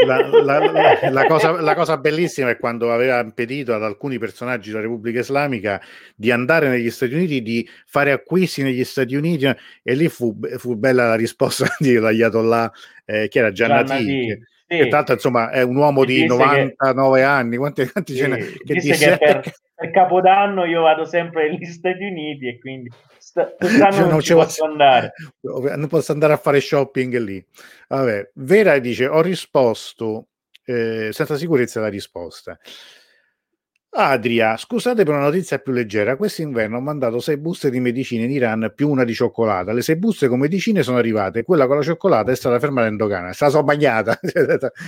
La, 0.06 0.26
la, 0.26 0.58
la, 0.70 1.10
la, 1.10 1.26
cosa, 1.26 1.60
la, 1.60 1.74
cosa, 1.74 1.98
bellissima 1.98 2.50
è 2.50 2.56
quando 2.56 2.92
aveva 2.92 3.20
impedito 3.20 3.74
ad 3.74 3.82
alcuni 3.82 4.18
personaggi 4.18 4.70
della 4.70 4.82
Repubblica 4.82 5.20
Islamica 5.20 5.80
di 6.14 6.30
andare 6.30 6.68
negli 6.68 6.90
Stati 6.90 7.14
Uniti, 7.14 7.42
di 7.42 7.68
fare 7.84 8.12
acquisti 8.12 8.62
negli 8.62 8.84
Stati 8.84 9.14
Uniti 9.14 9.46
e 9.46 9.94
lì 9.94 10.08
fu, 10.08 10.34
fu 10.56 10.76
bella 10.76 11.08
la 11.08 11.14
risposta 11.14 11.66
di 11.78 11.96
Ayatollah, 11.96 12.72
eh, 13.04 13.28
che 13.28 13.38
era 13.38 13.52
Giannati. 13.52 14.04
Che, 14.04 14.40
sì. 14.66 14.76
che 14.76 14.88
tanto 14.88 15.12
insomma 15.12 15.50
è 15.50 15.62
un 15.62 15.76
uomo 15.76 16.04
di 16.04 16.26
99 16.26 17.18
che... 17.18 17.24
anni, 17.24 17.56
quanti, 17.56 17.88
quanti 17.88 18.12
sì. 18.12 18.18
ce 18.18 18.26
n'è? 18.26 18.38
Che 18.38 18.74
disse, 18.74 18.96
che 18.96 19.18
per, 19.18 19.52
per 19.74 19.90
Capodanno 19.90 20.64
io 20.64 20.82
vado 20.82 21.04
sempre 21.04 21.48
negli 21.50 21.64
Stati 21.66 22.04
Uniti 22.04 22.48
e 22.48 22.58
quindi 22.58 22.90
quest'anno 23.58 24.00
non, 24.00 24.08
non 24.08 24.20
ci 24.20 24.32
posso 24.32 24.64
andare. 24.64 25.12
Non 25.40 25.86
posso 25.88 26.12
andare 26.12 26.32
a 26.32 26.38
fare 26.38 26.60
shopping 26.60 27.16
lì. 27.18 27.44
Vabbè, 27.88 28.30
Vera 28.34 28.78
dice: 28.78 29.06
Ho 29.06 29.20
risposto 29.20 30.28
eh, 30.64 31.10
senza 31.12 31.36
sicurezza 31.36 31.80
la 31.80 31.88
risposta. 31.88 32.58
Adria, 33.98 34.56
scusate 34.58 35.04
per 35.04 35.14
una 35.14 35.24
notizia 35.24 35.58
più 35.58 35.72
leggera, 35.72 36.16
quest'inverno 36.16 36.76
ho 36.76 36.80
mandato 36.80 37.18
sei 37.18 37.38
buste 37.38 37.70
di 37.70 37.80
medicine 37.80 38.24
in 38.24 38.30
Iran 38.30 38.72
più 38.74 38.90
una 38.90 39.04
di 39.04 39.14
cioccolata. 39.14 39.72
Le 39.72 39.80
sei 39.80 39.96
buste 39.96 40.28
con 40.28 40.38
medicine 40.38 40.82
sono 40.82 40.98
arrivate, 40.98 41.44
quella 41.44 41.66
con 41.66 41.76
la 41.76 41.82
cioccolata 41.82 42.30
è 42.30 42.36
stata 42.36 42.58
fermata 42.58 42.88
in 42.88 42.96
dogana, 42.96 43.30
è 43.30 43.32
stata 43.32 43.52
so 43.52 43.62
bagnata. 43.62 44.18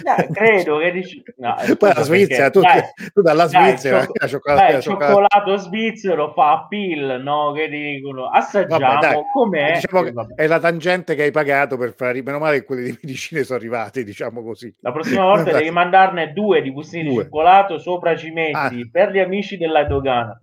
No, 0.08 0.14
credo 0.32 0.78
che 0.78 0.90
dici... 0.92 1.22
No, 1.36 1.54
Poi 1.78 1.92
la 1.94 2.02
Svizzera, 2.02 2.50
tu, 2.50 2.60
dai, 2.60 2.82
tu 3.12 3.20
dalla 3.20 3.46
Svizzera, 3.46 3.98
dai, 3.98 4.06
la 4.12 4.26
cioccolata, 4.26 4.62
dai, 4.62 4.72
la 4.72 4.80
cioccolato 4.80 5.56
svizzero 5.56 6.32
fa 6.32 6.52
appeal, 6.52 7.22
no? 7.22 7.52
Che 7.52 7.68
dicono, 7.68 8.28
assaggiamo, 8.28 8.78
Vabbè, 8.78 9.20
com'è? 9.32 9.80
Diciamo 9.80 10.26
è 10.34 10.46
la 10.46 10.60
tangente 10.60 11.14
che 11.14 11.22
hai 11.22 11.30
pagato 11.30 11.76
per 11.76 11.94
fare, 11.94 12.22
meno 12.22 12.38
male 12.38 12.60
che 12.60 12.64
quelle 12.64 12.82
di 12.82 12.98
medicine 13.02 13.42
sono 13.44 13.58
arrivate, 13.58 14.04
diciamo 14.04 14.42
così. 14.42 14.74
La 14.80 14.92
prossima 14.92 15.24
volta 15.24 15.52
devi 15.52 15.70
mandarne 15.70 16.32
due 16.32 16.62
di 16.62 16.72
bustine 16.72 17.08
di 17.08 17.14
cioccolato, 17.14 17.78
sopra 17.78 18.16
ci 18.16 18.30
metti... 18.30 18.56
Ah 18.56 18.97
per 18.98 19.12
gli 19.12 19.20
amici 19.20 19.56
della 19.56 19.84
dogana. 19.84 20.36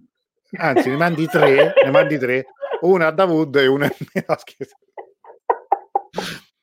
Anzi, 0.58 0.90
ne 0.90 0.96
mandi 0.96 1.26
tre, 1.28 1.74
ne 1.84 1.92
mandi 1.92 2.18
tre, 2.18 2.46
una 2.82 3.08
a 3.08 3.12
Davud 3.12 3.54
e 3.58 3.68
una 3.68 3.86
a 3.86 4.38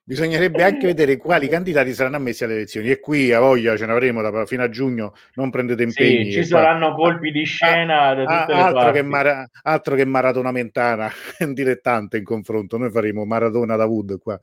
Bisognerebbe 0.03 0.63
anche 0.63 0.87
vedere 0.87 1.19
quali 1.19 1.49
candidati 1.49 1.93
saranno 1.93 2.17
ammessi 2.17 2.45
alle 2.45 2.55
elezioni 2.55 2.89
e 2.89 2.99
qui 2.99 3.31
a 3.31 3.41
voglia 3.41 3.77
ce 3.77 3.85
ne 3.85 3.93
avremo 3.93 4.47
fino 4.47 4.63
a 4.63 4.71
giugno, 4.71 5.13
non 5.35 5.51
prendete 5.51 5.83
impegni. 5.83 6.33
Sì, 6.33 6.33
ci 6.33 6.45
saranno 6.47 6.95
qua. 6.95 7.11
colpi 7.11 7.31
di 7.31 7.45
scena 7.45 8.07
ah, 8.07 8.15
da 8.15 8.21
tutte 8.25 8.53
ah, 8.59 8.67
altro, 8.67 8.91
che 8.93 9.03
mara, 9.03 9.51
altro 9.63 9.95
che 9.95 10.07
Maratona 10.07 10.51
Mentana, 10.51 11.11
dilettante 11.53 12.17
in 12.17 12.25
confronto, 12.25 12.79
noi 12.79 12.91
faremo 12.91 13.27
Maratona 13.27 13.77
Davud 13.77 14.19
qua. 14.19 14.41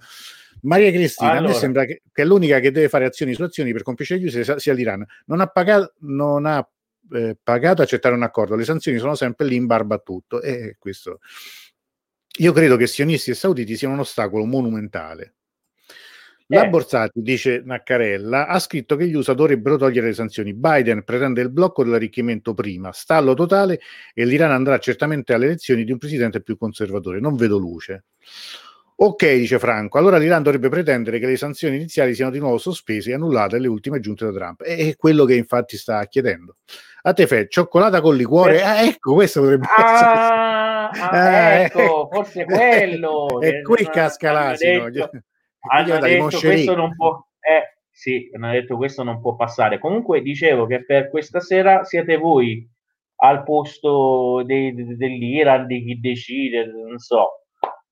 Maria 0.61 0.91
Cristina, 0.91 1.31
allora. 1.31 1.45
a 1.45 1.47
me 1.49 1.57
sembra 1.57 1.85
che, 1.85 2.03
che, 2.11 2.21
è 2.21 2.25
l'unica 2.25 2.59
che 2.59 2.71
deve 2.71 2.89
fare 2.89 3.05
azioni 3.05 3.33
su 3.33 3.41
azioni 3.41 3.71
per 3.71 3.81
compiere 3.81 4.19
gli 4.19 4.25
usi 4.25 4.43
sia 4.57 4.73
l'Iran. 4.73 5.03
Non 5.25 5.41
ha, 5.41 5.47
pagato, 5.47 5.93
non 6.01 6.45
ha 6.45 6.67
eh, 7.11 7.37
pagato 7.41 7.81
accettare 7.81 8.15
un 8.15 8.23
accordo, 8.23 8.55
le 8.55 8.63
sanzioni 8.63 8.97
sono 8.97 9.15
sempre 9.15 9.45
lì 9.47 9.55
in 9.55 9.65
barba 9.65 9.95
a 9.95 9.99
tutto 9.99 10.41
e 10.41 10.75
questo 10.77 11.19
io 12.39 12.53
credo 12.53 12.77
che 12.77 12.87
sionisti 12.87 13.31
e 13.31 13.33
sauditi 13.33 13.75
siano 13.75 13.95
un 13.95 13.99
ostacolo 14.01 14.45
monumentale. 14.45 15.35
La 16.51 16.65
eh. 16.65 16.69
Borsati, 16.69 17.21
dice 17.21 17.61
Naccarella, 17.63 18.47
ha 18.47 18.57
scritto 18.57 18.95
che 18.95 19.07
gli 19.07 19.13
USA 19.13 19.33
dovrebbero 19.33 19.77
togliere 19.77 20.07
le 20.07 20.13
sanzioni. 20.13 20.55
Biden 20.55 21.03
pretende 21.03 21.41
il 21.41 21.51
blocco 21.51 21.83
dell'arricchimento 21.83 22.55
prima, 22.55 22.91
stallo 22.91 23.35
totale 23.35 23.79
e 24.15 24.25
l'Iran 24.25 24.51
andrà 24.51 24.79
certamente 24.79 25.33
alle 25.33 25.45
elezioni 25.45 25.83
di 25.83 25.91
un 25.91 25.99
presidente 25.99 26.41
più 26.41 26.57
conservatore. 26.57 27.19
Non 27.19 27.35
vedo 27.35 27.57
luce. 27.57 28.05
Ok, 29.01 29.35
dice 29.35 29.59
Franco, 29.59 29.97
allora 29.97 30.17
l'Iran 30.17 30.43
dovrebbe 30.43 30.67
pretendere 30.67 31.19
che 31.19 31.25
le 31.25 31.37
sanzioni 31.37 31.77
iniziali 31.77 32.13
siano 32.13 32.31
di 32.31 32.39
nuovo 32.39 32.57
sospese 32.57 33.11
e 33.11 33.13
annullate 33.13 33.55
alle 33.55 33.69
ultime 33.69 34.01
giunte 34.01 34.25
da 34.25 34.33
Trump. 34.33 34.61
È 34.61 34.93
quello 34.97 35.23
che 35.23 35.35
infatti 35.35 35.77
sta 35.77 36.05
chiedendo. 36.07 36.57
A 37.03 37.13
te 37.13 37.25
Fe, 37.25 37.47
cioccolata 37.47 38.01
con 38.01 38.17
liquore? 38.17 38.61
Ah, 38.61 38.81
ecco, 38.83 39.13
questo 39.13 39.39
potrebbe 39.39 39.67
ah, 39.73 40.89
essere. 40.91 41.09
Ah, 41.09 41.15
eh, 41.15 41.63
ecco, 41.63 42.09
forse 42.11 42.43
quello. 42.43 43.39
e 43.39 43.61
qui 43.61 43.85
casca 43.85 44.33
l'asino. 44.33 44.83
Hanno 44.83 44.89
detto, 44.91 45.21
hanno 45.69 45.99
detto 45.99 46.39
questo 46.39 46.75
non 46.75 46.93
può... 46.93 47.25
Eh, 47.39 47.77
sì, 47.89 48.29
hanno 48.33 48.51
detto 48.51 48.75
questo 48.75 49.03
non 49.03 49.21
può 49.21 49.33
passare. 49.37 49.79
Comunque 49.79 50.21
dicevo 50.21 50.65
che 50.65 50.83
per 50.83 51.09
questa 51.09 51.39
sera 51.39 51.85
siete 51.85 52.17
voi 52.17 52.69
al 53.21 53.43
posto 53.43 54.43
dei, 54.45 54.73
dell'Iran, 54.97 55.67
di 55.67 55.85
chi 55.85 55.99
decide, 56.01 56.65
non 56.65 56.97
so 56.97 57.39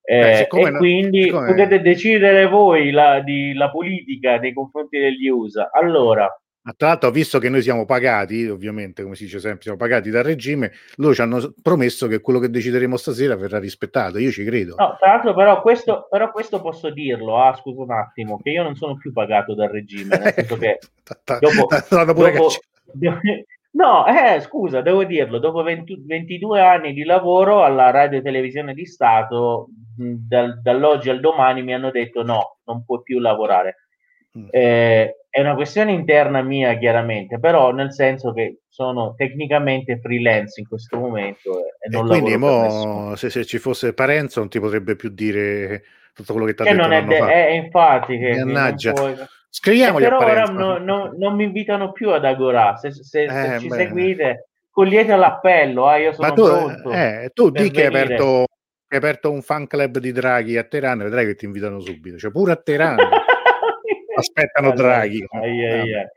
eh, 0.09 0.39
e 0.41 0.47
quindi 0.47 1.23
siccome... 1.23 1.47
potete 1.47 1.81
decidere 1.81 2.47
voi 2.47 2.91
la, 2.91 3.19
di, 3.19 3.53
la 3.53 3.69
politica 3.69 4.37
nei 4.37 4.53
confronti 4.53 4.97
degli 4.97 5.27
USA. 5.27 5.69
Allora, 5.69 6.33
tra 6.77 6.87
l'altro, 6.87 7.11
visto 7.11 7.39
che 7.39 7.49
noi 7.49 7.61
siamo 7.61 7.85
pagati, 7.85 8.47
ovviamente, 8.47 9.03
come 9.03 9.15
si 9.15 9.25
dice 9.25 9.39
sempre, 9.39 9.63
siamo 9.63 9.77
pagati 9.77 10.09
dal 10.09 10.23
regime, 10.23 10.71
loro 10.95 11.13
ci 11.13 11.21
hanno 11.21 11.53
promesso 11.61 12.07
che 12.07 12.21
quello 12.21 12.39
che 12.39 12.49
decideremo 12.49 12.95
stasera 12.95 13.35
verrà 13.35 13.59
rispettato. 13.59 14.17
Io 14.17 14.31
ci 14.31 14.45
credo. 14.45 14.75
No, 14.77 14.95
tra 14.97 15.11
l'altro, 15.11 15.33
però, 15.33 15.61
questo, 15.61 16.07
però 16.09 16.31
questo 16.31 16.61
posso 16.61 16.89
dirlo. 16.89 17.41
Ah, 17.41 17.53
scusa 17.55 17.81
un 17.81 17.91
attimo, 17.91 18.39
che 18.41 18.51
io 18.51 18.63
non 18.63 18.75
sono 18.75 18.95
più 18.95 19.11
pagato 19.11 19.55
dal 19.55 19.69
regime. 19.69 20.17
Nel 20.17 20.33
senso 20.33 20.55
che 20.55 20.79
dopo, 21.39 21.67
dopo, 21.89 22.49
No, 23.77 24.07
eh, 24.07 24.41
scusa, 24.41 24.81
devo 24.81 25.03
dirlo, 25.03 25.37
dopo 25.37 25.61
20, 25.61 26.01
22 26.03 26.59
anni 26.59 26.93
di 26.93 27.03
lavoro 27.03 27.63
alla 27.63 27.91
radio 27.91 28.17
e 28.17 28.23
televisione 28.23 28.73
di 28.73 28.87
Stato, 28.87 29.67
dal, 29.95 30.59
dall'oggi 30.63 31.11
al 31.11 31.19
domani 31.19 31.61
mi 31.61 31.75
hanno 31.75 31.91
detto 31.91 32.23
no, 32.23 32.57
non 32.65 32.83
puoi 32.83 33.03
più 33.03 33.19
lavorare. 33.19 33.75
Mm. 34.35 34.47
Eh, 34.49 35.15
è 35.29 35.41
una 35.41 35.53
questione 35.53 35.91
interna 35.91 36.41
mia, 36.41 36.75
chiaramente, 36.79 37.37
però 37.37 37.71
nel 37.71 37.93
senso 37.93 38.33
che 38.33 38.61
sono 38.67 39.13
tecnicamente 39.15 39.99
freelance 39.99 40.59
in 40.59 40.67
questo 40.67 40.97
momento 40.97 41.59
e, 41.79 41.89
non 41.89 42.05
e 42.05 42.09
quindi 42.09 42.35
mo, 42.35 43.15
se, 43.15 43.29
se, 43.29 43.45
ci 43.45 43.59
fosse 43.59 43.93
Parenzo 43.93 44.39
non 44.39 44.49
ti 44.49 44.59
potrebbe 44.59 44.95
più 44.95 45.09
dire 45.09 45.83
tutto 46.15 46.33
quello 46.33 46.47
che 46.47 46.55
ti 46.55 46.63
ha 46.63 46.65
detto 46.65 46.77
non 46.81 46.91
è, 46.91 47.03
de- 47.05 47.31
è, 47.31 47.49
infatti 47.51 48.17
che 48.17 48.43
Mannaggia. 48.43 48.93
Puoi... 48.93 49.15
Scriviamoli 49.57 50.03
però 50.03 50.19
ora 50.19 50.43
no, 50.43 50.77
no, 50.77 51.15
non 51.17 51.35
mi 51.35 51.45
invitano 51.45 51.91
più 51.91 52.11
ad 52.11 52.25
Agora. 52.25 52.75
Se, 52.75 52.91
se, 52.91 53.23
eh, 53.23 53.29
se 53.29 53.59
ci 53.59 53.71
seguite, 53.71 54.49
cogliete 54.69 55.15
l'appello. 55.15 55.91
Eh, 55.91 56.01
io 56.03 56.13
sono 56.13 56.27
Ma 56.27 56.33
tu, 56.35 56.43
pronto. 56.43 56.91
Eh, 56.91 57.31
tu 57.33 57.49
di 57.49 57.71
che 57.71 57.81
hai 57.81 57.87
aperto, 57.87 58.45
hai 58.87 58.97
aperto 58.99 59.31
un 59.31 59.41
fan 59.41 59.65
club 59.65 59.97
di 59.97 60.11
Draghi 60.11 60.57
a 60.57 60.63
Teheran, 60.63 60.99
vedrai 60.99 61.25
che 61.25 61.33
ti 61.33 61.45
invitano 61.45 61.79
subito. 61.79 62.19
Cioè, 62.19 62.29
pure 62.29 62.51
a 62.51 62.55
Teheran 62.55 62.97
aspettano 64.15 64.73
Draghi. 64.73 65.25
Ai, 65.27 65.65
ai, 65.65 65.93
ai. 65.95 66.07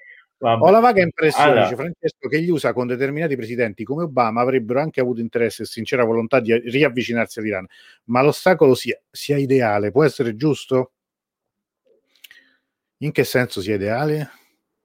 Ho 0.43 0.71
la 0.71 0.81
vaga 0.81 1.01
impressione, 1.01 1.51
allora. 1.51 1.63
dice 1.63 1.77
Francesco, 1.77 2.29
che 2.29 2.43
gli 2.43 2.51
USA 2.51 2.75
con 2.75 2.87
determinati 2.87 3.37
presidenti 3.37 3.85
come 3.85 4.03
Obama 4.03 4.43
avrebbero 4.43 4.81
anche 4.81 5.01
avuto 5.01 5.23
interesse 5.23 5.63
e 5.63 5.67
sincera 5.67 6.05
volontà 6.05 6.41
di 6.41 6.55
riavvicinarsi 6.59 7.39
all'Iran, 7.39 7.67
ma 8.05 8.23
l'ostacolo 8.23 8.75
sia, 8.75 9.01
sia 9.11 9.39
ideale, 9.39 9.91
può 9.91 10.05
essere 10.05 10.37
giusto? 10.37 10.93
In 13.03 13.13
che 13.13 13.25
senso 13.25 13.61
sia 13.61 13.75
ideale? 13.75 14.31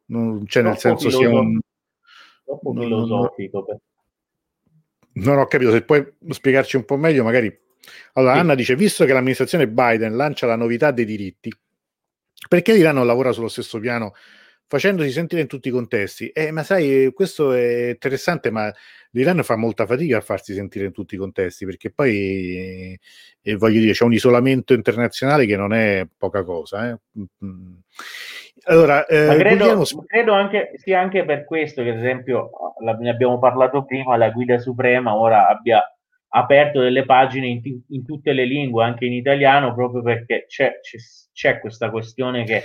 Non, 0.07 0.45
cioè, 0.47 0.63
nel 0.63 0.77
senso 0.77 1.09
sia 1.09 1.29
un... 1.29 1.59
Troppo 2.43 2.73
non, 2.73 2.83
filosofico. 2.83 3.65
Non, 3.67 5.25
non 5.25 5.37
ho 5.39 5.47
capito, 5.47 5.71
se 5.71 5.83
puoi 5.83 6.05
spiegarci 6.29 6.75
un 6.75 6.85
po' 6.85 6.97
meglio, 6.97 7.23
magari... 7.23 7.53
Allora, 8.13 8.33
sì. 8.33 8.39
Anna 8.39 8.55
dice, 8.55 8.75
visto 8.75 9.05
che 9.05 9.13
l'amministrazione 9.13 9.67
Biden 9.67 10.15
lancia 10.15 10.47
la 10.47 10.55
novità 10.55 10.91
dei 10.91 11.05
diritti, 11.05 11.53
perché 12.47 12.73
l'Iran 12.73 12.95
non 12.95 13.05
lavora 13.05 13.31
sullo 13.31 13.47
stesso 13.47 13.79
piano 13.79 14.13
facendosi 14.67 15.11
sentire 15.11 15.41
in 15.41 15.47
tutti 15.47 15.67
i 15.67 15.71
contesti. 15.71 16.29
Eh, 16.29 16.51
ma 16.51 16.63
sai, 16.63 17.11
questo 17.13 17.51
è 17.53 17.89
interessante, 17.89 18.49
ma 18.49 18.73
l'Iran 19.15 19.41
fa 19.43 19.55
molta 19.55 19.85
fatica 19.85 20.17
a 20.17 20.21
farsi 20.21 20.53
sentire 20.53 20.85
in 20.85 20.91
tutti 20.91 21.15
i 21.15 21.17
contesti, 21.17 21.65
perché 21.65 21.89
poi, 21.89 22.99
eh, 23.41 23.55
voglio 23.55 23.79
dire, 23.79 23.93
c'è 23.93 24.03
un 24.03 24.13
isolamento 24.13 24.73
internazionale 24.73 25.45
che 25.45 25.55
non 25.55 25.73
è 25.73 26.05
poca 26.17 26.43
cosa. 26.43 26.89
Eh. 26.89 26.97
Mm. 27.45 27.73
Allora, 28.65 29.05
eh, 29.05 29.37
credo, 29.37 29.63
vogliamo... 29.63 29.83
credo 30.05 30.33
anche, 30.33 30.71
sia 30.75 30.99
anche 30.99 31.23
per 31.23 31.45
questo 31.45 31.81
che, 31.81 31.89
ad 31.89 31.97
esempio, 31.97 32.49
la, 32.83 32.93
ne 32.93 33.09
abbiamo 33.09 33.39
parlato 33.39 33.85
prima, 33.85 34.17
la 34.17 34.31
guida 34.31 34.57
suprema 34.59 35.15
ora 35.15 35.47
abbia 35.47 35.81
aperto 36.29 36.81
delle 36.81 37.05
pagine 37.05 37.47
in, 37.47 37.61
t- 37.61 37.83
in 37.89 38.05
tutte 38.05 38.33
le 38.33 38.43
lingue, 38.43 38.83
anche 38.83 39.05
in 39.05 39.13
italiano, 39.13 39.73
proprio 39.73 40.01
perché 40.01 40.45
c'è, 40.49 40.79
c'è, 40.81 40.97
c'è 41.31 41.59
questa 41.59 41.89
questione 41.89 42.43
che 42.43 42.63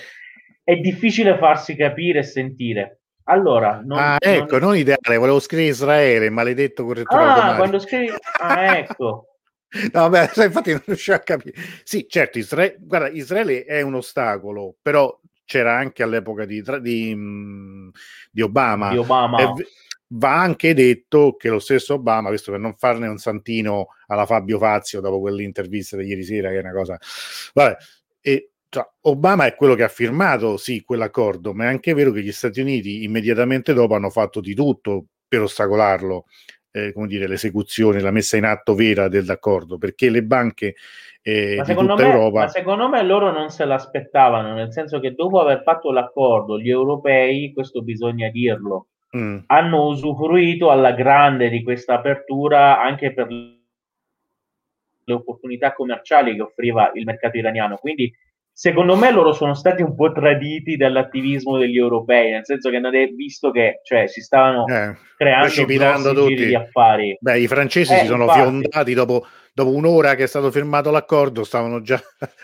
è 0.65 0.77
difficile 0.77 1.37
farsi 1.37 1.77
capire 1.77 2.21
e 2.21 2.25
sentire. 2.25 3.00
Allora, 3.31 3.81
non, 3.85 3.99
ah, 3.99 4.17
ecco, 4.19 4.59
non... 4.59 4.71
non 4.71 4.77
ideale, 4.77 5.17
volevo 5.17 5.39
scrivere 5.39 5.69
Israele, 5.69 6.31
maledetto 6.31 6.85
correttore 6.85 7.23
ah, 7.23 7.55
quando 7.57 7.79
scrivi... 7.79 8.13
Ah, 8.41 8.77
ecco. 8.77 9.27
no, 9.93 10.09
beh, 10.09 10.31
infatti 10.35 10.73
non 10.73 10.83
riuscivo 10.85 11.17
a 11.17 11.21
capire. 11.21 11.55
Sì, 11.85 12.07
certo, 12.09 12.39
Israele, 12.39 12.77
guarda, 12.81 13.09
Israele 13.09 13.65
è 13.65 13.83
un 13.83 13.95
ostacolo, 13.95 14.75
però 14.83 15.17
c'era 15.45 15.77
anche 15.77 16.03
all'epoca 16.03 16.45
di, 16.45 16.61
di, 16.81 17.15
mm, 17.15 17.89
di 18.33 18.43
Obama. 18.43 18.91
Di 18.91 18.99
Obama. 18.99 19.39
E, 19.39 19.67
va 20.09 20.41
anche 20.41 20.75
detto 20.75 21.37
che 21.37 21.49
lo 21.51 21.61
stesso 21.61 21.95
Obama, 21.95 22.31
questo 22.31 22.51
per 22.51 22.59
non 22.59 22.75
farne 22.75 23.07
un 23.07 23.19
santino 23.19 23.91
alla 24.09 24.27
Fabio 24.27 24.59
Fazio 24.59 25.01
dopo 25.01 25.21
quell'intervista 25.21 25.97
di 25.97 26.07
ieri 26.07 26.25
sera, 26.25 26.49
che 26.49 26.57
è 26.57 26.61
una 26.61 26.73
cosa... 26.73 26.99
Vabbè, 27.55 27.77
e 28.21 28.50
cioè, 28.71 28.89
Obama 29.03 29.47
è 29.47 29.55
quello 29.57 29.75
che 29.75 29.83
ha 29.83 29.89
firmato, 29.89 30.57
sì, 30.57 30.83
quell'accordo, 30.83 31.53
ma 31.53 31.65
è 31.65 31.67
anche 31.67 31.93
vero 31.93 32.13
che 32.13 32.23
gli 32.23 32.31
Stati 32.31 32.61
Uniti 32.61 33.03
immediatamente 33.03 33.75
dopo 33.75 33.95
hanno 33.95 34.11
fatto 34.11 34.41
di 34.41 34.55
tutto 34.55 35.07
per 35.27 35.43
ostacolarlo, 35.43 36.27
eh, 36.71 36.93
come 36.93 37.09
dire, 37.09 37.27
l'esecuzione, 37.27 38.01
la 38.01 38.13
messa 38.13 38.37
in 38.37 38.45
atto 38.45 38.75
vera 38.77 39.09
dell'accordo, 39.09 39.77
perché 39.77 40.09
le 40.09 40.23
banche 40.23 40.77
eh, 41.23 41.57
ma, 41.59 41.65
secondo 41.65 41.97
me, 41.97 42.03
Europa... 42.03 42.41
ma 42.41 42.49
secondo 42.49 42.89
me 42.89 43.03
loro 43.03 43.33
non 43.33 43.51
se 43.51 43.65
l'aspettavano, 43.65 44.55
nel 44.55 44.73
senso 44.73 45.01
che 45.01 45.15
dopo 45.15 45.41
aver 45.41 45.63
fatto 45.63 45.91
l'accordo, 45.91 46.59
gli 46.59 46.71
europei, 46.71 47.53
questo 47.53 47.83
bisogna 47.83 48.29
dirlo, 48.31 48.87
mm. 49.17 49.39
hanno 49.47 49.87
usufruito 49.87 50.71
alla 50.71 50.93
grande 50.93 51.51
di 51.51 51.63
questa 51.65 51.95
apertura 51.95 52.81
anche 52.81 53.13
per 53.13 53.27
le 53.29 55.13
opportunità 55.13 55.73
commerciali 55.73 56.37
che 56.37 56.43
offriva 56.43 56.93
il 56.95 57.05
mercato 57.05 57.37
iraniano. 57.37 57.77
Quindi 57.77 58.15
secondo 58.61 58.95
me 58.95 59.11
loro 59.11 59.33
sono 59.33 59.55
stati 59.55 59.81
un 59.81 59.95
po' 59.95 60.13
traditi 60.13 60.77
dall'attivismo 60.77 61.57
degli 61.57 61.79
europei, 61.79 62.31
nel 62.31 62.45
senso 62.45 62.69
che 62.69 62.77
hanno 62.77 62.91
visto 62.91 63.51
che 63.51 63.81
cioè, 63.83 64.07
si 64.07 64.21
stavano 64.21 64.67
eh, 64.67 64.95
creando 65.17 66.13
tutti. 66.13 66.45
di 66.45 66.55
affari. 66.55 67.17
Beh, 67.19 67.39
i 67.39 67.47
francesi 67.47 67.95
eh, 67.95 68.01
si 68.01 68.07
sono 68.07 68.25
infatti, 68.25 68.41
fiondati 68.41 68.93
dopo, 68.93 69.27
dopo, 69.55 69.75
un'ora 69.75 70.15
che 70.15 70.25
è 70.25 70.27
stato 70.27 70.51
firmato 70.51 70.91
l'accordo, 70.91 71.43
stavano 71.43 71.81
già... 71.81 71.99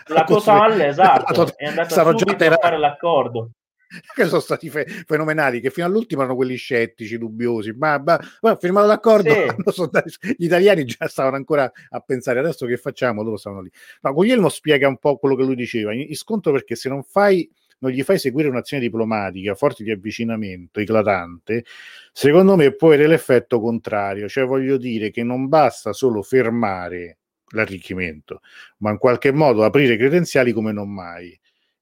La 0.07 0.23
Total, 0.25 0.81
esatto, 0.81 1.49
è 1.55 1.67
andata 1.67 2.03
subito 2.17 2.35
già 2.35 2.51
a 2.51 2.57
fare 2.59 2.79
l'accordo 2.79 3.51
che 4.15 4.25
sono 4.25 4.41
stati 4.41 4.69
fe- 4.69 4.85
fenomenali, 4.85 5.59
che 5.59 5.69
fino 5.69 5.85
all'ultimo 5.85 6.21
erano 6.21 6.35
quelli 6.35 6.55
scettici, 6.55 7.17
dubbiosi, 7.17 7.73
ma, 7.73 8.01
ma, 8.03 8.19
ma 8.41 8.55
firmato 8.57 8.87
l'accordo, 8.87 9.33
sì. 9.71 10.33
gli 10.37 10.45
italiani 10.45 10.85
già 10.85 11.07
stavano 11.07 11.35
ancora 11.35 11.71
a 11.89 11.99
pensare 11.99 12.39
adesso 12.39 12.65
che 12.65 12.77
facciamo, 12.77 13.23
loro 13.23 13.37
stavano 13.37 13.61
lì. 13.61 13.71
Ma 14.01 14.11
Guglielmo 14.11 14.49
spiega 14.49 14.87
un 14.87 14.97
po' 14.97 15.17
quello 15.17 15.35
che 15.35 15.43
lui 15.43 15.55
diceva, 15.55 15.93
in, 15.93 16.01
in 16.01 16.15
sconto 16.15 16.51
perché 16.51 16.75
se 16.75 16.89
non 16.89 17.03
fai 17.03 17.49
non 17.79 17.91
gli 17.91 18.01
fai 18.01 18.17
seguire 18.17 18.49
un'azione 18.49 18.81
diplomatica 18.81 19.53
forte 19.53 19.83
di 19.83 19.91
avvicinamento, 19.91 20.79
eclatante, 20.79 21.63
secondo 22.11 22.55
me 22.55 22.73
può 22.73 22.87
avere 22.87 23.07
l'effetto 23.07 23.59
contrario, 23.59 24.27
cioè 24.27 24.45
voglio 24.45 24.77
dire 24.77 25.11
che 25.11 25.23
non 25.23 25.47
basta 25.47 25.93
solo 25.93 26.23
fermare 26.23 27.19
l'arricchimento, 27.49 28.41
ma 28.77 28.91
in 28.91 28.97
qualche 28.97 29.31
modo 29.31 29.63
aprire 29.63 29.95
credenziali 29.97 30.51
come 30.51 30.71
non 30.71 30.91
mai. 30.91 31.39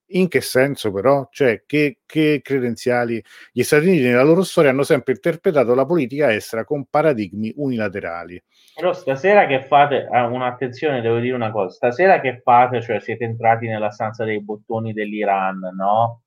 In 0.10 0.28
che 0.28 0.42
senso 0.42 0.92
però? 0.92 1.28
Cioè, 1.32 1.64
che, 1.66 2.00
che, 2.06 2.42
credenziali? 2.44 3.24
Gli 3.52 3.64
Stati 3.64 3.88
Uniti 3.88 4.04
nella 4.04 4.24
loro 4.24 4.44
storia 4.44 4.70
hanno 4.70 4.84
sempre 4.84 5.14
interpretato 5.14 5.74
la 5.74 5.86
politica 5.86 6.32
estera 6.32 6.64
con 6.64 6.86
paradigmi 6.86 7.52
unilaterali. 7.56 8.42
Però 8.76 8.94
stasera 8.94 9.48
che 9.48 9.64
fate, 9.64 10.08
ah, 10.12 10.28
un'attenzione, 10.28 11.02
devo 11.02 11.20
dire 11.20 11.34
una 11.34 11.50
cosa, 11.50 11.74
stasera 11.74 12.20
che 12.20 12.42
fate, 12.44 12.82
cioè 12.82 13.00
siete 13.00 13.24
entrati 13.24 13.68
nella 13.68 13.90
stanza 13.90 14.26
dei 14.26 14.44
bottoni 14.44 14.94
dell'Iran, 14.94 15.60
no? 15.76 16.22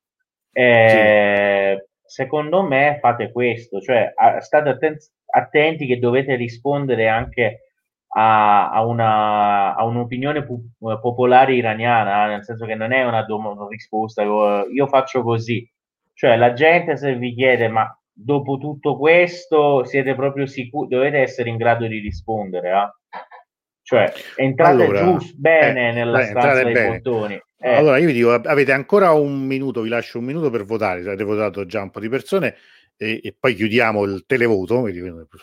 Eh, 0.50 1.76
sì. 1.78 1.86
Secondo 2.04 2.62
me 2.62 2.98
fate 3.00 3.30
questo, 3.30 3.80
cioè 3.80 4.12
state 4.40 4.68
atten- 4.70 4.96
attenti 5.30 5.86
che 5.86 5.98
dovete 5.98 6.34
rispondere 6.36 7.06
anche 7.06 7.67
a, 8.08 8.70
a, 8.70 8.84
una, 8.84 9.74
a 9.74 9.84
un'opinione 9.84 10.44
pu- 10.44 10.70
popolare 10.78 11.54
iraniana, 11.54 12.26
nel 12.26 12.44
senso 12.44 12.64
che 12.66 12.74
non 12.74 12.92
è 12.92 13.04
una, 13.04 13.22
dom- 13.22 13.46
una 13.46 13.66
risposta, 13.68 14.22
io 14.22 14.86
faccio 14.86 15.22
così. 15.22 15.68
Cioè 16.14 16.36
la 16.36 16.52
gente 16.52 16.96
se 16.96 17.14
vi 17.14 17.32
chiede 17.34 17.68
ma 17.68 17.96
dopo 18.12 18.58
tutto 18.58 18.98
questo 18.98 19.84
siete 19.84 20.16
proprio 20.16 20.46
sicuri, 20.46 20.88
dovete 20.88 21.18
essere 21.18 21.48
in 21.48 21.56
grado 21.56 21.86
di 21.86 22.00
rispondere. 22.00 22.70
Eh? 22.70 23.18
Cioè 23.82 24.12
entrate 24.36 24.82
allora, 24.82 24.98
giusto 24.98 25.36
bene 25.38 25.90
eh, 25.90 25.92
nella 25.92 26.18
dai, 26.18 26.26
stanza 26.26 26.62
dei 26.64 26.72
bene. 26.72 27.00
bottoni. 27.00 27.42
Eh. 27.60 27.74
Allora 27.74 27.98
io 27.98 28.06
vi 28.06 28.12
dico, 28.12 28.32
avete 28.32 28.72
ancora 28.72 29.12
un 29.12 29.46
minuto, 29.46 29.80
vi 29.80 29.88
lascio 29.88 30.18
un 30.18 30.24
minuto 30.24 30.50
per 30.50 30.64
votare, 30.64 31.00
avete 31.00 31.24
votato 31.24 31.64
già 31.66 31.82
un 31.82 31.90
po' 31.90 32.00
di 32.00 32.08
persone 32.08 32.56
e, 33.00 33.20
e, 33.22 33.34
poi 33.38 33.54
chiudiamo 33.54 34.02
il 34.02 34.24
televoto. 34.26 34.88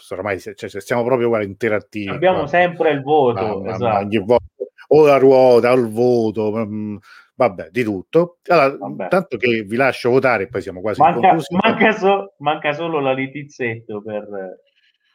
Ormai 0.10 0.40
cioè, 0.40 0.70
stiamo 0.70 1.04
proprio 1.04 1.30
guarda, 1.30 1.48
interattivi. 1.48 2.10
Abbiamo 2.10 2.42
ma, 2.42 2.48
sempre 2.48 2.92
il 2.92 3.02
voto, 3.02 3.62
ma, 3.62 3.70
esatto. 3.70 3.84
ma, 3.86 3.98
ogni 4.00 4.18
volta, 4.18 4.46
o 4.90 5.06
la 5.06 5.18
ruota 5.18 5.72
o 5.72 5.76
il 5.76 5.90
voto. 5.90 6.52
Mh, 6.52 7.00
vabbè, 7.36 7.70
di 7.72 7.84
tutto. 7.84 8.38
Allora, 8.48 8.76
vabbè. 8.78 9.08
tanto 9.08 9.38
che 9.38 9.64
vi 9.64 9.76
lascio 9.78 10.10
votare, 10.10 10.48
poi 10.48 10.62
siamo 10.62 10.82
quasi 10.82 11.00
manca, 11.00 11.38
manca, 11.50 11.92
so, 11.94 12.34
manca 12.40 12.74
solo 12.74 13.00
la 13.00 13.14
litizzetto 13.14 14.02
per 14.02 14.28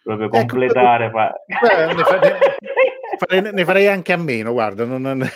proprio 0.02 0.26
ecco, 0.26 0.38
completare. 0.38 1.10
Fa... 1.10 1.32
beh, 1.46 1.94
ne, 1.94 2.02
farei, 3.18 3.52
ne, 3.52 3.64
farei, 3.64 3.86
anche 3.86 4.14
a 4.14 4.16
meno, 4.16 4.52
guarda. 4.52 4.84
Non, 4.84 5.02
non... 5.02 5.28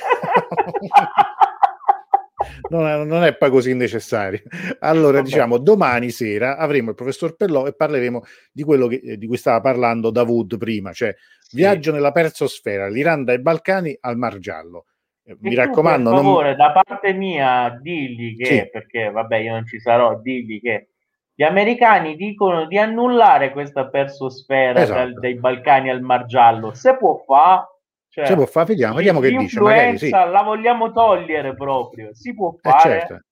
non 2.69 2.87
è, 2.87 3.05
non 3.05 3.25
è 3.25 3.35
poi 3.37 3.51
così 3.51 3.75
necessario. 3.75 4.43
Allora, 4.81 5.19
Vabbè. 5.19 5.29
diciamo, 5.29 5.59
domani 5.59 6.11
sera 6.11 6.57
avremo 6.57 6.91
il 6.91 6.97
professor 6.97 7.37
Pellò 7.37 7.67
e 7.67 7.75
parleremo 7.75 8.23
di 8.53 8.63
quello 8.63 8.87
che, 8.87 9.01
eh, 9.05 9.17
di 9.17 9.27
cui 9.27 9.37
stava 9.37 9.61
parlando 9.61 10.11
Davud 10.11 10.57
prima, 10.59 10.93
cioè 10.93 11.15
sì. 11.41 11.57
viaggio 11.57 11.93
nella 11.93 12.13
perzosfera, 12.13 12.89
l'Iran 12.89 13.25
dai 13.25 13.41
Balcani 13.41 13.97
al 14.01 14.17
Mar 14.17 14.39
Giallo. 14.39 14.87
Eh, 15.25 15.37
mi 15.41 15.55
raccomando, 15.55 16.11
per 16.11 16.19
favore, 16.19 16.49
non... 16.49 16.57
da 16.57 16.83
parte 16.83 17.13
mia, 17.13 17.79
digli 17.81 18.37
che, 18.37 18.45
sì. 18.45 18.69
perché 18.71 19.11
vabbè, 19.11 19.37
io 19.37 19.53
non 19.53 19.67
ci 19.67 19.81
sarò, 19.81 20.21
digli 20.21 20.61
che 20.61 20.89
gli 21.37 21.43
americani 21.43 22.15
dicono 22.15 22.67
di 22.67 22.79
annullare 22.79 23.51
questa 23.51 23.89
persosfera 23.89 24.83
esatto. 24.83 25.19
dai 25.19 25.35
Balcani 25.35 25.91
al 25.91 26.01
Mar 26.01 26.27
Giallo. 26.27 26.75
Se 26.75 26.97
può 26.97 27.17
fare, 27.27 27.67
cioè, 28.15 28.27
si 28.27 28.35
può 28.35 28.47
fare, 28.47 28.67
vediamo, 28.67 28.95
vediamo 28.95 29.19
che 29.19 29.31
dice. 29.31 29.61
Magari, 29.61 29.99
sì. 29.99 30.09
la 30.09 30.43
vogliamo 30.45 30.93
togliere 30.93 31.53
proprio, 31.55 32.15
si 32.15 32.33
può 32.33 32.55
eh, 32.55 32.59
fare. 32.61 32.97
Eh 32.97 33.01
certo. 33.01 33.25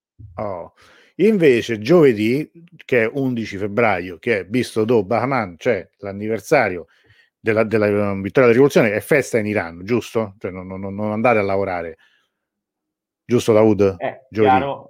oh. 0.42 0.72
Invece 1.16 1.78
giovedì, 1.78 2.50
che 2.84 3.04
è 3.04 3.10
11 3.12 3.58
febbraio, 3.58 4.18
che 4.18 4.40
è 4.40 4.46
visto 4.46 4.84
do 4.84 5.04
Bahman, 5.04 5.54
cioè 5.56 5.88
l'anniversario 5.98 6.86
della, 7.38 7.62
della, 7.62 7.86
vittoria 7.86 8.30
della 8.32 8.50
rivoluzione, 8.50 8.92
è 8.92 8.98
festa 8.98 9.38
in 9.38 9.46
Iran, 9.46 9.84
giusto? 9.84 10.34
Cioè 10.38 10.50
non, 10.50 10.66
non, 10.66 10.80
non 10.80 11.12
andate 11.12 11.38
a 11.38 11.42
lavorare. 11.42 11.98
Giusto 13.24 13.52
Daud? 13.52 13.94
Eh, 13.98 14.26
giovedì. 14.30 14.56
Chiaro, 14.56 14.88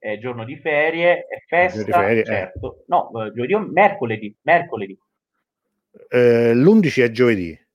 è 0.00 0.18
giorno 0.18 0.44
di 0.44 0.56
ferie, 0.56 1.26
è 1.28 1.44
festa, 1.46 1.84
di 1.84 1.92
ferie, 1.92 2.22
eh. 2.22 2.24
certo. 2.24 2.78
Eh. 2.78 2.84
No, 2.88 3.10
giovedì 3.32 3.54
mercoledì, 3.70 4.36
mercoledì. 4.42 4.98
Eh, 6.08 6.54
l'11 6.54 7.02
è 7.04 7.10
giovedì. 7.12 7.66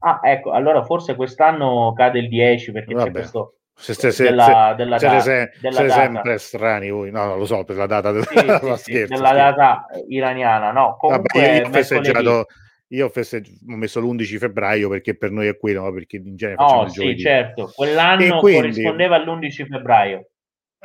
Ah, 0.00 0.20
ecco, 0.22 0.52
allora 0.52 0.84
forse 0.84 1.14
quest'anno 1.14 1.92
cade 1.94 2.18
il 2.18 2.28
10 2.28 2.72
perché 2.72 2.94
Vabbè. 2.94 3.06
c'è 3.06 3.12
questo 3.12 3.54
se, 3.76 3.92
se, 3.92 4.12
se, 4.12 4.22
della, 4.24 4.74
della 4.76 4.98
siete, 4.98 5.20
se, 5.20 5.52
della 5.60 5.76
siete 5.76 5.92
sempre 5.92 6.38
strani 6.38 6.90
voi, 6.90 7.10
no, 7.10 7.24
non 7.26 7.38
lo 7.38 7.44
so 7.44 7.64
per 7.64 7.76
la 7.76 7.86
data 7.86 8.12
della, 8.12 8.24
sì, 8.24 8.76
sì, 8.76 8.76
sì, 9.02 9.04
della 9.06 9.32
data 9.32 9.86
iraniana, 10.08 10.70
no, 10.70 10.96
comunque 10.96 11.40
Vabbè, 11.40 11.56
io, 11.56 11.66
ho 11.66 11.70
festeggiato, 11.70 12.46
io 12.88 13.06
ho, 13.06 13.08
festeggi- 13.08 13.58
ho 13.68 13.76
messo 13.76 14.00
l'11 14.00 14.38
febbraio 14.38 14.88
perché 14.88 15.16
per 15.16 15.32
noi 15.32 15.48
è 15.48 15.56
quello, 15.56 15.90
perché 15.92 16.16
in 16.16 16.36
genere 16.36 16.56
facciamo 16.56 16.80
oh, 16.80 16.84
il 16.84 16.90
sì, 16.90 17.18
certo, 17.18 17.72
quell'anno 17.74 18.38
quindi, 18.38 18.60
corrispondeva 18.60 19.16
all'11 19.16 19.66
febbraio. 19.66 20.28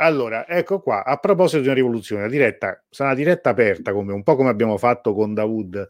Allora, 0.01 0.47
ecco 0.47 0.81
qua, 0.81 1.05
a 1.05 1.17
proposito 1.17 1.59
di 1.59 1.67
una 1.67 1.75
rivoluzione, 1.75 2.23
la 2.23 2.29
diretta 2.29 2.83
sarà 2.89 3.09
una 3.09 3.17
diretta 3.17 3.49
aperta, 3.49 3.93
come, 3.93 4.13
un 4.13 4.23
po' 4.23 4.35
come 4.35 4.49
abbiamo 4.49 4.77
fatto 4.77 5.13
con 5.13 5.33
Dawood 5.33 5.87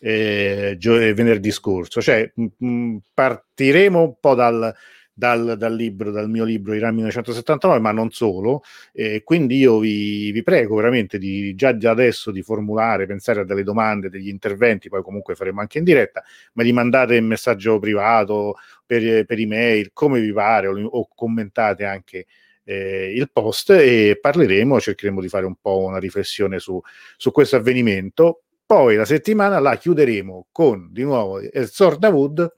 eh, 0.00 0.76
gio- 0.78 0.96
venerdì 1.14 1.50
scorso, 1.50 2.00
cioè 2.00 2.30
mh, 2.34 2.96
partiremo 3.14 4.02
un 4.02 4.14
po' 4.18 4.34
dal, 4.34 4.74
dal, 5.12 5.56
dal, 5.58 5.74
libro, 5.74 6.10
dal 6.10 6.30
mio 6.30 6.44
libro 6.44 6.74
Iran 6.74 6.94
1979, 6.94 7.78
ma 7.80 7.92
non 7.92 8.10
solo. 8.10 8.62
Eh, 8.92 9.22
quindi 9.22 9.58
io 9.58 9.78
vi, 9.78 10.32
vi, 10.32 10.42
prego 10.42 10.76
veramente 10.76 11.18
di 11.18 11.54
già, 11.54 11.76
già 11.76 11.90
adesso 11.90 12.30
di 12.30 12.42
formulare, 12.42 13.06
pensare 13.06 13.40
a 13.40 13.44
delle 13.44 13.62
domande, 13.62 14.08
degli 14.08 14.28
interventi, 14.28 14.88
poi 14.88 15.02
comunque 15.02 15.34
faremo 15.34 15.60
anche 15.60 15.78
in 15.78 15.84
diretta, 15.84 16.22
ma 16.54 16.62
li 16.62 16.72
mandate 16.72 17.16
in 17.16 17.26
messaggio 17.26 17.78
privato, 17.78 18.54
per, 18.86 19.24
per 19.26 19.38
email, 19.38 19.90
come 19.92 20.20
vi 20.20 20.32
pare, 20.32 20.66
o, 20.66 20.82
o 20.82 21.08
commentate 21.14 21.84
anche 21.84 22.26
eh, 22.64 23.12
il 23.14 23.30
post 23.30 23.70
e 23.70 24.18
parleremo, 24.20 24.80
cercheremo 24.80 25.20
di 25.20 25.28
fare 25.28 25.44
un 25.44 25.56
po' 25.60 25.84
una 25.84 25.98
riflessione 25.98 26.58
su, 26.58 26.80
su 27.16 27.30
questo 27.30 27.56
avvenimento. 27.56 28.44
Poi 28.70 28.94
la 28.94 29.04
settimana 29.04 29.58
la 29.58 29.76
chiuderemo 29.76 30.46
con 30.52 30.92
di 30.92 31.02
nuovo 31.02 31.40
il 31.40 31.66
Sword 31.66 32.04
Wood 32.04 32.54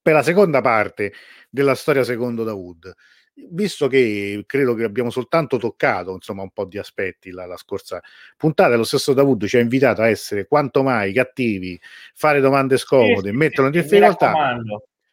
per 0.00 0.12
la 0.12 0.22
seconda 0.22 0.60
parte 0.60 1.12
della 1.50 1.74
storia 1.74 2.04
secondo 2.04 2.44
Dawood. 2.44 2.94
Visto 3.50 3.88
che 3.88 4.44
credo 4.46 4.74
che 4.74 4.84
abbiamo 4.84 5.10
soltanto 5.10 5.56
toccato 5.56 6.12
insomma 6.12 6.42
un 6.42 6.52
po' 6.52 6.66
di 6.66 6.78
aspetti 6.78 7.32
la, 7.32 7.46
la 7.46 7.56
scorsa 7.56 8.00
puntata, 8.36 8.76
lo 8.76 8.84
stesso 8.84 9.12
Dawood 9.12 9.44
ci 9.46 9.56
ha 9.56 9.60
invitato 9.60 10.02
a 10.02 10.08
essere 10.08 10.46
quanto 10.46 10.84
mai 10.84 11.12
cattivi, 11.12 11.76
fare 12.14 12.38
domande 12.38 12.76
scomode, 12.76 13.30
sì, 13.30 13.36
metterlo 13.36 13.66
in 13.66 13.72
difficoltà. 13.72 14.56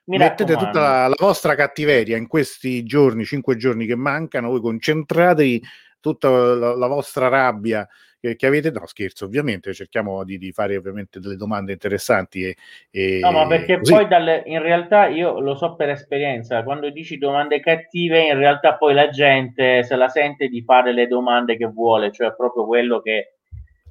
Mettete 0.03 0.55
tutta 0.55 0.81
la, 0.81 1.07
la, 1.07 1.15
vostra 1.17 1.55
cattiveria 1.55 2.15
in 2.15 2.27
questi 2.27 2.83
giorni, 2.83 3.25
cinque 3.25 3.55
giorni 3.55 3.87
che 3.87 3.95
mancano, 3.95 4.49
voi 4.49 4.61
concentratevi 4.61 5.63
tutta 5.99 6.29
la, 6.29 6.75
la 6.75 6.87
vostra 6.87 7.27
rabbia 7.27 7.89
che, 8.20 8.36
che, 8.36 8.45
avete. 8.45 8.72
No, 8.72 8.86
scherzo, 8.86 9.26
ovviamente, 9.26 9.74
cerchiamo 9.74 10.24
di, 10.24 10.38
di, 10.38 10.51
fare 10.51 10.76
ovviamente 10.76 11.20
delle 11.20 11.36
domande 11.36 11.72
interessanti. 11.72 12.43
E, 12.43 12.55
e 12.91 13.20
no, 13.22 13.32
ma 13.32 13.47
perché 13.47 13.78
così. 13.78 13.93
poi 13.93 14.07
dalle, 14.07 14.43
in 14.45 14.61
realtà 14.61 15.07
io 15.07 15.39
lo 15.39 15.55
so 15.55 15.76
per 15.76 15.89
esperienza, 15.89 16.63
quando 16.63 16.89
dici 16.89 17.17
domande 17.17 17.59
cattive, 17.59 18.28
in 18.28 18.38
realtà 18.38 18.76
poi 18.76 18.93
la 18.93 19.09
gente 19.09 19.84
se 19.84 19.95
la 19.95 20.09
sente 20.09 20.47
di 20.47 20.61
fare 20.63 20.93
le 20.93 21.07
domande 21.07 21.57
che 21.57 21.67
vuole, 21.67 22.11
cioè 22.11 22.34
proprio 22.36 22.65
quello 22.65 22.99
che 23.01 23.36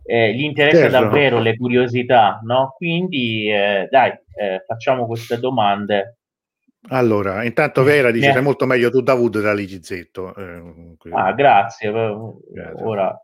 eh, 0.04 0.32
gli 0.34 0.42
interessa 0.42 0.90
certo. 0.90 1.00
davvero, 1.00 1.40
le 1.40 1.56
curiosità, 1.56 2.40
no? 2.42 2.74
Quindi 2.76 3.50
eh, 3.50 3.88
dai, 3.90 4.10
eh, 4.10 4.64
facciamo 4.66 5.06
queste 5.06 5.38
domande. 5.38 6.16
Allora, 6.90 7.44
intanto 7.44 7.82
Vera 7.82 8.10
dice: 8.10 8.32
Sei 8.32 8.42
molto 8.42 8.64
meglio 8.64 8.90
tu, 8.90 9.00
Davud, 9.00 9.40
da 9.40 9.52
Ligizetto. 9.52 10.34
Eh, 10.34 10.62
ah, 11.10 11.32
grazie. 11.32 11.90
grazie. 11.90 12.84
Ora 12.84 13.22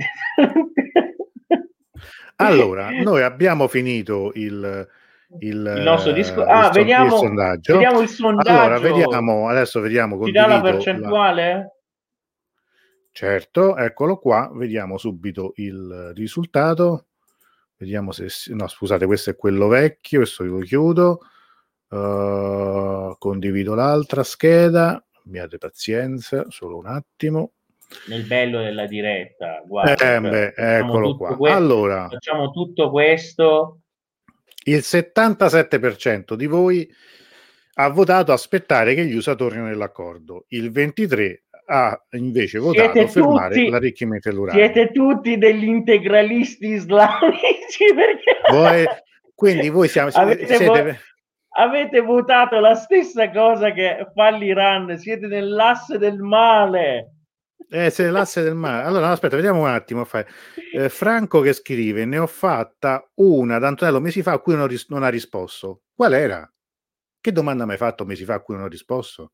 allora, 2.36 2.90
noi 2.90 3.22
abbiamo 3.22 3.68
finito 3.68 4.32
il, 4.34 4.88
il, 5.38 5.74
il 5.76 5.82
nostro 5.82 6.12
disco. 6.12 6.44
Ah, 6.44 6.66
il, 6.66 6.72
vediamo, 6.72 7.04
il 7.04 7.12
sondaggio. 7.12 7.72
vediamo 7.74 8.00
il 8.00 8.08
sondaggio. 8.08 8.50
Allora, 8.50 8.78
vediamo, 8.78 9.48
adesso 9.48 9.80
vediamo. 9.80 10.24
Ci 10.24 10.32
dà 10.32 10.46
la 10.46 10.60
percentuale? 10.60 11.52
La... 11.52 11.66
Certo, 13.12 13.76
eccolo 13.76 14.18
qua, 14.18 14.50
vediamo 14.54 14.98
subito 14.98 15.52
il 15.56 16.12
risultato. 16.14 17.06
Vediamo 17.76 18.12
se... 18.12 18.28
No, 18.54 18.68
scusate, 18.68 19.06
questo 19.06 19.30
è 19.30 19.36
quello 19.36 19.68
vecchio, 19.68 20.18
questo 20.18 20.44
lo 20.44 20.58
chiudo. 20.58 21.20
Uh, 21.88 23.16
condivido 23.18 23.74
l'altra 23.74 24.22
scheda. 24.22 25.02
Abbiate 25.24 25.58
pazienza, 25.58 26.44
solo 26.48 26.76
un 26.76 26.86
attimo 26.86 27.52
nel 28.06 28.24
bello 28.24 28.62
della 28.62 28.86
diretta. 28.86 29.62
Guarda, 29.66 30.16
eh, 30.16 30.20
beh, 30.20 30.54
eccolo 30.56 31.16
qua. 31.16 31.36
Questo, 31.36 31.56
allora, 31.56 32.08
facciamo 32.08 32.50
tutto 32.50 32.90
questo. 32.90 33.80
Il 34.64 34.78
77% 34.78 36.34
di 36.34 36.46
voi 36.46 36.88
ha 37.74 37.88
votato 37.88 38.32
aspettare 38.32 38.94
che 38.94 39.04
gli 39.04 39.14
USA 39.14 39.34
tornino 39.34 39.66
nell'accordo. 39.66 40.44
Il 40.48 40.70
23% 40.70 41.38
ha 41.72 42.04
invece 42.12 42.58
votato 42.58 42.92
siete 42.92 43.08
fermare 43.08 43.54
tutti, 43.54 43.70
l'arricchimento 43.70 44.28
dell'uranio. 44.28 44.60
Siete 44.60 44.90
tutti 44.90 45.38
degli 45.38 45.64
integralisti 45.64 46.66
islamici 46.66 47.84
perché... 47.94 48.40
Voi, 48.50 48.84
quindi 49.36 49.68
voi 49.68 49.86
siamo, 49.86 50.10
avete, 50.12 50.46
siete... 50.46 50.66
vo- 50.66 50.96
avete 51.50 52.00
votato 52.00 52.58
la 52.58 52.74
stessa 52.74 53.30
cosa 53.30 53.72
che 53.72 54.04
fa 54.12 54.30
l'Iran, 54.30 54.98
siete 54.98 55.28
nell'asse 55.28 55.96
del 55.98 56.18
male. 56.18 57.19
Eh, 57.68 57.90
se 57.90 58.10
l'asse 58.10 58.42
del 58.42 58.54
mare. 58.54 58.86
Allora, 58.86 59.10
aspetta, 59.10 59.36
vediamo 59.36 59.60
un 59.60 59.68
attimo. 59.68 60.06
Eh, 60.74 60.88
Franco 60.88 61.40
che 61.40 61.52
scrive: 61.52 62.04
Ne 62.04 62.18
ho 62.18 62.26
fatta 62.26 63.08
una 63.16 63.58
da 63.58 63.68
Antonello 63.68 64.00
mesi 64.00 64.22
fa 64.22 64.32
a 64.32 64.38
cui 64.38 64.56
non, 64.56 64.66
ris- 64.66 64.88
non 64.88 65.02
ha 65.02 65.08
risposto. 65.08 65.82
Qual 65.94 66.12
era? 66.12 66.50
Che 67.20 67.32
domanda 67.32 67.66
mi 67.66 67.72
hai 67.72 67.76
fatto 67.76 68.04
mesi 68.04 68.24
fa 68.24 68.34
a 68.34 68.40
cui 68.40 68.54
non 68.54 68.64
ho 68.64 68.68
risposto? 68.68 69.32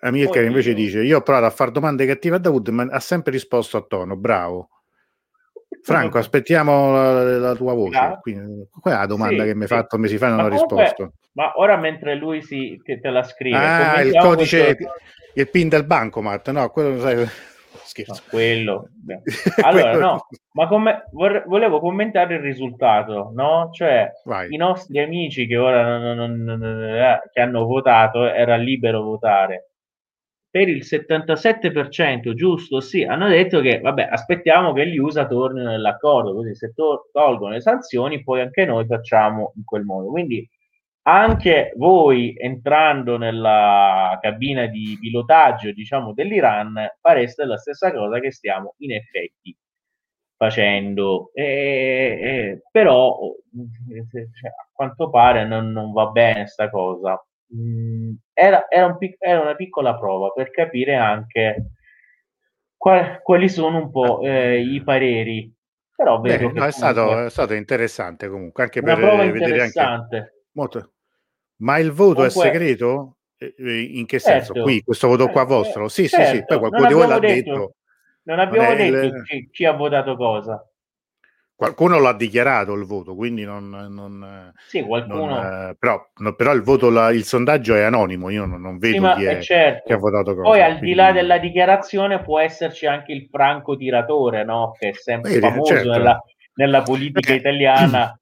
Amilcar 0.00 0.44
invece 0.44 0.74
dice: 0.74 1.02
Io 1.02 1.18
ho 1.18 1.22
provato 1.22 1.46
a 1.46 1.50
fare 1.50 1.70
domande 1.70 2.06
cattive 2.06 2.36
a 2.36 2.38
Dawood, 2.38 2.68
ma 2.68 2.82
ha 2.90 3.00
sempre 3.00 3.32
risposto 3.32 3.76
a 3.76 3.82
tono. 3.82 4.16
Bravo. 4.16 4.68
Franco, 5.82 6.18
aspettiamo 6.18 6.92
la, 6.92 7.38
la 7.38 7.54
tua 7.54 7.72
voce. 7.72 8.18
Quindi, 8.20 8.68
qual 8.70 8.94
è 8.94 8.98
la 8.98 9.06
domanda 9.06 9.42
sì, 9.42 9.48
che 9.48 9.54
mi 9.54 9.62
hai 9.62 9.68
sì. 9.68 9.74
fatto 9.74 9.98
mesi 9.98 10.18
fa 10.18 10.26
e 10.26 10.28
non 10.28 10.38
ma 10.38 10.44
ho 10.44 10.48
comunque, 10.50 10.82
risposto? 10.82 11.12
Ma 11.32 11.52
ora 11.56 11.76
mentre 11.78 12.16
lui 12.16 12.42
si, 12.42 12.80
te 12.84 13.00
la 13.08 13.22
scrive, 13.22 13.56
ah, 13.56 14.02
il 14.02 14.14
codice. 14.18 14.76
Questo 14.76 14.92
il 15.34 15.50
pin 15.50 15.68
del 15.68 15.84
bancomat, 15.84 16.50
no, 16.50 16.70
quello 16.70 16.98
sai, 17.00 17.26
scherzo. 17.92 18.12
No, 18.12 18.20
quello. 18.30 18.88
Allora, 19.62 19.96
no, 19.96 20.26
ma 20.52 20.66
come, 20.66 21.04
volevo 21.12 21.80
commentare 21.80 22.34
il 22.34 22.40
risultato, 22.40 23.30
no? 23.34 23.70
Cioè, 23.72 24.10
Vai. 24.24 24.52
i 24.52 24.56
nostri 24.56 25.00
amici 25.00 25.46
che 25.46 25.56
ora 25.56 25.98
non, 25.98 26.16
non, 26.16 26.58
non, 26.58 26.84
eh, 26.84 27.20
che 27.32 27.40
hanno 27.40 27.64
votato, 27.64 28.24
era 28.24 28.56
libero 28.56 29.02
votare. 29.02 29.68
Per 30.52 30.68
il 30.68 30.84
77%, 30.84 32.34
giusto? 32.34 32.80
Sì, 32.80 33.02
hanno 33.04 33.28
detto 33.28 33.60
che, 33.60 33.80
vabbè, 33.80 34.08
aspettiamo 34.10 34.74
che 34.74 34.86
gli 34.86 34.98
USA 34.98 35.26
tornino 35.26 35.70
nell'accordo, 35.70 36.34
così 36.34 36.54
se 36.54 36.72
to- 36.74 37.08
tolgono 37.10 37.54
le 37.54 37.62
sanzioni, 37.62 38.22
poi 38.22 38.42
anche 38.42 38.66
noi 38.66 38.84
facciamo 38.84 39.54
in 39.56 39.64
quel 39.64 39.84
modo. 39.84 40.10
Quindi 40.10 40.46
anche 41.04 41.72
voi 41.76 42.34
entrando 42.36 43.16
nella 43.16 44.18
cabina 44.20 44.66
di 44.66 44.96
pilotaggio 45.00 45.72
diciamo 45.72 46.12
dell'Iran 46.12 46.74
fareste 47.00 47.44
la 47.44 47.58
stessa 47.58 47.92
cosa 47.92 48.20
che 48.20 48.30
stiamo 48.30 48.74
in 48.78 48.92
effetti 48.92 49.56
facendo. 50.42 51.30
E, 51.34 51.44
e, 51.44 52.62
però 52.70 53.16
cioè, 54.10 54.48
a 54.48 54.68
quanto 54.72 55.08
pare 55.08 55.46
non, 55.46 55.70
non 55.70 55.92
va 55.92 56.06
bene 56.06 56.46
sta 56.48 56.68
cosa. 56.68 57.24
Mm, 57.54 58.14
era, 58.32 58.66
era, 58.68 58.86
un 58.86 58.98
pic- 58.98 59.16
era, 59.18 59.40
una 59.40 59.54
piccola 59.54 59.96
prova 59.96 60.30
per 60.30 60.50
capire 60.50 60.96
anche 60.96 61.72
qual- 62.76 63.20
quali 63.22 63.48
sono 63.48 63.78
un 63.78 63.90
po' 63.90 64.20
eh, 64.22 64.60
i 64.60 64.82
pareri. 64.82 65.52
Però 65.94 66.18
Beh, 66.18 66.50
no, 66.50 66.64
è, 66.64 66.72
stato, 66.72 67.26
è, 67.26 67.30
stato, 67.30 67.54
interessante 67.54 68.28
comunque 68.28 68.64
anche 68.64 68.80
una 68.80 68.94
per 68.94 69.04
prova 69.04 69.30
vedere 69.30 69.62
anche 69.62 69.80
Molto. 70.54 70.91
Ma 71.62 71.78
il 71.78 71.92
voto 71.92 72.22
Comunque, 72.22 72.42
è 72.42 72.52
segreto? 72.52 73.16
In 73.58 74.04
che 74.06 74.18
senso? 74.18 74.52
Certo, 74.52 74.62
Qui, 74.62 74.82
questo 74.82 75.08
voto 75.08 75.28
qua 75.28 75.42
eh, 75.42 75.46
vostro? 75.46 75.88
Sì, 75.88 76.08
certo, 76.08 76.30
sì, 76.30 76.36
sì, 76.36 76.44
poi 76.44 76.58
qualcuno 76.58 76.86
di 76.86 76.94
voi 76.94 77.06
l'ha 77.08 77.18
detto. 77.18 77.50
detto. 77.50 77.74
Non 78.24 78.38
abbiamo 78.38 78.74
detto 78.74 79.16
il... 79.16 79.22
chi, 79.24 79.48
chi, 79.50 79.64
ha 79.64 79.72
votato 79.72 80.16
cosa. 80.16 80.64
Qualcuno 81.54 81.98
l'ha 81.98 82.12
dichiarato 82.12 82.72
il 82.74 82.84
voto, 82.84 83.14
quindi 83.14 83.44
non... 83.44 83.68
non 83.68 84.52
sì, 84.66 84.82
qualcuno... 84.82 85.40
Non, 85.40 85.76
però, 85.78 86.08
però, 86.36 86.52
il 86.52 86.62
voto, 86.62 86.90
la, 86.90 87.10
il 87.10 87.24
sondaggio 87.24 87.74
è 87.74 87.82
anonimo, 87.82 88.30
io 88.30 88.44
non, 88.44 88.60
non 88.60 88.78
vedo 88.78 89.12
sì, 89.12 89.14
chi, 89.14 89.24
è, 89.24 89.40
certo. 89.40 89.82
chi, 89.86 89.92
ha 89.92 89.98
votato 89.98 90.34
cosa. 90.34 90.48
Poi 90.48 90.60
al 90.60 90.78
quindi... 90.78 90.86
di 90.86 90.94
là 90.94 91.12
della 91.12 91.38
dichiarazione 91.38 92.22
può 92.22 92.40
esserci 92.40 92.86
anche 92.86 93.12
il 93.12 93.28
francotiratore, 93.30 94.44
no? 94.44 94.74
Che 94.76 94.88
è 94.88 94.92
sempre 94.94 95.34
Beh, 95.34 95.40
famoso 95.40 95.74
certo. 95.74 95.90
nella, 95.90 96.20
nella 96.54 96.82
politica 96.82 97.32
italiana 97.32 98.12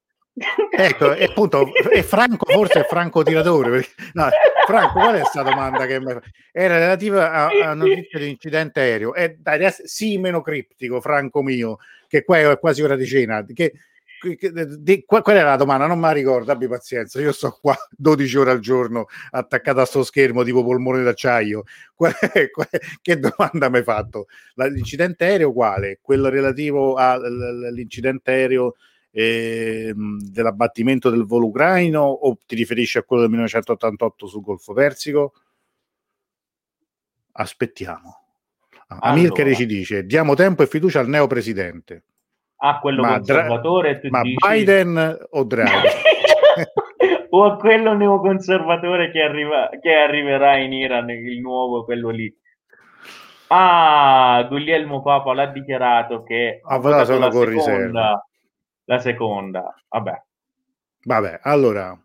ecco, 0.71 1.13
e 1.13 1.25
appunto, 1.25 1.73
e 1.73 2.03
Franco 2.03 2.45
forse 2.45 2.81
è 2.81 2.85
Franco 2.85 3.23
tiratore. 3.23 3.69
Perché, 3.69 3.89
no, 4.13 4.29
Franco, 4.65 4.93
qual 4.93 5.15
è 5.15 5.19
questa 5.19 5.43
domanda 5.43 5.85
che 5.85 5.99
mi... 5.99 6.17
era 6.51 6.77
relativa 6.77 7.31
a, 7.31 7.69
a 7.69 7.73
notizia 7.73 8.19
di 8.19 8.29
incidente 8.29 8.79
aereo? 8.79 9.13
E 9.13 9.37
dai, 9.39 9.67
sì, 9.83 10.17
meno 10.17 10.41
criptico, 10.41 11.01
Franco 11.01 11.41
mio, 11.41 11.77
che 12.07 12.23
qua 12.23 12.39
è 12.39 12.59
quasi 12.59 12.81
ora 12.81 12.95
di 12.95 13.05
cena. 13.05 13.43
Che, 13.45 13.73
che, 14.37 14.51
di, 14.77 15.03
qual, 15.03 15.21
qual, 15.23 15.35
era 15.35 15.49
la 15.49 15.55
domanda? 15.57 15.87
Non 15.87 15.99
me 15.99 16.07
la 16.07 16.13
ricordo, 16.13 16.51
abbi 16.51 16.67
pazienza. 16.67 17.19
Io 17.19 17.31
sto 17.31 17.57
qua 17.59 17.75
12 17.91 18.37
ore 18.37 18.51
al 18.51 18.59
giorno 18.59 19.07
attaccato 19.31 19.81
a 19.81 19.85
sto 19.85 20.03
schermo 20.03 20.43
tipo 20.43 20.63
polmone 20.63 21.03
d'acciaio. 21.03 21.63
Qual 21.93 22.13
è, 22.13 22.49
qual 22.51 22.67
è, 22.69 22.79
che 23.01 23.19
domanda 23.19 23.69
mi 23.69 23.77
hai 23.77 23.83
fatto? 23.83 24.27
l'incidente 24.55 25.25
aereo 25.25 25.51
quale? 25.51 25.99
Quello 26.01 26.29
relativo 26.29 26.95
all'incidente 26.95 28.31
aereo 28.31 28.75
eh, 29.11 29.93
dell'abbattimento 29.95 31.09
del 31.09 31.25
volo 31.25 31.47
ucraino 31.47 32.01
o 32.01 32.37
ti 32.45 32.55
riferisci 32.55 32.97
a 32.97 33.03
quello 33.03 33.23
del 33.23 33.31
1988 33.31 34.27
sul 34.27 34.41
Golfo 34.41 34.73
Persico? 34.73 35.33
Aspettiamo. 37.33 38.19
Allora. 38.87 39.05
Amilcare 39.07 39.55
ci 39.55 39.65
dice: 39.65 40.05
diamo 40.05 40.33
tempo 40.33 40.63
e 40.63 40.67
fiducia 40.67 40.99
al 40.99 41.07
neopresidente. 41.07 42.03
Ah, 42.57 42.79
quello 42.79 43.01
ma 43.01 43.15
conservatore. 43.15 43.99
Dra- 43.99 44.09
ma 44.09 44.21
dici... 44.21 44.35
Biden 44.35 45.27
o 45.31 45.43
Draghi? 45.43 45.71
o 47.29 47.45
a 47.45 47.57
quello 47.57 47.93
neoconservatore 47.93 49.11
che, 49.11 49.21
arriva, 49.21 49.69
che 49.81 49.93
arriverà 49.93 50.57
in 50.57 50.73
Iran, 50.73 51.09
il 51.09 51.39
nuovo, 51.39 51.85
quello 51.85 52.09
lì. 52.09 52.33
Ah, 53.47 54.45
Guglielmo 54.47 55.01
Papa 55.01 55.33
l'ha 55.33 55.47
dichiarato 55.47 56.23
che 56.23 56.61
ha 56.63 56.77
votato 56.77 57.17
la 57.17 57.31
seconda, 57.31 57.49
riserva. 57.49 58.29
La 58.91 58.99
seconda. 58.99 59.73
Vabbè. 59.87 60.21
Vabbè, 61.03 61.39
allora 61.43 61.97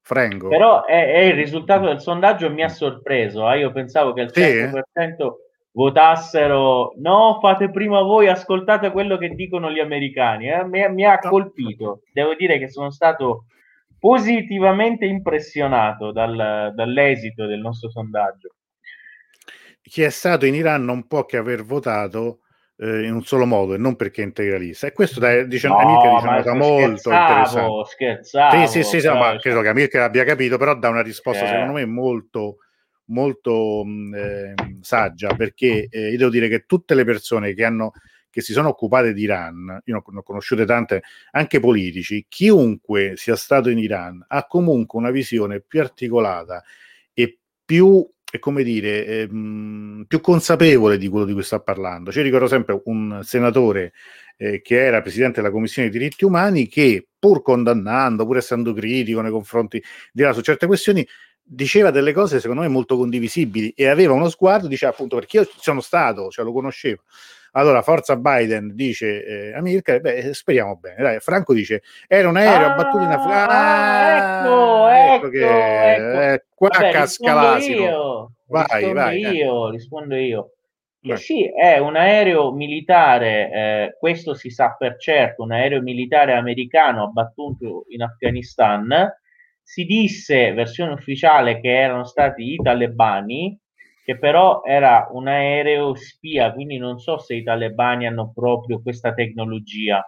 Frengo. 0.00 0.48
Però 0.48 0.84
è, 0.84 1.12
è 1.12 1.18
il 1.24 1.34
risultato 1.34 1.86
del 1.86 2.00
sondaggio 2.00 2.50
mi 2.50 2.62
ha 2.62 2.68
sorpreso. 2.68 3.50
Eh? 3.50 3.58
Io 3.58 3.72
pensavo 3.72 4.14
che 4.14 4.22
il 4.22 4.30
100% 4.32 4.72
sì? 4.72 5.14
votassero 5.72 6.94
no, 6.96 7.38
fate 7.40 7.70
prima 7.70 8.00
voi, 8.00 8.28
ascoltate 8.28 8.90
quello 8.90 9.18
che 9.18 9.28
dicono 9.34 9.70
gli 9.70 9.80
americani. 9.80 10.48
Eh? 10.48 10.64
Mi, 10.64 10.88
mi, 10.90 11.04
ha 11.04 11.18
colpito. 11.18 12.00
Devo 12.12 12.34
dire 12.34 12.58
che 12.58 12.68
sono 12.68 12.90
stato 12.90 13.44
positivamente 13.98 15.04
impressionato 15.04 16.10
dal, 16.10 16.72
dall'esito 16.74 17.46
del 17.46 17.60
nostro 17.60 17.90
sondaggio 17.90 18.54
chi 19.88 20.02
è 20.02 20.10
stato 20.10 20.44
in 20.46 20.54
Iran 20.54 20.84
non 20.84 21.06
può 21.06 21.24
che 21.24 21.38
aver 21.38 21.64
votato 21.64 22.40
eh, 22.78 23.02
in 23.04 23.12
un 23.12 23.24
solo 23.24 23.44
modo 23.44 23.74
e 23.74 23.78
non 23.78 23.96
perché 23.96 24.22
è 24.22 24.24
integralista. 24.24 24.86
E 24.86 24.92
questo 24.92 25.20
da, 25.20 25.42
dice, 25.42 25.68
no, 25.68 25.78
Amilcar 25.78 26.14
dice 26.14 26.26
una 26.26 26.36
cosa 26.36 26.54
molto 26.54 27.10
interessante. 27.10 27.84
Scherzavo, 27.90 28.66
sì, 28.66 28.82
sì, 28.82 28.82
sì, 28.88 29.00
sì 29.00 29.08
ma 29.08 29.36
credo 29.38 29.60
che 29.60 29.68
Amilcar 29.68 30.02
abbia 30.02 30.24
capito, 30.24 30.58
però 30.58 30.76
dà 30.76 30.88
una 30.88 31.02
risposta 31.02 31.44
eh. 31.44 31.48
secondo 31.48 31.72
me 31.72 31.84
molto 31.84 32.58
molto 33.10 33.84
eh, 34.14 34.52
saggia 34.82 35.34
perché 35.34 35.88
eh, 35.90 36.10
io 36.10 36.18
devo 36.18 36.30
dire 36.30 36.48
che 36.48 36.64
tutte 36.66 36.94
le 36.94 37.04
persone 37.04 37.54
che 37.54 37.64
hanno 37.64 37.92
che 38.30 38.42
si 38.42 38.52
sono 38.52 38.68
occupate 38.68 39.14
di 39.14 39.22
Iran, 39.22 39.80
io 39.84 40.02
ne 40.06 40.18
ho 40.18 40.22
conosciute 40.22 40.66
tante, 40.66 41.02
anche 41.30 41.60
politici, 41.60 42.26
chiunque 42.28 43.14
sia 43.16 43.34
stato 43.36 43.70
in 43.70 43.78
Iran 43.78 44.22
ha 44.28 44.46
comunque 44.46 44.98
una 44.98 45.10
visione 45.10 45.60
più 45.60 45.80
articolata 45.80 46.62
e 47.14 47.38
più 47.64 48.06
è 48.30 48.38
come 48.38 48.62
dire, 48.62 49.06
ehm, 49.06 50.04
più 50.06 50.20
consapevole 50.20 50.98
di 50.98 51.08
quello 51.08 51.24
di 51.24 51.32
cui 51.32 51.42
sta 51.42 51.60
parlando. 51.60 52.12
Ci 52.12 52.20
ricordo 52.20 52.46
sempre 52.46 52.80
un 52.84 53.20
senatore 53.22 53.92
eh, 54.36 54.60
che 54.60 54.84
era 54.84 55.00
presidente 55.00 55.40
della 55.40 55.52
Commissione 55.52 55.88
dei 55.88 55.98
diritti 55.98 56.24
umani 56.24 56.68
che, 56.68 57.06
pur 57.18 57.42
condannando, 57.42 58.26
pur 58.26 58.36
essendo 58.36 58.72
critico 58.74 59.20
nei 59.20 59.30
confronti 59.30 59.82
di 60.12 60.22
là 60.22 60.32
su 60.32 60.42
certe 60.42 60.66
questioni, 60.66 61.06
diceva 61.42 61.90
delle 61.90 62.12
cose 62.12 62.40
secondo 62.40 62.60
me 62.60 62.68
molto 62.68 62.96
condivisibili 62.96 63.70
e 63.70 63.86
aveva 63.86 64.12
uno 64.12 64.28
sguardo, 64.28 64.68
diceva 64.68 64.92
appunto 64.92 65.16
perché 65.16 65.38
io 65.38 65.50
sono 65.56 65.80
stato, 65.80 66.28
cioè 66.28 66.44
lo 66.44 66.52
conoscevo. 66.52 67.02
Allora, 67.52 67.82
forza 67.82 68.16
Biden, 68.16 68.74
dice 68.74 69.24
eh, 69.24 69.54
Amilcar, 69.54 70.00
beh, 70.00 70.34
speriamo 70.34 70.76
bene. 70.76 71.02
Dai, 71.02 71.20
Franco 71.20 71.54
dice, 71.54 71.82
era 72.06 72.28
un 72.28 72.36
aereo 72.36 72.66
ah, 72.68 72.72
abbattuto 72.72 73.04
in 73.04 73.10
Africa. 73.10 73.48
Ah, 73.48 74.16
ecco, 74.16 74.88
ecco, 74.88 75.14
ecco, 75.14 75.28
che, 75.30 75.94
ecco. 75.94 76.20
Eh, 76.20 76.44
qua 76.54 76.68
Vabbè, 76.68 76.90
casca 76.90 77.34
l'asino. 77.34 78.32
Vai, 78.46 78.66
rispondo 78.68 78.94
vai. 78.94 79.20
Io, 79.20 79.68
eh. 79.68 79.70
rispondo 79.70 80.16
io. 80.16 80.52
Che 81.00 81.16
sì, 81.16 81.48
è 81.48 81.78
un 81.78 81.96
aereo 81.96 82.52
militare, 82.52 83.50
eh, 83.52 83.96
questo 83.98 84.34
si 84.34 84.50
sa 84.50 84.74
per 84.76 84.96
certo, 84.98 85.44
un 85.44 85.52
aereo 85.52 85.80
militare 85.80 86.34
americano 86.34 87.04
abbattuto 87.04 87.84
in 87.88 88.02
Afghanistan. 88.02 89.08
Si 89.62 89.84
disse, 89.84 90.52
versione 90.52 90.92
ufficiale, 90.92 91.60
che 91.60 91.70
erano 91.70 92.04
stati 92.04 92.52
i 92.52 92.56
talebani, 92.56 93.58
che 94.08 94.16
però 94.16 94.62
era 94.64 95.06
un 95.10 95.28
aereo 95.28 95.94
spia, 95.94 96.50
quindi 96.54 96.78
non 96.78 96.98
so 96.98 97.18
se 97.18 97.34
i 97.34 97.42
talebani 97.42 98.06
hanno 98.06 98.32
proprio 98.34 98.80
questa 98.80 99.12
tecnologia. 99.12 100.02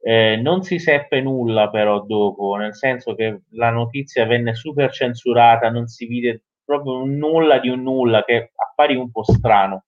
Eh, 0.00 0.34
non 0.42 0.64
si 0.64 0.80
seppe 0.80 1.20
nulla 1.20 1.70
però 1.70 2.04
dopo, 2.04 2.56
nel 2.56 2.74
senso 2.74 3.14
che 3.14 3.42
la 3.50 3.70
notizia 3.70 4.26
venne 4.26 4.54
super 4.54 4.90
censurata, 4.90 5.70
non 5.70 5.86
si 5.86 6.06
vide 6.06 6.46
proprio 6.64 7.04
nulla 7.04 7.60
di 7.60 7.68
un 7.68 7.82
nulla 7.82 8.24
che 8.24 8.50
apparì 8.56 8.96
un 8.96 9.12
po' 9.12 9.22
strano. 9.22 9.84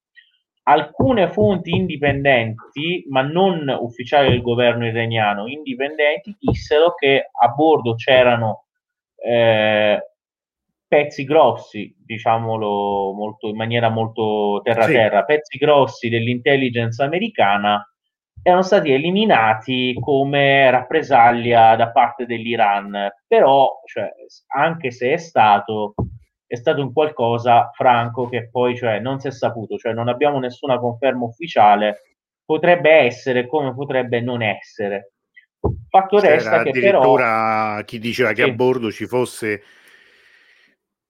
Alcune 0.68 1.28
fonti 1.28 1.70
indipendenti, 1.70 3.04
ma 3.08 3.22
non 3.22 3.66
ufficiali 3.80 4.28
del 4.28 4.42
governo 4.42 4.86
iraniano, 4.86 5.48
indipendenti, 5.48 6.36
dissero 6.38 6.94
che 6.94 7.30
a 7.32 7.48
bordo 7.48 7.96
c'erano 7.96 8.66
eh, 9.16 10.09
pezzi 10.90 11.22
grossi, 11.22 11.94
diciamolo 12.04 13.12
molto, 13.12 13.46
in 13.46 13.54
maniera 13.54 13.90
molto 13.90 14.60
terra-terra, 14.64 15.20
sì. 15.20 15.24
pezzi 15.26 15.56
grossi 15.56 16.08
dell'intelligence 16.08 17.00
americana 17.00 17.88
erano 18.42 18.62
stati 18.62 18.90
eliminati 18.90 19.96
come 20.00 20.68
rappresaglia 20.68 21.76
da 21.76 21.92
parte 21.92 22.26
dell'Iran, 22.26 23.08
però 23.24 23.70
cioè, 23.84 24.10
anche 24.48 24.90
se 24.90 25.12
è 25.12 25.16
stato, 25.16 25.94
è 26.44 26.56
stato 26.56 26.80
un 26.82 26.92
qualcosa 26.92 27.70
franco 27.72 28.28
che 28.28 28.50
poi 28.50 28.76
cioè, 28.76 28.98
non 28.98 29.20
si 29.20 29.28
è 29.28 29.30
saputo, 29.30 29.76
cioè 29.76 29.92
non 29.92 30.08
abbiamo 30.08 30.40
nessuna 30.40 30.80
conferma 30.80 31.24
ufficiale, 31.24 32.16
potrebbe 32.44 32.90
essere 32.90 33.46
come 33.46 33.72
potrebbe 33.74 34.20
non 34.20 34.42
essere. 34.42 35.12
Fatto 35.88 36.18
C'era 36.18 36.34
resta 36.34 36.62
che 36.64 36.72
però... 36.72 37.80
chi 37.84 38.00
diceva 38.00 38.30
sì. 38.30 38.34
che 38.34 38.42
a 38.42 38.52
bordo 38.52 38.90
ci 38.90 39.06
fosse 39.06 39.62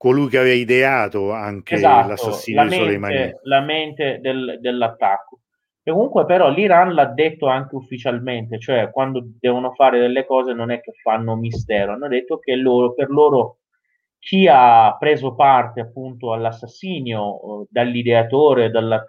colui 0.00 0.30
che 0.30 0.38
aveva 0.38 0.54
ideato 0.54 1.30
anche 1.30 1.74
esatto, 1.74 2.08
l'assassinio 2.08 2.62
la 2.62 2.68
mente, 2.70 2.76
di 2.78 2.82
Soleimani. 2.84 3.32
La 3.42 3.60
mente 3.60 4.18
del, 4.22 4.58
dell'attacco. 4.58 5.40
E 5.82 5.90
comunque 5.90 6.24
però 6.24 6.48
l'Iran 6.48 6.94
l'ha 6.94 7.04
detto 7.04 7.48
anche 7.48 7.74
ufficialmente, 7.74 8.58
cioè 8.58 8.88
quando 8.90 9.22
devono 9.38 9.72
fare 9.74 10.00
delle 10.00 10.24
cose 10.24 10.54
non 10.54 10.70
è 10.70 10.80
che 10.80 10.92
fanno 11.02 11.36
mistero, 11.36 11.92
hanno 11.92 12.08
detto 12.08 12.38
che 12.38 12.56
loro, 12.56 12.94
per 12.94 13.10
loro 13.10 13.58
chi 14.18 14.48
ha 14.50 14.96
preso 14.98 15.34
parte 15.34 15.82
appunto 15.82 16.32
all'assassinio 16.32 17.64
eh, 17.64 17.66
dall'ideatore, 17.68 18.70
da 18.70 19.04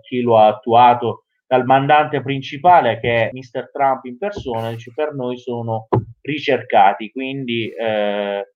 chi 0.00 0.20
lo 0.20 0.38
ha 0.38 0.46
attuato, 0.46 1.24
dal 1.48 1.64
mandante 1.64 2.22
principale 2.22 3.00
che 3.00 3.28
è 3.28 3.30
Mr. 3.32 3.70
Trump 3.72 4.04
in 4.04 4.16
persona, 4.18 4.70
dice 4.70 4.92
per 4.94 5.14
noi 5.14 5.36
sono 5.36 5.88
ricercati, 6.20 7.10
quindi 7.10 7.72
eh, 7.72 8.52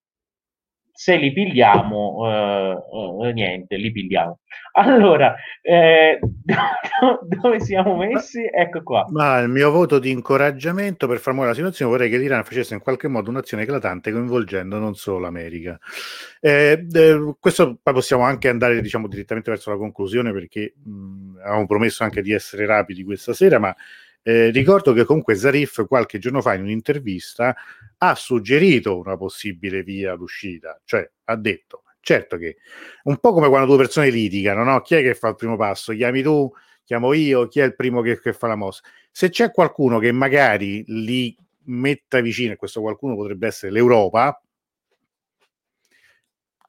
se 1.03 1.17
li 1.17 1.33
pigliamo, 1.33 2.29
eh, 2.31 3.29
eh, 3.29 3.33
niente, 3.33 3.75
li 3.75 3.91
pigliamo. 3.91 4.39
Allora, 4.75 5.35
eh, 5.61 6.21
dove 7.27 7.59
siamo 7.59 7.97
messi? 7.97 8.49
Ecco 8.49 8.85
qua. 8.85 9.07
Ma 9.09 9.41
il 9.41 9.49
mio 9.49 9.73
voto 9.73 9.99
di 9.99 10.13
incoraggiamento 10.13 11.09
per 11.09 11.19
far 11.19 11.33
muovere 11.33 11.55
la 11.55 11.59
situazione 11.59 11.91
vorrei 11.91 12.09
che 12.09 12.19
l'Iran 12.19 12.45
facesse 12.45 12.75
in 12.75 12.81
qualche 12.81 13.09
modo 13.09 13.31
un'azione 13.31 13.65
eclatante 13.65 14.13
coinvolgendo 14.13 14.79
non 14.79 14.95
solo 14.95 15.19
l'America. 15.19 15.77
Eh, 16.39 16.87
eh, 16.93 17.35
questo 17.41 17.81
poi 17.83 17.95
possiamo 17.95 18.23
anche 18.23 18.49
andare 18.49 18.81
diciamo, 18.81 19.09
direttamente 19.09 19.51
verso 19.51 19.71
la 19.71 19.79
conclusione 19.79 20.33
perché 20.33 20.75
mh, 20.85 21.39
avevamo 21.41 21.67
promesso 21.67 22.05
anche 22.05 22.23
di 22.23 22.31
essere 22.31 22.65
rapidi 22.65 23.03
questa 23.03 23.33
sera, 23.33 23.59
ma 23.59 23.75
eh, 24.23 24.51
ricordo 24.51 24.93
che 24.93 25.05
comunque 25.05 25.35
Zarif 25.35 25.87
qualche 25.87 26.19
giorno 26.19 26.41
fa 26.41 26.55
in 26.55 26.63
un'intervista 26.63 27.55
ha 27.99 28.15
suggerito 28.15 28.99
una 28.99 29.17
possibile 29.17 29.83
via 29.83 30.15
d'uscita, 30.17 30.81
cioè 30.85 31.09
ha 31.25 31.37
detto, 31.37 31.85
certo 32.01 32.37
che 32.37 32.57
un 33.05 33.19
po' 33.19 33.33
come 33.33 33.49
quando 33.49 33.67
due 33.67 33.79
persone 33.79 34.11
litigano, 34.11 34.65
no? 34.65 34.81
chi 34.81 34.97
è 34.97 35.03
che 35.03 35.15
fa 35.15 35.29
il 35.29 35.37
primo 35.37 35.57
passo? 35.57 35.93
Chiami 35.93 36.23
tu, 36.23 36.53
chiamo 36.85 37.13
io, 37.13 37.47
chi 37.49 37.61
è 37.61 37.65
il 37.65 37.75
primo 37.75 38.01
che, 38.01 38.21
che 38.21 38.33
fa 38.33 38.49
la 38.49 38.57
mossa? 38.57 38.83
Se 39.11 39.29
c'è 39.29 39.51
qualcuno 39.51 39.99
che 39.99 40.13
magari 40.13 40.85
li 40.87 41.37
metta 41.65 42.21
vicino, 42.21 42.53
e 42.53 42.57
questo 42.57 42.81
qualcuno 42.81 43.15
potrebbe 43.15 43.47
essere 43.47 43.73
l'Europa, 43.73 44.42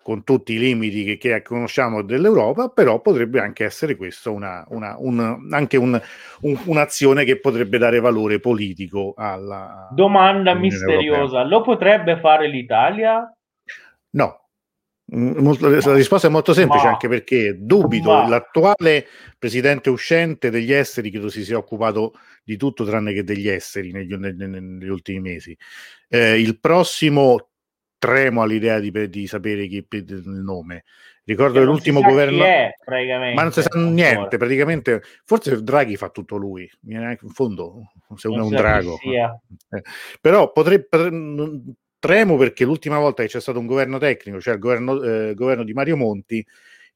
con 0.04 0.24
tutti 0.24 0.54
i 0.54 0.60
limiti 0.60 1.04
che, 1.04 1.18
che 1.18 1.42
conosciamo 1.42 2.04
dell'Europa, 2.04 2.68
però 2.68 3.02
potrebbe 3.02 3.40
anche 3.40 3.64
essere 3.64 3.96
questo 3.96 4.32
una, 4.32 4.64
una, 4.68 4.96
un, 5.00 5.48
anche 5.50 5.78
un, 5.78 6.00
un, 6.42 6.60
un'azione 6.66 7.24
che 7.24 7.40
potrebbe 7.40 7.78
dare 7.80 8.00
valore 8.00 8.40
politico 8.40 9.14
alla 9.18 9.88
domanda 9.92 10.54
misteriosa. 10.54 11.40
Europea. 11.40 11.44
Lo 11.48 11.62
potrebbe 11.62 12.20
fare 12.20 12.48
l'Italia? 12.48 13.34
No. 14.12 14.42
Mm, 15.16 15.52
la 15.60 15.94
risposta 15.94 16.28
è 16.28 16.32
molto 16.32 16.54
semplice, 16.54 16.86
Ma... 16.86 16.92
anche 16.92 17.08
perché 17.08 17.58
dubito 17.60 18.12
Ma... 18.12 18.28
l'attuale 18.28 19.08
presidente 19.38 19.90
uscente 19.90 20.50
degli 20.50 20.72
esteri 20.72 21.12
credo 21.12 21.30
si 21.30 21.44
sia 21.44 21.58
occupato 21.58 22.14
di 22.44 22.58
tutto 22.58 22.84
tranne 22.84 23.14
che 23.14 23.24
degli 23.24 23.48
esteri 23.48 23.92
negli, 23.92 24.14
negli, 24.16 24.44
negli 24.44 24.90
ultimi 24.90 25.20
mesi. 25.20 25.58
Eh, 26.10 26.40
il 26.40 26.60
prossimo 26.60 27.53
tremo 28.04 28.42
all'idea 28.42 28.80
di, 28.80 28.92
di 29.08 29.28
sapere 29.28 29.66
chi 29.68 29.86
il 29.90 30.24
nome. 30.26 30.84
Ricordo 31.24 31.60
che 31.60 31.66
l'ultimo 31.66 32.02
governo. 32.02 32.44
È, 32.44 32.74
ma 33.34 33.44
non 33.44 33.54
si 33.54 33.62
sa 33.62 33.70
niente, 33.80 34.36
praticamente. 34.36 35.02
Forse 35.24 35.64
Draghi 35.64 35.96
fa 35.96 36.10
tutto 36.10 36.36
lui. 36.36 36.70
In 36.88 37.16
fondo, 37.32 37.94
se 38.18 38.28
uno 38.28 38.42
è 38.42 38.46
un 38.46 38.50
drago. 38.50 39.00
Eh, 39.00 39.82
però 40.20 40.52
potrebbe. 40.52 40.88
Tremo 41.98 42.36
perché 42.36 42.66
l'ultima 42.66 43.00
volta 43.00 43.24
che 43.24 43.30
c'è 43.30 43.40
stato 43.40 43.60
un 43.60 43.66
governo 43.66 43.98
tecnico, 43.98 44.42
cioè 44.42 44.56
il 44.56 44.60
governo, 44.60 45.02
eh, 45.02 45.34
governo 45.34 45.64
di 45.64 45.72
Mario 45.72 45.96
Monti, 45.96 46.46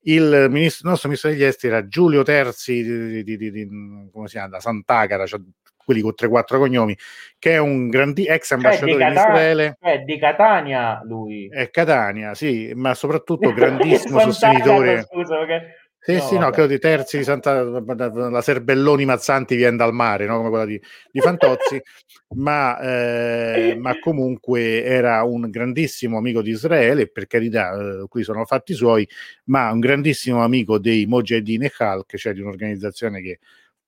il, 0.01 0.47
ministro, 0.49 0.84
il 0.84 0.89
nostro 0.89 1.08
ministro 1.08 1.30
degli 1.30 1.43
esteri 1.43 1.74
era 1.74 1.88
Giulio 1.88 2.24
Terzi 2.24 2.84
di, 2.84 3.24
di, 3.24 3.38
di, 3.38 3.51
di 3.51 3.70
come 4.12 4.28
si 4.28 4.36
chiama, 4.36 4.60
Sant'Agara, 4.60 5.26
cioè 5.26 5.39
quelli 5.88 6.01
con 6.01 6.13
3-4 6.19 6.57
cognomi, 6.57 6.97
che 7.39 7.53
è 7.53 7.57
un 7.59 7.88
grandi 7.88 8.25
ex 8.27 8.49
cioè, 8.49 8.57
ambasciatore 8.57 8.91
cioè, 8.91 9.07
di, 9.07 9.15
Catania, 9.15 9.31
Israele. 9.31 9.77
È 9.79 9.99
di 9.99 10.19
Catania 10.19 11.01
lui. 11.05 11.47
È 11.49 11.69
Catania, 11.69 12.35
sì, 12.35 12.73
ma 12.75 12.93
soprattutto 12.93 13.53
grandissimo 13.55 14.19
sostenitore. 14.19 15.03
Scusa, 15.03 15.38
perché... 15.38 15.75
Sì, 15.99 16.13
no, 16.13 16.19
sì, 16.19 16.33
vabbè. 16.35 16.45
no, 16.45 16.51
credo 16.51 16.67
di 16.67 16.79
Terzi 16.79 17.17
di 17.17 17.23
Santa, 17.23 17.63
la 17.63 18.41
Serbelloni 18.41 19.05
Mazzanti 19.05 19.55
viene 19.55 19.77
dal 19.77 19.93
mare, 19.93 20.25
no? 20.25 20.38
come 20.38 20.49
quella 20.49 20.65
di, 20.65 20.79
di 21.09 21.19
Fantozzi, 21.21 21.81
ma, 22.35 22.79
eh, 22.79 23.77
ma, 23.79 23.97
comunque 23.99 24.83
era 24.83 25.23
un 25.23 25.49
grandissimo 25.49 26.17
amico 26.17 26.41
di 26.41 26.51
Israele, 26.51 27.09
per 27.09 27.27
carità, 27.27 27.73
eh, 27.73 28.07
qui 28.09 28.23
sono 28.23 28.43
fatti 28.43 28.73
suoi, 28.73 29.07
ma 29.45 29.71
un 29.71 29.79
grandissimo 29.79 30.43
amico 30.43 30.79
dei 30.79 31.05
Mojahedin 31.05 31.63
e 31.63 31.71
Khalk, 31.71 32.17
cioè 32.17 32.33
di 32.33 32.41
un'organizzazione 32.41 33.21
che 33.21 33.39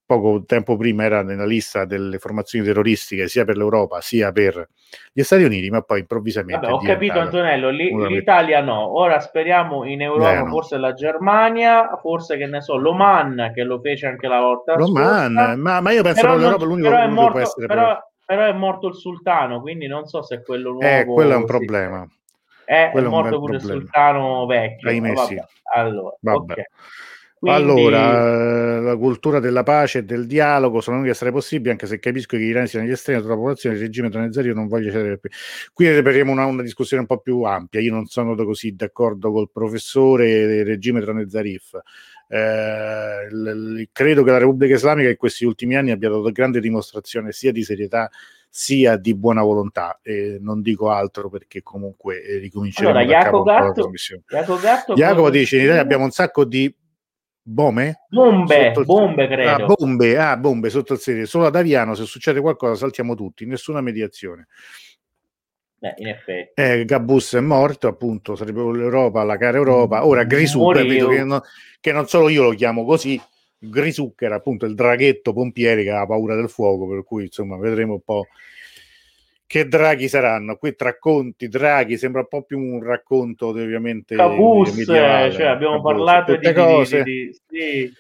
poco 0.10 0.44
tempo 0.44 0.76
prima 0.76 1.04
era 1.04 1.22
nella 1.22 1.46
lista 1.46 1.86
delle 1.86 2.18
formazioni 2.18 2.66
terroristiche 2.66 3.28
sia 3.28 3.46
per 3.46 3.58
l'Europa 3.58 4.02
sia 4.02 4.32
per 4.32 4.68
gli 5.14 5.22
Stati 5.22 5.44
Uniti, 5.44 5.70
ma 5.70 5.84
poi 5.84 6.00
improvvisamente. 6.00 6.66
Vabbè, 6.66 6.74
ho 6.74 6.80
capito 6.84 7.20
Antonello, 7.20 7.70
li, 7.70 7.96
l'Italia 8.08 8.60
no, 8.60 8.98
ora 8.98 9.20
speriamo 9.20 9.86
in 9.86 10.02
Europa, 10.02 10.34
eh, 10.34 10.42
no. 10.42 10.50
forse 10.50 10.78
la 10.78 10.94
Germania, 10.94 11.96
forse 12.02 12.38
che 12.38 12.48
ne 12.48 12.60
so, 12.60 12.76
l'Oman 12.78 13.52
che 13.54 13.62
lo 13.62 13.80
fece 13.82 14.08
anche 14.08 14.28
la 14.28 14.40
volta 14.40 14.76
L'Oman, 14.78 15.60
ma, 15.60 15.80
ma, 15.80 15.92
io 15.92 16.02
penso 16.02 16.22
che 16.26 16.38
l'Europa 16.38 16.66
non, 16.66 16.68
l'unico 16.70 16.90
però 16.90 17.04
è, 17.04 17.08
morto, 17.08 17.32
può 17.32 17.40
essere 17.42 17.68
però, 17.68 18.00
però, 18.26 18.46
è 18.46 18.54
morto 18.54 18.88
il 18.88 18.96
sultano, 18.96 19.62
quindi 19.62 19.86
non 19.86 20.08
so 20.08 20.24
se 20.24 20.42
quello 20.42 20.72
nuovo... 20.72 20.88
Eh, 20.88 21.06
quello 21.06 21.34
è 21.34 21.36
un 21.36 21.46
problema. 21.46 22.08
È, 22.66 22.92
è 22.92 23.02
morto 23.02 23.38
pure 23.38 23.58
il 23.58 23.62
sultano 23.62 24.48
vecchio. 24.48 24.92
Vabbè, 24.92 25.44
allora, 25.76 26.16
Vabbè. 26.20 26.52
Okay. 26.52 26.64
Quindi... 27.40 27.58
Allora, 27.58 28.78
eh, 28.78 28.82
la 28.82 28.98
cultura 28.98 29.40
della 29.40 29.64
pace 29.64 30.00
e 30.00 30.04
del 30.04 30.28
dialogo 30.28 30.82
sono 30.82 30.98
l'unica 30.98 31.14
strada 31.14 31.34
possibile, 31.34 31.72
anche 31.72 31.88
se 31.88 31.98
capisco 31.98 32.36
che 32.36 32.44
gli 32.44 32.48
iraniani 32.48 32.68
siano 32.68 32.86
gli 32.86 32.92
estremi 32.92 33.22
della 33.22 33.36
popolazione, 33.36 33.76
il 33.76 33.82
regime 33.82 34.10
tranezzario 34.10 34.54
non 34.54 34.68
voglio 34.68 34.92
cedere 34.92 35.18
più. 35.20 35.30
Qui 35.72 35.90
reperiamo 35.90 36.34
una, 36.34 36.44
una, 36.46 36.62
discussione 36.62 37.02
un 37.02 37.08
po' 37.08 37.20
più 37.20 37.44
ampia. 37.44 37.80
Io 37.80 37.94
non 37.94 38.08
sono 38.08 38.36
così 38.36 38.76
d'accordo 38.76 39.32
col 39.32 39.50
professore 39.52 40.48
del 40.48 40.66
regime 40.66 41.00
Tranezarif. 41.00 41.80
Eh, 42.28 43.30
l- 43.32 43.80
l- 43.80 43.88
credo 43.94 44.24
che 44.24 44.32
la 44.32 44.38
Repubblica 44.38 44.76
Islamica 44.76 45.08
in 45.08 45.16
questi 45.16 45.46
ultimi 45.46 45.78
anni 45.78 45.92
abbia 45.92 46.10
dato 46.10 46.30
grande 46.32 46.60
dimostrazione 46.60 47.32
sia 47.32 47.54
di 47.54 47.64
serietà 47.64 48.10
sia 48.50 48.98
di 48.98 49.16
buona 49.16 49.44
volontà 49.44 50.00
e 50.02 50.40
non 50.42 50.62
dico 50.62 50.90
altro 50.90 51.30
perché 51.30 51.62
comunque 51.64 52.22
eh, 52.22 52.38
ricominceremo 52.40 52.98
allora, 52.98 53.06
da 53.06 53.22
Jacopo 53.22 53.44
Gatto, 53.44 53.92
Jacopo, 54.28 54.60
Gatto 54.60 54.94
Jacopo 54.96 55.30
dice 55.30 55.58
in 55.58 55.64
Italia 55.64 55.82
abbiamo 55.82 56.04
un 56.04 56.12
sacco 56.12 56.46
di 56.46 56.76
Bome? 57.52 58.06
Bombe, 58.10 58.72
sotto... 58.76 58.86
bombe 58.86 59.28
credo. 59.28 59.50
Ah, 59.50 59.66
bombe, 59.66 60.18
ah, 60.18 60.38
bombe 60.38 60.70
sotto 60.70 60.94
il 60.94 61.00
sedere. 61.00 61.26
Solo 61.26 61.48
ad 61.48 61.56
Aviano, 61.56 61.96
se 61.96 62.06
succede 62.06 62.42
qualcosa, 62.42 62.76
saltiamo 62.76 63.16
tutti, 63.16 63.48
nessuna 63.48 63.82
mediazione. 63.82 64.48
Eh, 65.80 65.94
in 65.98 66.08
effetti. 66.10 66.62
Eh, 66.62 66.86
Gabus 66.86 67.34
è 67.34 67.40
morto, 67.40 67.88
appunto, 67.88 68.36
sarebbe 68.36 68.62
l'Europa, 68.62 69.24
la 69.24 69.38
cara 69.38 69.58
Europa. 69.58 70.06
Ora 70.06 70.26
Grisù, 70.26 70.72
che, 70.72 71.24
non, 71.24 71.42
che 71.80 71.92
non 71.92 72.08
solo 72.08 72.30
io 72.30 72.44
lo 72.44 72.52
chiamo 72.52 72.86
così, 72.86 73.20
Grisù 73.58 74.14
che 74.14 74.26
era 74.26 74.36
appunto 74.36 74.68
il 74.68 74.76
draghetto 74.76 75.34
pompiere 75.34 75.82
che 75.82 75.90
aveva 75.90 76.06
paura 76.06 76.36
del 76.36 76.50
fuoco, 76.50 76.88
per 76.88 77.04
cui 77.04 77.24
insomma 77.24 77.58
vedremo 77.58 77.94
un 77.94 78.02
po' 78.02 78.28
che 79.50 79.68
draghi 79.68 80.08
saranno? 80.08 80.58
Qui 80.58 80.76
racconti, 80.78 81.48
draghi, 81.48 81.98
sembra 81.98 82.22
un 82.22 82.28
po' 82.28 82.44
più 82.44 82.60
un 82.60 82.84
racconto 82.84 83.48
ovviamente 83.48 84.16
Cabus, 84.16 84.84
cioè 84.86 85.46
abbiamo 85.46 85.82
Cabus, 85.82 85.92
parlato 85.92 86.36
di, 86.36 86.54
cose. 86.54 87.02
di, 87.02 87.36
di, 87.48 87.88
sì, 87.88 87.94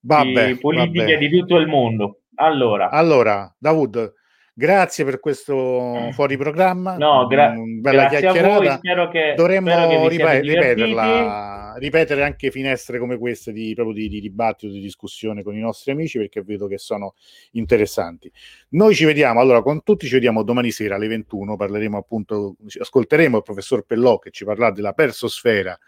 vabbè, 0.00 0.46
di 0.48 0.58
politiche 0.58 1.14
vabbè. 1.14 1.16
di 1.16 1.38
tutto 1.38 1.56
il 1.56 1.68
mondo. 1.68 2.18
Allora, 2.34 2.90
allora 2.90 3.50
Davud, 3.56 4.12
Grazie 4.52 5.04
per 5.04 5.20
questo 5.20 6.10
fuori 6.12 6.36
programma. 6.36 6.96
No, 6.96 7.26
gra- 7.26 7.54
bella 7.56 8.08
chiacchierata. 8.08 8.56
Voi, 8.56 8.76
spero 8.78 9.08
che, 9.08 9.34
Dovremmo 9.36 9.70
spero 9.70 9.88
che 9.88 10.08
ripet- 10.08 10.42
ripeterla, 10.42 11.74
ripetere 11.78 12.24
anche 12.24 12.50
finestre 12.50 12.98
come 12.98 13.16
queste 13.16 13.52
di, 13.52 13.72
proprio 13.74 13.94
di, 13.94 14.08
di, 14.08 14.20
dibattito, 14.20 14.72
di 14.72 14.80
discussione 14.80 15.42
con 15.42 15.56
i 15.56 15.60
nostri 15.60 15.92
amici 15.92 16.18
perché 16.18 16.42
vedo 16.42 16.66
che 16.66 16.78
sono 16.78 17.14
interessanti. 17.52 18.30
Noi 18.70 18.94
ci 18.94 19.04
vediamo, 19.04 19.40
allora 19.40 19.62
con 19.62 19.82
tutti 19.82 20.06
ci 20.06 20.14
vediamo 20.14 20.42
domani 20.42 20.70
sera 20.70 20.96
alle 20.96 21.08
21, 21.08 21.56
parleremo 21.56 21.96
appunto, 21.96 22.56
ascolteremo 22.78 23.36
il 23.38 23.42
professor 23.42 23.84
Pellò 23.84 24.18
che 24.18 24.30
ci 24.30 24.44
parlerà 24.44 24.72
della 24.72 24.92
persosfera 24.92 25.78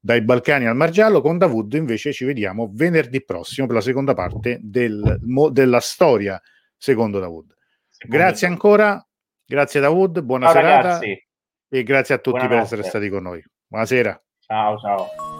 dai 0.00 0.22
Balcani 0.22 0.66
al 0.66 0.74
Mar 0.74 0.90
Giallo. 0.90 1.20
Con 1.20 1.36
Davud 1.36 1.72
invece 1.74 2.12
ci 2.12 2.24
vediamo 2.24 2.70
venerdì 2.72 3.22
prossimo 3.22 3.66
per 3.66 3.76
la 3.76 3.82
seconda 3.82 4.14
parte 4.14 4.58
del, 4.62 5.20
della 5.52 5.80
storia 5.80 6.40
secondo 6.76 7.18
Davud. 7.18 7.58
Grazie 8.06 8.46
ancora, 8.46 9.06
grazie 9.44 9.80
Dawood, 9.80 10.20
buona 10.22 10.46
ciao, 10.46 10.54
serata 10.54 10.76
ragazzi. 10.82 11.26
e 11.68 11.82
grazie 11.82 12.14
a 12.14 12.18
tutti 12.18 12.38
Buonanotte. 12.38 12.68
per 12.68 12.78
essere 12.78 12.88
stati 12.88 13.08
con 13.08 13.22
noi. 13.22 13.42
Buonasera. 13.66 14.22
Ciao 14.40 14.78
ciao. 14.78 15.39